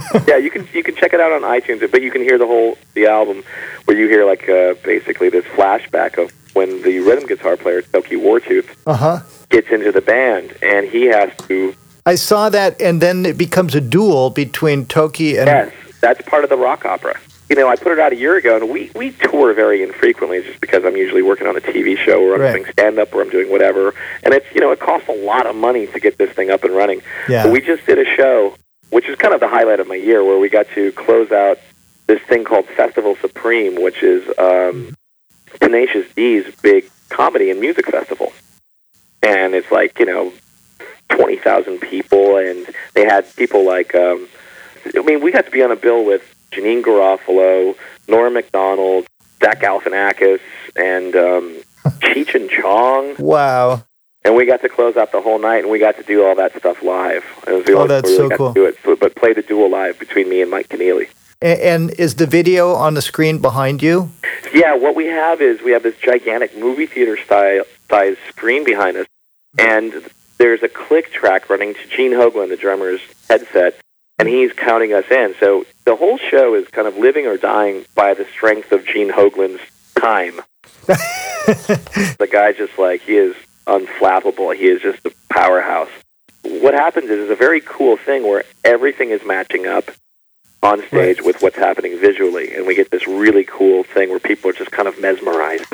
yeah, 0.29 0.37
you 0.37 0.51
can 0.51 0.67
you 0.73 0.83
can 0.83 0.95
check 0.97 1.13
it 1.13 1.21
out 1.21 1.33
on 1.33 1.43
iTunes, 1.43 1.89
but 1.91 2.03
you 2.03 2.11
can 2.11 2.23
hear 2.23 2.39
the 2.39 2.47
whole 2.47 2.77
the 2.95 3.07
album 3.07 3.43
where 3.85 3.97
you 3.97 4.09
hear 4.09 4.25
like 4.27 4.49
uh, 4.49 4.75
basically 4.85 5.29
this 5.31 5.45
flashback 5.57 6.23
of 6.23 6.33
when 6.55 6.83
the 6.83 7.01
rhythm 7.01 7.27
guitar 7.27 7.57
player 7.57 7.83
Toki 7.83 8.17
Wartooth 8.17 8.69
Uh 8.87 8.95
huh. 8.95 9.21
gets 9.51 9.69
into 9.71 9.93
the 9.93 10.01
band 10.01 10.55
and 10.63 10.89
he 10.89 11.05
has 11.07 11.31
to 11.49 11.75
I 12.05 12.15
saw 12.15 12.49
that, 12.51 12.81
and 12.81 13.01
then 13.03 13.27
it 13.27 13.37
becomes 13.37 13.75
a 13.75 13.81
duel 13.81 14.31
between 14.31 14.87
Toki 14.87 15.37
and. 15.39 15.49
yes, 15.49 15.73
that's 16.01 16.23
part 16.23 16.45
of 16.45 16.51
the 16.51 16.57
rock 16.57 16.85
opera. 16.85 17.19
You 17.49 17.57
know, 17.57 17.69
I 17.69 17.75
put 17.77 17.91
it 17.93 17.99
out 17.99 18.13
a 18.13 18.17
year 18.17 18.37
ago, 18.37 18.57
and 18.57 18.71
we 18.71 18.93
we 18.95 19.11
tour 19.11 19.53
very 19.55 19.83
infrequently, 19.83 20.41
just 20.43 20.61
because 20.61 20.85
I'm 20.85 20.97
usually 20.97 21.23
working 21.23 21.49
on 21.49 21.57
a 21.57 21.61
TV 21.61 21.97
show 21.99 22.23
or 22.23 22.35
I'm 22.37 22.41
Right. 22.43 22.53
doing 22.53 22.73
stand 22.73 22.99
up 23.01 23.13
or 23.15 23.23
I'm 23.23 23.31
doing 23.31 23.51
whatever, 23.51 23.93
and 24.23 24.33
it's 24.35 24.47
you 24.55 24.61
know 24.61 24.71
it 24.71 24.79
costs 24.79 25.09
a 25.09 25.13
lot 25.15 25.47
of 25.47 25.57
money 25.57 25.89
to 25.89 25.99
get 26.01 26.17
this 26.17 26.31
thing 26.31 26.49
up 26.51 26.63
and 26.63 26.75
running. 26.77 27.03
Yeah. 27.29 27.43
But 27.45 27.53
we 27.53 27.61
just 27.61 27.85
did 27.87 27.99
a 27.99 28.05
show, 28.17 28.55
which 28.91 29.07
is 29.09 29.17
kind 29.17 29.35
of 29.35 29.41
the 29.41 29.49
highlight 29.49 29.81
of 29.81 29.89
my 29.89 29.95
year, 29.95 30.25
where 30.25 30.39
we 30.39 30.49
got 30.49 30.67
to 30.75 30.93
close 30.93 31.31
out 31.33 31.59
this 32.07 32.21
thing 32.23 32.45
called 32.45 32.67
Festival 32.67 33.17
Supreme, 33.17 33.81
which 33.81 34.03
is 34.03 34.27
um, 34.39 34.95
Tenacious 35.61 36.13
D's 36.15 36.55
big 36.63 36.91
comedy 37.09 37.51
and 37.51 37.61
music 37.61 37.87
festival. 37.87 38.33
and 39.23 39.55
it's 39.55 39.71
like 39.71 39.99
you 39.99 40.07
know 40.07 40.33
twenty 41.09 41.37
thousand 41.37 41.81
people, 41.81 42.37
and 42.37 42.67
they 42.95 43.05
had 43.05 43.25
people 43.37 43.65
like 43.65 43.95
um, 43.95 44.29
I 44.95 45.03
mean, 45.03 45.21
we 45.21 45.33
got 45.33 45.47
to 45.47 45.51
be 45.51 45.63
on 45.63 45.71
a 45.71 45.77
bill 45.77 46.05
with 46.05 46.23
Janeane 46.53 46.83
Garofalo, 46.83 47.77
Norm 48.09 48.35
Macdonald, 48.35 49.07
Zach 49.43 49.61
Galifianakis, 49.61 50.41
and 50.77 51.15
um, 51.17 51.63
Cheech 52.01 52.35
and 52.35 52.51
Chong. 52.51 53.17
Wow. 53.19 53.85
And 54.27 54.35
we 54.35 54.45
got 54.45 54.61
to 54.63 54.69
close 54.69 54.97
out 54.97 55.13
the 55.13 55.21
whole 55.21 55.39
night, 55.39 55.63
and 55.63 55.71
we 55.71 55.79
got 55.79 55.97
to 55.99 56.03
do 56.03 56.27
all 56.27 56.35
that 56.35 56.57
stuff 56.59 56.83
live. 56.83 57.25
It 57.47 57.53
was 57.53 57.65
the 57.65 57.75
Oh, 57.75 57.83
only 57.83 57.89
that's 57.89 58.11
we 58.11 58.17
so 58.17 58.29
got 58.29 58.39
cool. 58.39 58.49
To 58.49 58.55
do 58.55 58.65
it, 58.67 58.77
but 58.99 59.15
play 59.15 59.33
the 59.33 59.43
duel 59.43 59.71
live 59.71 60.01
between 60.01 60.29
me 60.29 60.43
and 60.43 60.51
Mike 60.51 60.69
Keneally. 60.69 61.09
And 61.41 61.91
is 61.93 62.17
the 62.17 62.27
video 62.27 62.73
on 62.73 62.95
the 62.95 63.03
screen 63.03 63.39
behind 63.39 63.83
you? 63.85 64.11
Yeah, 64.53 64.75
what 64.75 64.97
we 64.97 65.07
have 65.07 65.41
is 65.41 65.63
we 65.63 65.71
have 65.71 65.85
this 65.85 65.97
gigantic 65.99 66.57
movie 66.59 66.87
theater 66.87 67.17
style 67.17 67.63
size 67.89 68.17
screen 68.29 68.65
behind 68.65 68.97
us, 68.97 69.07
and 69.59 69.93
there's 70.39 70.65
a 70.65 70.69
click 70.69 71.13
track 71.13 71.49
running 71.49 71.75
to 71.75 71.87
Gene 71.89 72.11
Hoglan, 72.11 72.49
the 72.49 72.57
drummer's 72.57 73.01
headset, 73.29 73.79
and 74.19 74.29
he's 74.29 74.53
counting 74.55 74.93
us 74.93 75.05
in. 75.09 75.37
So 75.39 75.67
the 75.85 75.95
whole 75.95 76.19
show 76.19 76.55
is 76.55 76.67
kind 76.67 76.89
of 76.89 76.97
living 76.97 77.29
or 77.29 77.37
dying 77.37 77.85
by 77.95 78.15
the 78.15 78.25
strength 78.25 78.73
of 78.73 78.85
Gene 78.85 79.11
Hoglan's 79.13 79.61
time. 79.95 80.41
the 80.87 82.29
guy 82.31 82.53
just 82.53 82.77
like 82.77 83.03
he 83.03 83.17
is 83.17 83.37
unflappable. 83.67 84.55
He 84.57 84.67
is 84.67 84.81
just 84.83 85.05
a 85.07 85.13
powerhouse. 85.31 85.91
What 86.43 86.75
happens 86.75 87.11
is, 87.11 87.21
is 87.25 87.31
a 87.31 87.35
very 87.37 87.61
cool 87.61 87.97
thing 87.97 88.23
where 88.23 88.45
everything 88.65 89.11
is 89.11 89.21
matching 89.25 89.67
up 89.67 89.91
on 90.63 90.79
stage 90.87 91.19
Right. 91.19 91.25
with 91.27 91.43
what's 91.43 91.57
happening 91.57 91.99
visually, 91.99 92.55
and 92.55 92.67
we 92.67 92.75
get 92.75 92.91
this 92.91 93.07
really 93.07 93.45
cool 93.45 93.83
thing 93.85 94.11
where 94.11 94.19
people 94.21 94.51
are 94.51 94.55
just 94.55 94.71
kind 94.71 94.89
of 94.89 95.01
mesmerized. 95.01 95.67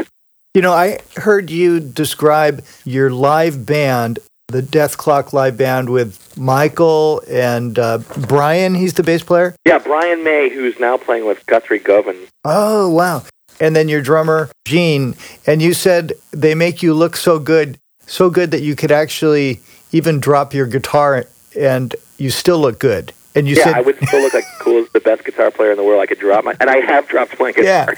You 0.55 0.61
know, 0.63 0.73
I 0.73 0.99
heard 1.17 1.51
you 1.51 1.81
describe 1.81 2.65
your 2.85 3.11
live 3.11 3.65
band, 3.65 4.19
the 4.49 4.61
Dethklok 4.61 5.33
live 5.33 5.57
band 5.57 5.89
with 5.89 6.37
Michael 6.37 7.23
and 7.31 7.79
uh, 7.79 7.99
Brian. 8.29 8.75
He's 8.75 8.93
the 8.95 9.03
bass 9.03 9.23
player. 9.23 9.55
Yeah, 9.65 9.79
Brian 9.79 10.25
May, 10.25 10.51
who's 10.51 10.79
now 10.79 10.99
playing 10.99 11.27
with 11.27 11.45
Guthrie 11.47 11.79
Govan. 11.79 12.17
Oh, 12.45 12.91
wow. 12.91 13.23
And 13.61 13.75
then 13.77 13.89
your 13.89 14.03
drummer, 14.03 14.51
Gene. 14.67 15.15
And 15.47 15.63
you 15.63 15.73
said 15.73 16.13
they 16.33 16.55
make 16.55 16.83
you 16.83 16.93
look 16.93 17.17
so 17.17 17.39
good, 17.39 17.79
so 18.13 18.29
good 18.29 18.51
that 18.51 18.61
you 18.61 18.77
could 18.77 18.93
actually 18.93 19.61
even 19.91 20.21
drop 20.21 20.53
your 20.53 20.67
guitar 20.67 21.25
and 21.59 21.97
you 22.19 22.31
still 22.31 22.59
look 22.59 22.79
good. 22.79 23.13
And 23.35 23.49
you 23.49 23.57
yeah, 23.57 23.65
said, 23.65 23.75
I 23.75 23.81
would 23.81 23.97
still 24.07 24.21
look 24.21 24.35
like 24.35 24.45
cool 24.59 24.83
as 24.83 24.89
the 24.91 25.01
best 25.01 25.25
guitar 25.25 25.51
player 25.51 25.71
in 25.71 25.79
the 25.79 25.83
world. 25.83 26.03
I 26.03 26.07
could 26.07 26.19
drop 26.19 26.45
my, 26.45 26.55
and 26.61 26.69
I 26.69 26.81
have 26.81 27.09
dropped 27.09 27.41
my 27.41 27.53
guitar. 27.53 27.97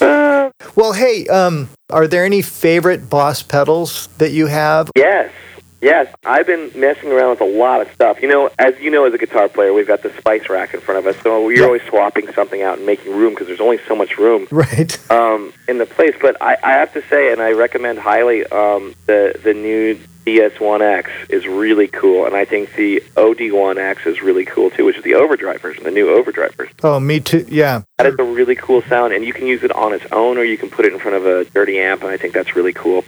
Uh, 0.00 0.50
well, 0.76 0.92
hey, 0.92 1.26
um, 1.28 1.70
are 1.88 2.06
there 2.06 2.26
any 2.26 2.42
favorite 2.42 3.08
Boss 3.08 3.42
pedals 3.42 4.08
that 4.18 4.32
you 4.32 4.46
have? 4.46 4.90
yes, 4.94 5.32
yes. 5.80 6.12
I've 6.24 6.46
been 6.46 6.70
messing 6.74 7.10
around 7.12 7.30
with 7.30 7.40
a 7.40 7.44
lot 7.44 7.80
of 7.80 7.90
stuff. 7.92 8.20
You 8.22 8.28
know, 8.28 8.50
as 8.58 8.78
you 8.80 8.90
know, 8.90 9.04
as 9.04 9.14
a 9.14 9.18
guitar 9.18 9.48
player, 9.48 9.72
we've 9.72 9.86
got 9.86 10.02
the 10.02 10.12
spice 10.18 10.48
rack 10.48 10.74
in 10.74 10.80
front 10.80 10.98
of 10.98 11.06
us, 11.06 11.20
so 11.22 11.48
you're 11.48 11.58
Yeah. 11.60 11.64
always 11.66 11.82
swapping 11.82 12.30
something 12.32 12.62
out 12.62 12.78
and 12.78 12.86
making 12.86 13.14
room 13.16 13.30
because 13.34 13.46
there's 13.46 13.60
only 13.60 13.78
so 13.86 13.94
much 13.96 14.18
room. 14.18 14.46
Right. 14.58 14.98
um, 15.10 15.52
in 15.68 15.78
the 15.78 15.86
place. 15.86 16.14
But 16.20 16.36
I, 16.42 16.56
I 16.62 16.72
have 16.72 16.92
to 16.94 17.02
say, 17.08 17.32
and 17.32 17.40
I 17.40 17.52
recommend 17.52 17.98
highly, 17.98 18.44
um, 18.46 18.94
the 19.06 19.38
the 19.42 19.54
new 19.54 19.98
DS1X 20.26 21.08
is 21.30 21.46
really 21.46 21.88
cool, 21.88 22.26
and 22.26 22.34
I 22.34 22.44
think 22.44 22.74
the 22.74 23.02
OD1X 23.16 24.06
is 24.06 24.20
really 24.20 24.44
cool 24.44 24.68
too, 24.70 24.84
which 24.84 24.96
is 24.98 25.04
the 25.04 25.14
overdrive 25.14 25.60
version, 25.62 25.84
the 25.84 25.90
new 25.90 26.10
overdrive 26.10 26.54
version. 26.54 26.74
Oh, 26.82 27.00
me 27.00 27.20
too. 27.20 27.46
Yeah. 27.48 27.82
That 27.96 28.06
is 28.06 28.16
a 28.18 28.24
really 28.24 28.54
cool 28.54 28.82
sound, 28.82 29.12
and 29.14 29.24
you 29.24 29.32
can 29.32 29.46
use 29.46 29.62
it 29.62 29.72
on 29.72 29.94
its 29.94 30.04
own, 30.12 30.36
or 30.36 30.44
you 30.44 30.58
can 30.58 30.68
put 30.70 30.84
it 30.84 30.92
in 30.92 30.98
front 30.98 31.16
of 31.16 31.24
a 31.26 31.44
dirty 31.46 31.78
amp, 31.78 32.02
and 32.02 32.10
I 32.10 32.16
think 32.18 32.34
that's 32.34 32.54
really 32.54 32.72
cool. 32.74 33.04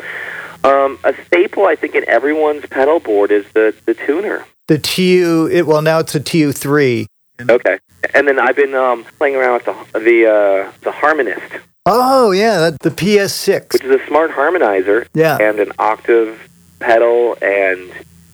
Um, 0.64 0.98
a 1.04 1.14
staple, 1.26 1.66
I 1.66 1.76
think, 1.76 1.94
in 1.94 2.06
everyone's 2.08 2.66
pedal 2.66 3.00
board 3.00 3.30
is 3.30 3.46
the 3.54 3.74
the 3.86 3.94
tuner. 3.94 4.44
The 4.68 4.78
TU, 4.78 5.48
it, 5.50 5.66
well, 5.66 5.82
now 5.82 5.98
it's 6.00 6.14
a 6.14 6.20
TU3. 6.20 7.06
Okay, 7.48 7.78
and 8.14 8.28
then 8.28 8.38
I've 8.38 8.56
been 8.56 8.74
um, 8.74 9.04
playing 9.18 9.36
around 9.36 9.54
with 9.54 9.64
the 9.92 9.98
the 10.00 10.26
uh, 10.26 10.72
the 10.82 10.92
harmonist, 10.92 11.42
Oh, 11.86 12.30
yeah, 12.30 12.58
that, 12.70 12.78
the 12.80 12.90
PS6. 12.90 13.72
which 13.72 13.82
is 13.84 13.90
a 14.00 14.06
smart 14.06 14.30
harmonizer. 14.30 15.06
Yeah. 15.14 15.38
and 15.40 15.58
an 15.58 15.72
octave 15.78 16.46
pedal, 16.78 17.36
and 17.42 17.90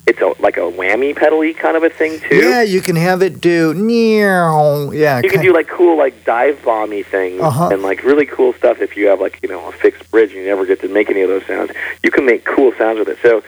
it's 0.06 0.20
a 0.20 0.32
like 0.40 0.56
a 0.56 0.60
whammy 0.60 1.14
pedal-y 1.16 1.52
kind 1.52 1.76
of 1.76 1.82
a 1.82 1.90
thing 1.90 2.20
too. 2.20 2.36
Yeah, 2.36 2.62
you 2.62 2.80
can 2.80 2.94
have 2.96 3.22
it 3.22 3.40
do. 3.40 3.74
meow. 3.74 4.90
Yeah. 4.92 5.20
You 5.22 5.30
can 5.30 5.42
do 5.42 5.52
like 5.52 5.68
cool 5.68 5.96
like 5.98 6.24
dive 6.24 6.60
bomby 6.62 7.04
things 7.04 7.40
Uh-huh. 7.40 7.70
and 7.72 7.82
like 7.82 8.04
really 8.04 8.26
cool 8.26 8.52
stuff 8.54 8.80
if 8.80 8.96
you 8.96 9.06
have 9.08 9.20
like 9.20 9.40
you 9.42 9.48
know 9.48 9.66
a 9.68 9.72
fixed 9.72 10.08
bridge 10.10 10.30
and 10.30 10.40
you 10.40 10.46
never 10.46 10.64
get 10.64 10.80
to 10.82 10.88
make 10.88 11.10
any 11.10 11.22
of 11.22 11.28
those 11.28 11.44
sounds. 11.46 11.72
You 12.04 12.10
can 12.10 12.24
make 12.24 12.44
cool 12.44 12.72
sounds 12.78 12.98
with 13.00 13.08
it. 13.08 13.18
So 13.20 13.42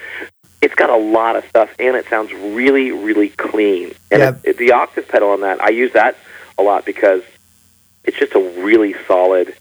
it's 0.61 0.75
got 0.75 0.91
a 0.91 0.97
lot 0.97 1.37
of 1.37 1.45
stuff 1.49 1.71
and 1.79 1.97
it 1.97 2.07
sounds 2.09 2.33
really 2.33 2.91
really 2.91 3.29
clean. 3.31 3.93
And 4.11 4.21
Yeah. 4.21 4.29
it, 4.31 4.37
it, 4.51 4.57
the 4.59 4.73
octave 4.73 5.07
pedal 5.09 5.31
on 5.31 5.41
that 5.43 5.63
I 5.63 5.69
use 5.69 5.93
that 5.93 6.17
a 6.59 6.63
lot 6.63 6.85
because 6.85 7.23
it's 8.05 8.17
just 8.19 8.35
a 8.35 8.41
really 8.65 8.95
solid, 9.07 9.55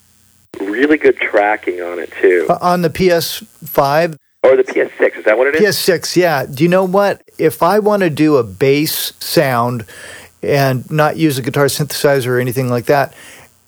really 0.59 0.97
good 0.97 1.17
tracking 1.17 1.81
on 1.81 1.99
it 1.99 2.11
too. 2.19 2.47
Uh, 2.49 2.57
on 2.61 2.81
the 2.81 2.89
PS5, 2.89 4.17
Or 4.43 4.55
the 4.55 4.63
PS6 4.63 5.17
is 5.17 5.25
that 5.25 5.37
what 5.37 5.47
it 5.47 5.55
is? 5.55 5.61
PS6, 5.75 6.15
yeah. 6.15 6.45
Do 6.45 6.63
you 6.63 6.69
know 6.69 6.83
what? 6.85 7.21
If 7.37 7.63
I 7.63 7.79
want 7.79 8.03
to 8.03 8.09
do 8.09 8.37
a 8.37 8.43
bass 8.43 9.13
sound 9.19 9.85
and 10.43 10.89
not 10.91 11.17
use 11.17 11.37
a 11.37 11.41
guitar 11.41 11.65
synthesizer 11.65 12.27
or 12.27 12.39
anything 12.39 12.69
like 12.69 12.85
that, 12.85 13.13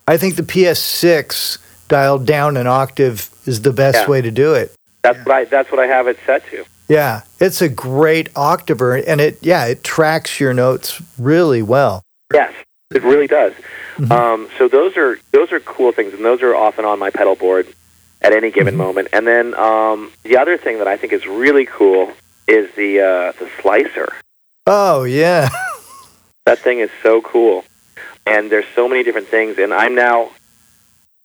I 0.08 0.18
think 0.18 0.36
the 0.36 0.44
PS6 0.44 1.58
dialed 1.88 2.26
down 2.26 2.56
an 2.56 2.68
octave 2.68 3.30
is 3.46 3.62
the 3.64 3.74
best 3.74 4.00
Yeah. 4.04 4.08
way 4.10 4.22
to 4.22 4.32
do 4.32 4.54
it. 4.54 4.74
That's 5.04 5.18
what 5.26 5.36
I 5.36 5.46
that's 5.46 5.72
what 5.72 5.80
I 5.80 5.88
have 5.88 6.08
it 6.08 6.18
set 6.26 6.46
to. 6.52 6.66
Yeah, 6.88 7.22
it's 7.40 7.62
a 7.62 7.70
great 7.70 8.30
octaver, 8.36 8.96
and 8.96 9.20
it 9.22 9.40
yeah 9.42 9.66
it 9.66 9.84
tracks 9.84 10.40
your 10.40 10.54
notes 10.54 11.02
really 11.18 11.62
well. 11.62 12.04
Yes, 12.34 12.52
it 12.94 13.02
really 13.04 13.26
does. 13.28 13.54
Mhm. 13.98 14.12
Um, 14.12 14.50
so 14.58 14.68
those 14.68 14.98
are 14.98 15.18
those 15.32 15.52
are 15.52 15.60
cool 15.62 15.92
things, 15.92 16.14
and 16.14 16.24
those 16.24 16.42
are 16.42 16.54
often 16.56 16.86
on 16.86 17.00
my 17.00 17.10
pedal 17.10 17.36
board 17.36 17.68
at 18.22 18.34
any 18.34 18.52
given 18.52 18.74
Mhm. 18.76 18.78
moment. 18.78 19.08
And 19.14 19.26
then 19.26 19.54
um, 19.56 20.12
the 20.24 20.38
other 20.38 20.58
thing 20.58 20.78
that 20.80 20.88
I 20.88 20.98
think 20.98 21.14
is 21.14 21.26
really 21.26 21.66
cool 21.66 22.12
is 22.48 22.70
the 22.76 23.00
uh, 23.02 23.32
the 23.40 23.50
slicer. 23.62 24.10
Oh 24.68 25.04
yeah, 25.04 25.50
That 26.46 26.60
thing 26.60 26.80
is 26.80 26.90
so 27.04 27.22
cool, 27.22 27.64
and 28.26 28.50
there's 28.52 28.66
so 28.76 28.88
many 28.88 29.04
different 29.04 29.28
things. 29.28 29.58
And 29.58 29.74
I'm 29.74 29.96
now 29.96 30.30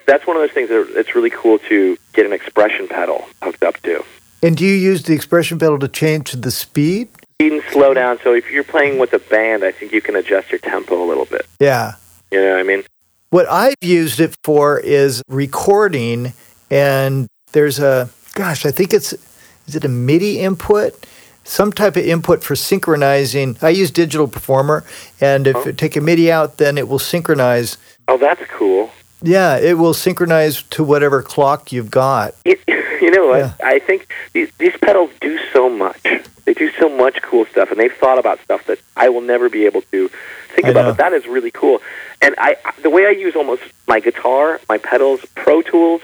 that's 0.07 0.27
one 0.27 0.37
of 0.37 0.43
those 0.43 0.53
things 0.53 0.69
that 0.69 0.87
it's 0.97 1.15
really 1.15 1.31
cool 1.31 1.59
to 1.71 1.97
get 2.13 2.27
an 2.27 2.33
expression 2.33 2.89
pedal 2.89 3.25
hooked 3.43 3.63
up 3.65 3.81
to. 3.83 4.05
and 4.43 4.57
do 4.57 4.65
you 4.67 4.75
use 4.75 5.03
the 5.05 5.15
expression 5.15 5.59
pedal 5.59 5.79
to 5.79 5.89
change 5.89 6.33
the 6.33 6.51
speed? 6.51 7.09
You 7.41 7.51
can 7.61 7.73
slow 7.73 7.95
down. 7.95 8.19
So 8.23 8.35
if 8.35 8.51
you're 8.51 8.65
playing 8.65 8.99
with 8.99 9.13
a 9.15 9.19
band, 9.19 9.65
I 9.65 9.73
think 9.73 9.93
you 9.93 10.01
can 10.03 10.15
adjust 10.15 10.51
your 10.53 10.59
tempo 10.61 11.03
a 11.03 11.07
little 11.07 11.25
bit. 11.25 11.47
Yeah. 11.59 11.95
You 12.31 12.41
know 12.41 12.51
what 12.51 12.61
I 12.61 12.63
mean? 12.63 12.83
What 13.31 13.47
I've 13.49 13.75
used 13.83 14.21
it 14.21 14.37
for 14.45 14.79
is 14.79 15.23
recording, 15.29 16.33
and 16.75 17.29
there's 17.53 17.79
a 17.79 18.11
gosh, 18.35 18.67
I 18.67 18.71
think 18.73 18.93
it's 18.93 19.13
is 19.67 19.77
it 19.77 19.85
a 19.85 19.89
MIDI 19.89 20.41
input, 20.41 21.07
some 21.45 21.73
type 21.73 21.97
of 21.97 22.05
input 22.05 22.43
for 22.43 22.57
synchronizing. 22.57 23.57
I 23.63 23.71
use 23.71 23.91
Digital 23.91 24.27
Performer, 24.29 24.85
and 25.21 25.47
if 25.47 25.57
Oh. 25.57 25.65
you 25.67 25.73
take 25.73 25.97
a 25.97 26.01
MIDI 26.01 26.31
out, 26.31 26.59
then 26.59 26.77
it 26.77 26.89
will 26.89 26.99
synchronize. 26.99 27.79
Oh, 28.09 28.19
that's 28.19 28.43
cool. 28.51 28.91
Yeah, 29.23 29.57
it 29.57 29.79
will 29.79 29.95
synchronize 29.95 30.63
to 30.71 30.85
whatever 30.85 31.23
clock 31.23 31.73
you've 31.73 31.91
got. 31.91 32.35
You, 32.45 33.11
you 33.11 33.11
know 33.11 33.27
what? 33.27 33.39
Yeah. 33.39 33.53
I 33.63 33.79
think 33.81 34.11
these, 34.33 34.51
these 34.59 34.75
pedals 34.79 35.11
do 35.21 35.39
so 35.53 35.69
much. 35.69 36.01
They 36.47 36.55
do 36.55 36.71
so 36.73 36.89
much 36.89 37.21
cool 37.23 37.45
stuff, 37.47 37.71
and 37.71 37.79
they've 37.79 37.93
thought 37.93 38.19
about 38.19 38.41
stuff 38.41 38.65
that 38.67 38.79
I 38.97 39.09
will 39.11 39.21
never 39.21 39.49
be 39.51 39.67
able 39.67 39.83
to 39.93 40.09
think 40.55 40.67
I 40.67 40.71
about. 40.71 40.83
know. 40.83 40.89
But 40.93 40.99
that 40.99 41.13
is 41.13 41.27
really 41.27 41.51
cool. 41.51 41.81
And 42.23 42.35
I, 42.39 42.57
the 42.83 42.89
way 42.91 43.05
I 43.07 43.11
use 43.11 43.35
almost 43.37 43.63
my 43.87 44.01
guitar, 44.01 44.61
my 44.71 44.79
pedals, 44.79 45.21
Pro 45.35 45.61
Tools, 45.63 46.01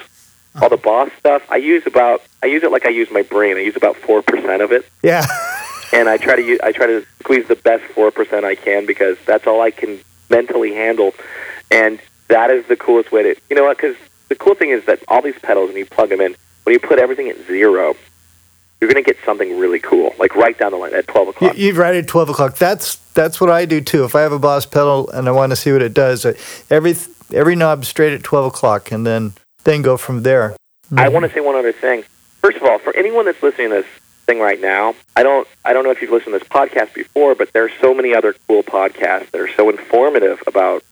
all 0.61 0.69
the 0.69 0.77
Boss 0.77 1.11
stuff, 1.19 1.43
I 1.51 1.57
use 1.57 1.87
about 1.87 2.23
I 2.43 2.47
use 2.47 2.63
it 2.63 2.73
like 2.73 2.87
I 2.87 2.91
use 2.91 3.11
my 3.11 3.23
brain. 3.23 3.57
I 3.57 3.61
use 3.61 3.77
about 3.77 3.97
four 3.97 4.23
percent 4.23 4.63
of 4.63 4.73
it, 4.73 4.85
Yeah, 5.03 5.27
and 5.93 6.09
I 6.09 6.17
try 6.17 6.37
to 6.37 6.43
use, 6.43 6.61
I 6.63 6.73
try 6.73 6.87
to 6.87 7.05
squeeze 7.21 7.47
the 7.49 7.57
best 7.57 7.85
four 7.93 8.11
percent 8.11 8.45
I 8.45 8.55
can 8.55 8.87
because 8.87 9.17
that's 9.27 9.47
all 9.47 9.61
I 9.61 9.71
can 9.71 10.01
mentally 10.29 10.75
handle, 10.75 11.15
and 11.71 12.01
that 12.29 12.51
is 12.51 12.67
the 12.67 12.77
coolest 12.77 13.13
way 13.13 13.23
to 13.23 13.41
you 13.49 13.57
know 13.57 13.65
what? 13.65 13.77
Because 13.77 13.97
the 14.29 14.35
cool 14.37 14.55
thing 14.55 14.71
is 14.71 14.85
that 14.87 15.01
all 15.09 15.23
these 15.23 15.39
pedals, 15.41 15.69
when 15.69 15.77
you 15.77 15.87
plug 15.87 16.09
them 16.09 16.21
in, 16.21 16.37
when 16.65 16.73
you 16.73 16.81
put 16.81 16.99
everything 16.99 17.29
at 17.29 17.37
zero, 17.47 17.97
you're 18.81 18.91
going 18.91 19.03
to 19.03 19.09
get 19.09 19.23
something 19.25 19.59
really 19.59 19.81
cool, 19.81 20.15
like 20.19 20.35
right 20.37 20.57
down 20.59 20.71
the 20.73 20.79
line 20.79 20.95
at 20.95 21.07
twelve 21.07 21.29
o'clock. 21.29 21.57
you 21.57 21.75
write 21.75 21.95
at 21.97 22.09
twelve 22.09 22.29
o'clock. 22.29 22.57
That's 22.57 22.97
that's 23.15 23.41
what 23.41 23.51
I 23.51 23.67
do 23.67 23.81
too. 23.81 24.05
If 24.05 24.15
I 24.15 24.23
have 24.23 24.33
a 24.33 24.39
Boss 24.39 24.67
pedal 24.67 25.11
and 25.11 25.29
I 25.29 25.33
want 25.33 25.51
to 25.51 25.57
see 25.57 25.73
what 25.73 25.83
it 25.83 25.95
does, 25.95 26.25
uh, 26.25 26.35
every 26.71 26.95
every 27.33 27.57
knob 27.57 27.85
straight 27.85 28.13
at 28.13 28.23
twelve 28.23 28.47
o'clock, 28.47 28.91
and 28.93 29.07
then 29.07 29.33
then 29.65 29.83
go 29.83 29.97
from 29.97 30.23
there. 30.23 30.57
I 30.97 31.09
want 31.09 31.25
to 31.27 31.33
say 31.33 31.41
one 31.41 31.55
other 31.57 31.73
thing. 31.73 32.03
First 32.43 32.57
of 32.57 32.65
all, 32.65 32.79
for 32.79 32.95
anyone 32.97 33.25
that's 33.27 33.43
listening 33.43 33.69
to 33.71 33.75
this 33.83 33.87
thing 34.27 34.41
right 34.41 34.61
now, 34.61 34.95
I 35.17 35.23
don't 35.23 35.47
I 35.65 35.73
don't 35.73 35.85
know 35.85 35.91
if 35.91 36.01
you've 36.03 36.11
listened 36.11 36.33
to 36.35 36.39
this 36.39 36.49
podcast 36.49 36.95
before, 36.95 37.35
but 37.35 37.53
there 37.53 37.65
are 37.65 37.71
so 37.81 37.95
many 37.95 38.15
other 38.15 38.35
cool 38.49 38.63
podcasts 38.63 39.31
that 39.31 39.41
are 39.41 39.49
so 39.55 39.71
informative 39.71 40.43
about 40.47 40.83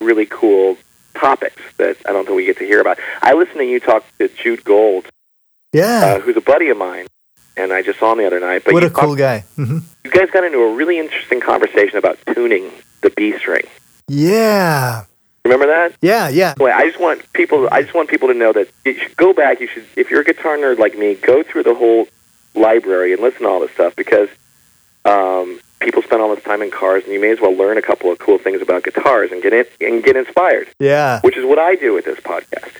really 0.00 0.26
cool 0.26 0.76
topics 1.14 1.60
that 1.76 1.96
I 2.06 2.12
don't 2.12 2.24
think 2.24 2.36
we 2.36 2.46
get 2.46 2.58
to 2.58 2.64
hear 2.64 2.80
about. 2.80 2.98
I 3.22 3.34
listened 3.34 3.58
to 3.58 3.64
you 3.64 3.80
talk 3.80 4.04
to 4.18 4.28
Jude 4.28 4.64
Gold 4.64 5.06
Yeah. 5.72 6.16
uh, 6.16 6.20
who's 6.20 6.36
a 6.36 6.40
buddy 6.40 6.68
of 6.70 6.76
mine, 6.76 7.06
and 7.56 7.72
I 7.72 7.82
just 7.82 7.98
saw 7.98 8.12
him 8.12 8.18
the 8.18 8.26
other 8.26 8.40
night. 8.40 8.62
But 8.64 8.74
what 8.74 8.84
a 8.84 8.90
cool 8.90 9.10
talked- 9.16 9.18
guy. 9.18 9.40
hmm 9.56 9.78
You 10.04 10.10
guys 10.10 10.30
got 10.30 10.44
into 10.44 10.58
a 10.58 10.72
really 10.74 10.98
interesting 10.98 11.40
conversation 11.40 11.98
about 11.98 12.18
tuning 12.26 12.70
the 13.02 13.10
B 13.10 13.36
string. 13.38 13.64
Yeah. 14.06 15.04
Remember 15.48 15.66
that? 15.66 15.94
Yeah, 16.02 16.28
yeah. 16.28 16.54
Anyway, 16.56 16.72
I 16.72 16.86
just 16.88 17.00
want 17.00 17.32
people. 17.32 17.68
I 17.72 17.82
just 17.82 17.94
want 17.94 18.08
people 18.08 18.28
to 18.28 18.34
know 18.34 18.52
that 18.52 18.68
you 18.84 18.94
should 18.94 19.16
go 19.16 19.32
back. 19.32 19.60
You 19.60 19.66
should, 19.66 19.84
if 19.96 20.10
you're 20.10 20.20
a 20.20 20.24
guitar 20.24 20.56
nerd 20.56 20.78
like 20.78 20.96
me, 20.96 21.14
go 21.14 21.42
through 21.42 21.62
the 21.64 21.74
whole 21.74 22.06
library 22.54 23.12
and 23.12 23.22
listen 23.22 23.42
to 23.42 23.48
all 23.48 23.60
this 23.60 23.70
stuff 23.72 23.94
because 23.96 24.28
um, 25.04 25.60
people 25.80 26.02
spend 26.02 26.20
all 26.22 26.34
this 26.34 26.44
time 26.44 26.62
in 26.62 26.70
cars, 26.70 27.04
and 27.04 27.12
you 27.12 27.20
may 27.20 27.30
as 27.30 27.40
well 27.40 27.52
learn 27.54 27.78
a 27.78 27.82
couple 27.82 28.10
of 28.12 28.18
cool 28.18 28.38
things 28.38 28.60
about 28.60 28.84
guitars 28.84 29.30
and 29.32 29.42
get 29.42 29.52
in, 29.52 29.64
and 29.80 30.02
get 30.04 30.16
inspired. 30.16 30.68
Yeah. 30.78 31.20
Which 31.22 31.36
is 31.36 31.44
what 31.44 31.58
I 31.58 31.74
do 31.76 31.94
with 31.94 32.04
this 32.04 32.18
podcast. 32.20 32.70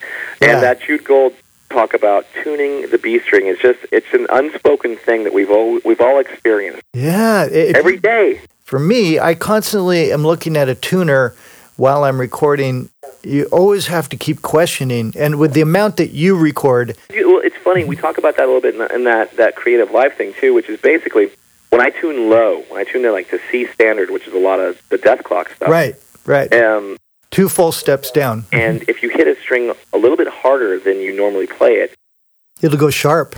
Yeah. 0.43 0.53
And 0.55 0.63
that 0.63 0.81
Jude 0.83 1.05
Gold 1.05 1.35
talk 1.71 1.95
about 1.95 2.27
tuning 2.43 2.91
the 2.91 2.99
B 2.99 3.19
string 3.21 3.47
is 3.47 3.59
just 3.59 3.79
it's 3.93 4.07
an 4.15 4.27
unspoken 4.31 4.97
thing 4.97 5.25
that 5.25 5.35
we've 5.35 5.51
all 5.51 5.79
we've 5.85 6.01
all 6.01 6.19
experienced 6.19 6.83
Yeah. 6.95 7.45
It- 7.45 7.77
every 7.77 7.99
day. 7.99 8.41
for 8.65 8.79
me, 8.79 9.19
I 9.19 9.35
constantly 9.35 10.13
am 10.13 10.23
looking 10.27 10.57
at 10.57 10.69
a 10.69 10.75
tuner 10.75 11.35
while 11.79 12.05
I'm 12.05 12.21
recording. 12.21 12.91
You 13.23 13.47
always 13.47 13.87
have 13.87 14.09
to 14.11 14.17
keep 14.17 14.43
questioning. 14.43 15.15
And 15.17 15.39
with 15.39 15.55
the 15.55 15.61
amount 15.63 15.97
that 15.97 16.11
you 16.11 16.37
record, 16.37 16.97
Well, 17.11 17.41
it's 17.43 17.57
funny. 17.57 17.85
We 17.85 17.97
talk 17.97 18.19
about 18.19 18.37
that 18.37 18.45
a 18.45 18.47
little 18.47 18.61
bit 18.61 18.75
in, 18.75 18.81
the, 18.81 18.95
in 18.95 19.05
that 19.05 19.37
that 19.39 19.57
CreativeLive 19.57 20.15
thing 20.15 20.35
too, 20.39 20.53
which 20.55 20.69
is 20.69 20.79
basically 20.81 21.31
when 21.71 21.81
I 21.81 21.91
tune 21.91 22.29
low, 22.29 22.63
when 22.69 22.81
I 22.81 22.85
tune 22.85 23.03
to 23.03 23.13
like 23.13 23.31
to 23.31 23.41
C 23.51 23.67
standard, 23.67 24.11
which 24.11 24.27
is 24.27 24.35
a 24.35 24.39
lot 24.39 24.61
of 24.61 24.81
the 24.91 24.99
Dethklok 24.99 25.55
stuff. 25.55 25.69
right, 25.69 25.95
right, 26.27 26.53
Um, 26.53 26.97
two 27.31 27.49
full 27.49 27.73
steps 27.73 28.11
down, 28.11 28.45
and 28.53 28.85
if 28.89 29.03
you 29.03 29.09
hit 29.11 29.27
a 29.29 29.39
string 29.41 29.73
a 29.93 29.99
little 29.99 30.17
bit 30.17 30.29
harder 30.29 30.79
than 30.79 30.99
you 31.01 31.15
normally 31.15 31.47
play 31.47 31.75
it, 31.75 31.95
it'll 32.63 32.79
go 32.79 32.91
sharp. 32.91 33.37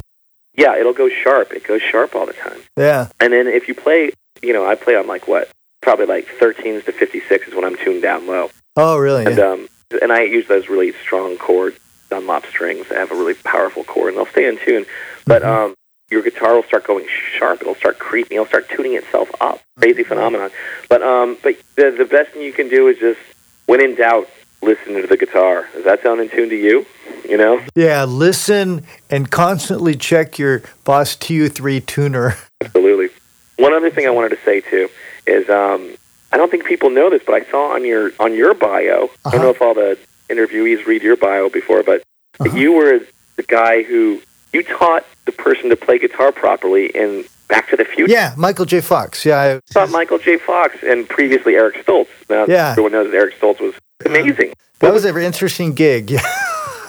yeah, 0.54 0.76
it'll 0.78 0.92
go 0.92 1.08
sharp. 1.08 1.52
It 1.52 1.64
goes 1.66 1.82
sharp 1.82 2.14
all 2.14 2.26
the 2.26 2.32
time. 2.34 2.60
Yeah. 2.76 3.08
And 3.18 3.32
then 3.32 3.46
if 3.48 3.66
you 3.66 3.74
play, 3.74 4.12
you 4.42 4.52
know, 4.52 4.64
I 4.66 4.74
play 4.76 4.94
on 4.94 5.06
like 5.08 5.26
what, 5.26 5.50
probably 5.80 6.06
like 6.06 6.26
13s 6.38 6.84
to 6.84 6.92
56 6.92 7.48
is 7.48 7.54
when 7.54 7.64
I'm 7.64 7.76
tuned 7.76 8.02
down 8.02 8.26
low. 8.26 8.50
Oh, 8.76 8.96
really? 8.96 9.26
And 9.26 9.38
Yeah. 9.38 9.44
um, 9.50 9.68
and 10.02 10.12
I 10.12 10.22
use 10.22 10.46
those 10.46 10.68
really 10.68 10.92
strong 11.02 11.36
chord 11.36 11.74
Dunlop 12.10 12.46
strings 12.46 12.88
that 12.88 12.98
have 12.98 13.10
a 13.12 13.14
really 13.16 13.34
powerful 13.34 13.84
chord, 13.84 14.08
and 14.08 14.16
they'll 14.16 14.26
stay 14.32 14.46
in 14.48 14.58
tune. 14.58 14.86
But 15.26 15.42
Mm-hmm. 15.42 15.50
um, 15.70 15.74
your 16.10 16.22
guitar 16.22 16.54
will 16.54 16.64
start 16.64 16.84
going 16.84 17.06
sharp. 17.38 17.60
It'll 17.60 17.74
start 17.76 17.98
creeping. 18.00 18.36
It'll 18.36 18.46
start 18.46 18.68
tuning 18.68 18.94
itself 18.94 19.30
up. 19.40 19.60
Crazy 19.78 20.02
phenomenon. 20.04 20.50
But 20.88 21.02
um, 21.02 21.36
but 21.42 21.56
the 21.76 21.90
the 21.96 22.04
best 22.04 22.30
thing 22.32 22.42
you 22.42 22.52
can 22.52 22.68
do 22.68 22.88
is 22.88 22.98
just 22.98 23.20
when 23.66 23.80
in 23.82 23.94
doubt, 23.94 24.28
listen 24.62 24.94
to 25.00 25.06
the 25.06 25.16
guitar. 25.16 25.68
Does 25.72 25.84
that 25.84 26.02
sound 26.02 26.20
in 26.20 26.28
tune 26.28 26.48
to 26.50 26.56
you? 26.56 26.84
You 27.28 27.36
know, 27.36 27.62
Yeah, 27.76 28.04
listen 28.04 28.84
and 29.08 29.30
constantly 29.30 29.94
check 29.94 30.36
your 30.38 30.62
Boss 30.84 31.14
TU3 31.16 31.84
tuner. 31.86 32.36
absolutely. 32.60 33.08
One 33.56 33.72
other 33.72 33.90
thing 33.90 34.06
I 34.06 34.10
wanted 34.10 34.30
to 34.30 34.38
say 34.44 34.60
too 34.60 34.88
is 35.26 35.48
um, 35.48 35.94
I 36.32 36.36
don't 36.36 36.50
think 36.50 36.64
people 36.64 36.90
know 36.90 37.10
this, 37.10 37.22
but 37.24 37.34
I 37.34 37.44
saw 37.50 37.72
on 37.74 37.84
your 37.84 38.12
on 38.20 38.34
your 38.34 38.54
bio. 38.54 39.10
I 39.24 39.28
Uh-huh. 39.28 39.30
don't 39.32 39.42
know 39.42 39.50
if 39.50 39.62
all 39.62 39.74
the 39.74 39.98
interviewees 40.28 40.86
read 40.86 41.02
your 41.02 41.16
bio 41.16 41.48
before, 41.48 41.82
but 41.82 42.02
Uh-huh. 42.40 42.56
you 42.56 42.72
were 42.72 43.00
the 43.36 43.42
guy 43.42 43.82
who 43.82 44.20
you 44.52 44.62
taught 44.62 45.04
the 45.26 45.32
person 45.32 45.70
to 45.70 45.76
play 45.76 45.98
guitar 45.98 46.32
properly 46.32 46.86
in 46.86 47.24
Back 47.48 47.68
to 47.70 47.76
the 47.76 47.84
Future. 47.84 48.12
Yeah, 48.12 48.32
Michael 48.36 48.64
J. 48.64 48.80
Fox. 48.80 49.24
Yeah. 49.26 49.58
I- 49.58 49.72
taught 49.72 49.90
Michael 49.90 50.18
J. 50.18 50.38
Fox 50.38 50.76
and 50.82 51.08
previously 51.08 51.54
Eric 51.56 51.84
Stoltz. 51.84 52.08
Now 52.28 52.46
Yeah. 52.48 52.70
everyone 52.70 52.92
knows 52.92 53.10
that 53.10 53.16
Eric 53.16 53.38
Stoltz 53.40 53.60
was 53.60 53.74
amazing. 54.04 54.52
That 54.80 54.92
was 54.92 55.04
an 55.04 55.16
interesting 55.18 55.74
gig. 55.74 56.10
Yeah. 56.12 56.22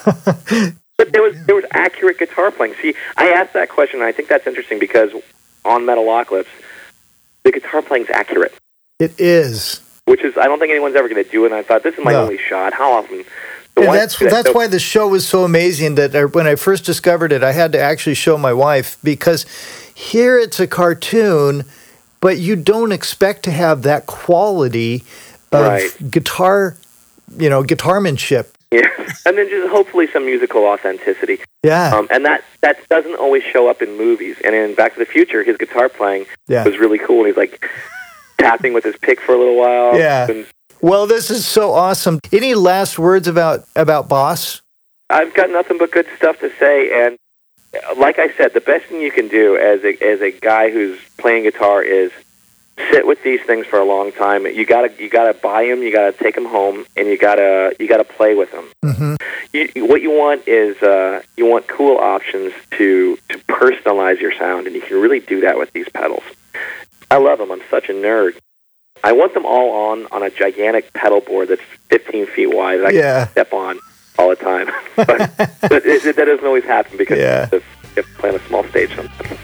But 0.97 1.13
there 1.13 1.23
was 1.23 1.35
there 1.47 1.55
was 1.55 1.65
accurate 1.71 2.19
guitar 2.19 2.51
playing. 2.51 2.75
See, 2.79 2.93
I 3.17 3.29
asked 3.31 3.53
that 3.53 3.69
question, 3.69 4.01
and 4.01 4.07
I 4.07 4.11
think 4.11 4.27
that's 4.29 4.45
interesting 4.45 4.77
because 4.77 5.09
on 5.65 5.81
Metalocalypse, 5.83 6.45
the 7.43 7.51
guitar 7.51 7.81
playing's 7.81 8.09
accurate, 8.09 8.53
It 8.99 9.19
is. 9.19 9.81
which 10.05 10.21
is 10.23 10.37
I 10.37 10.45
don't 10.45 10.59
think 10.59 10.71
anyone's 10.71 10.95
ever 10.95 11.07
going 11.09 11.23
to 11.23 11.29
do 11.29 11.43
it. 11.45 11.47
And 11.47 11.55
I 11.55 11.63
thought 11.63 11.83
this 11.83 11.95
is 11.97 12.03
my 12.03 12.11
No. 12.11 12.23
only 12.23 12.37
shot. 12.37 12.73
How 12.73 12.91
often? 12.91 13.23
So 13.77 13.83
And 13.85 13.93
that's 13.93 14.17
that's 14.19 14.47
So- 14.47 14.53
why 14.53 14.67
the 14.67 14.79
show 14.79 15.07
was 15.07 15.25
so 15.27 15.43
amazing 15.43 15.95
that 15.95 16.15
I, 16.15 16.25
when 16.25 16.45
I 16.47 16.55
first 16.55 16.83
discovered 16.85 17.31
it, 17.31 17.43
I 17.43 17.51
had 17.53 17.71
to 17.71 17.79
actually 17.79 18.15
show 18.15 18.37
my 18.37 18.53
wife 18.53 18.97
because 19.03 19.45
here 19.93 20.37
it's 20.37 20.59
a 20.59 20.67
cartoon, 20.67 21.63
but 22.19 22.37
you 22.37 22.55
don't 22.55 22.91
expect 22.91 23.43
to 23.43 23.51
have 23.51 23.81
that 23.83 24.05
quality 24.07 25.03
of 25.51 25.61
Right. 25.67 26.11
guitar, 26.11 26.75
you 27.37 27.49
know, 27.49 27.63
guitarmanship. 27.63 28.47
Yeah, 28.71 28.87
and 29.25 29.37
then 29.37 29.49
just 29.49 29.69
hopefully 29.69 30.07
some 30.07 30.25
musical 30.25 30.65
authenticity. 30.65 31.39
Yeah, 31.63 31.93
Um, 31.93 32.07
and 32.09 32.25
that 32.25 32.43
that 32.61 32.77
doesn't 32.89 33.15
always 33.15 33.43
show 33.43 33.69
up 33.69 33.81
in 33.81 33.97
movies. 33.97 34.37
And 34.43 34.55
in 34.55 34.75
Back 34.75 34.93
to 34.93 34.99
the 34.99 35.05
Future, 35.05 35.43
his 35.43 35.57
guitar 35.57 35.89
playing 35.89 36.25
yeah. 36.47 36.63
was 36.63 36.77
really 36.77 36.97
cool. 36.97 37.25
He's 37.25 37.37
like 37.37 37.69
tapping 38.39 38.73
with 38.73 38.83
his 38.83 38.95
pick 38.97 39.19
for 39.19 39.33
a 39.33 39.37
little 39.37 39.57
while. 39.57 39.97
Yeah. 39.97 40.29
And 40.29 40.47
Well, 40.81 41.05
this 41.05 41.29
is 41.29 41.45
so 41.45 41.73
awesome. 41.73 42.19
Any 42.31 42.55
last 42.55 42.97
words 42.97 43.27
about 43.27 43.65
about 43.75 44.07
Boss? 44.07 44.61
I've 45.09 45.33
got 45.33 45.49
nothing 45.49 45.77
but 45.77 45.91
good 45.91 46.07
stuff 46.15 46.39
to 46.39 46.49
say. 46.57 47.05
And 47.05 47.17
uh, 47.75 47.95
like 47.99 48.19
I 48.19 48.31
said, 48.37 48.53
the 48.53 48.61
best 48.61 48.85
thing 48.85 49.01
you 49.01 49.11
can 49.11 49.27
do 49.27 49.57
as 49.57 49.83
a 49.83 50.01
as 50.01 50.21
a 50.21 50.31
guy 50.31 50.71
who's 50.71 50.97
playing 51.17 51.43
guitar 51.43 51.83
is 51.83 52.11
sit 52.91 53.05
with 53.05 53.21
these 53.23 53.41
things 53.41 53.65
for 53.65 53.79
a 53.79 53.85
long 53.85 54.11
time. 54.11 54.45
You 54.45 54.65
gotta 54.65 54.91
you 55.01 55.09
gotta 55.09 55.33
buy 55.33 55.65
them. 55.67 55.81
You 55.83 55.91
gotta 55.91 56.11
take 56.13 56.35
them 56.35 56.45
home, 56.45 56.85
and 56.97 57.07
you 57.07 57.17
gotta 57.17 57.75
you 57.79 57.87
gotta 57.87 58.03
play 58.03 58.33
with 58.35 58.51
them. 58.51 58.65
hmm 58.83 59.15
You, 59.53 59.85
what 59.85 60.01
you 60.01 60.11
want 60.11 60.47
is 60.47 60.81
uh, 60.81 61.21
you 61.37 61.45
want 61.45 61.67
cool 61.67 61.97
options 61.97 62.53
to 62.77 63.17
to 63.29 63.37
personalize 63.39 64.19
your 64.21 64.33
sound, 64.37 64.67
and 64.67 64.75
you 64.75 64.81
can 64.81 64.99
really 65.01 65.19
do 65.19 65.41
that 65.41 65.57
with 65.57 65.71
these 65.73 65.89
pedals. 65.89 66.23
I 67.09 67.17
love 67.17 67.39
them. 67.39 67.51
I'm 67.51 67.61
such 67.69 67.89
a 67.89 67.93
nerd. 67.93 68.37
I 69.03 69.11
want 69.13 69.33
them 69.33 69.45
all 69.45 69.91
on 69.91 70.07
on 70.11 70.23
a 70.23 70.29
gigantic 70.29 70.93
pedal 70.93 71.21
board 71.21 71.47
that's 71.49 71.61
15 71.89 72.27
feet 72.27 72.47
wide 72.53 72.79
that 72.79 72.87
I 72.87 72.91
Yeah. 72.91 73.25
can 73.25 73.31
step 73.31 73.53
on 73.53 73.79
all 74.19 74.29
the 74.29 74.35
time. 74.35 74.67
but 74.95 75.19
but 75.71 75.85
it, 75.85 76.05
it, 76.05 76.15
that 76.15 76.25
doesn't 76.25 76.45
always 76.45 76.63
happen 76.65 76.97
because 76.97 77.17
Yeah. 77.17 77.49
you 77.51 77.61
have 77.61 77.95
to 77.95 78.03
play 78.19 78.29
on 78.29 78.35
a 78.35 78.47
small 78.47 78.63
stage 78.65 78.95
sometimes. 78.95 79.39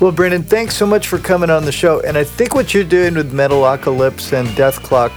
Well, 0.00 0.12
Brendan, 0.12 0.42
thanks 0.42 0.76
so 0.76 0.86
much 0.86 1.06
for 1.06 1.18
coming 1.18 1.48
on 1.50 1.64
the 1.64 1.72
show. 1.72 2.00
And 2.00 2.16
I 2.18 2.24
think 2.24 2.54
what 2.54 2.74
you're 2.74 2.82
doing 2.84 3.14
with 3.14 3.32
Metalocalypse 3.32 4.32
and 4.32 4.48
Dethklok, 4.50 5.12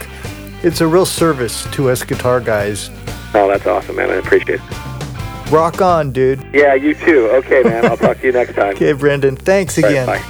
it's 0.64 0.80
a 0.80 0.86
real 0.86 1.06
service 1.06 1.66
to 1.72 1.90
us 1.90 2.04
guitar 2.04 2.40
guys. 2.40 2.90
Oh, 3.34 3.48
that's 3.48 3.66
awesome, 3.66 3.96
man. 3.96 4.10
I 4.10 4.14
appreciate 4.14 4.60
it. 4.62 5.50
Rock 5.50 5.80
on, 5.80 6.12
dude. 6.12 6.44
Yeah, 6.52 6.74
you 6.74 6.94
too. 6.94 7.28
Okay, 7.32 7.62
man. 7.62 7.86
I'll 7.86 7.96
talk 7.96 8.18
to 8.20 8.26
you 8.26 8.32
next 8.32 8.54
time. 8.54 8.66
Okay, 8.76 8.92
Brendan, 8.92 9.36
thanks 9.36 9.78
right, 9.78 9.90
again. 9.90 10.06
bye. 10.06 10.22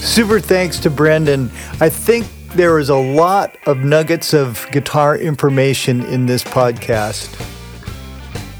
Super 0.00 0.38
thanks 0.40 0.78
to 0.80 0.90
Brendan. 0.90 1.50
I 1.80 1.88
think 1.88 2.26
there 2.54 2.78
is 2.78 2.88
a 2.88 2.96
lot 2.96 3.56
of 3.66 3.78
nuggets 3.78 4.32
of 4.32 4.66
guitar 4.70 5.16
information 5.16 6.02
in 6.04 6.26
this 6.26 6.44
podcast. 6.44 7.34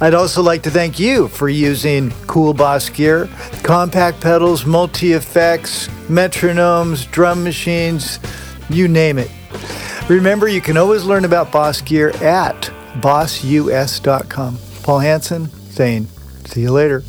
I'd 0.01 0.15
also 0.15 0.43
like 0.43 0.63
to 0.65 0.71
thank 0.71 0.99
you 0.99 1.29
for 1.29 1.49
using 1.49 2.11
Cool 2.27 2.53
Boss 2.53 2.89
gear, 2.89 3.29
compact 3.63 4.21
pedals, 4.21 4.67
multi 4.67 5.13
effects, 5.13 5.89
metronomes, 6.09 7.11
drum 7.11 7.45
machines, 7.45 8.19
you 8.69 8.89
name 8.89 9.19
it. 9.19 9.31
Remember, 10.09 10.49
you 10.49 10.61
can 10.61 10.77
always 10.77 11.05
learn 11.05 11.25
about 11.25 11.51
Boss 11.53 11.81
gear 11.81 12.11
at 12.23 12.71
bossus.com. 13.01 14.59
Paul 14.83 14.99
Hansen 14.99 15.49
saying, 15.71 16.07
see 16.45 16.63
you 16.63 16.73
later. 16.73 17.03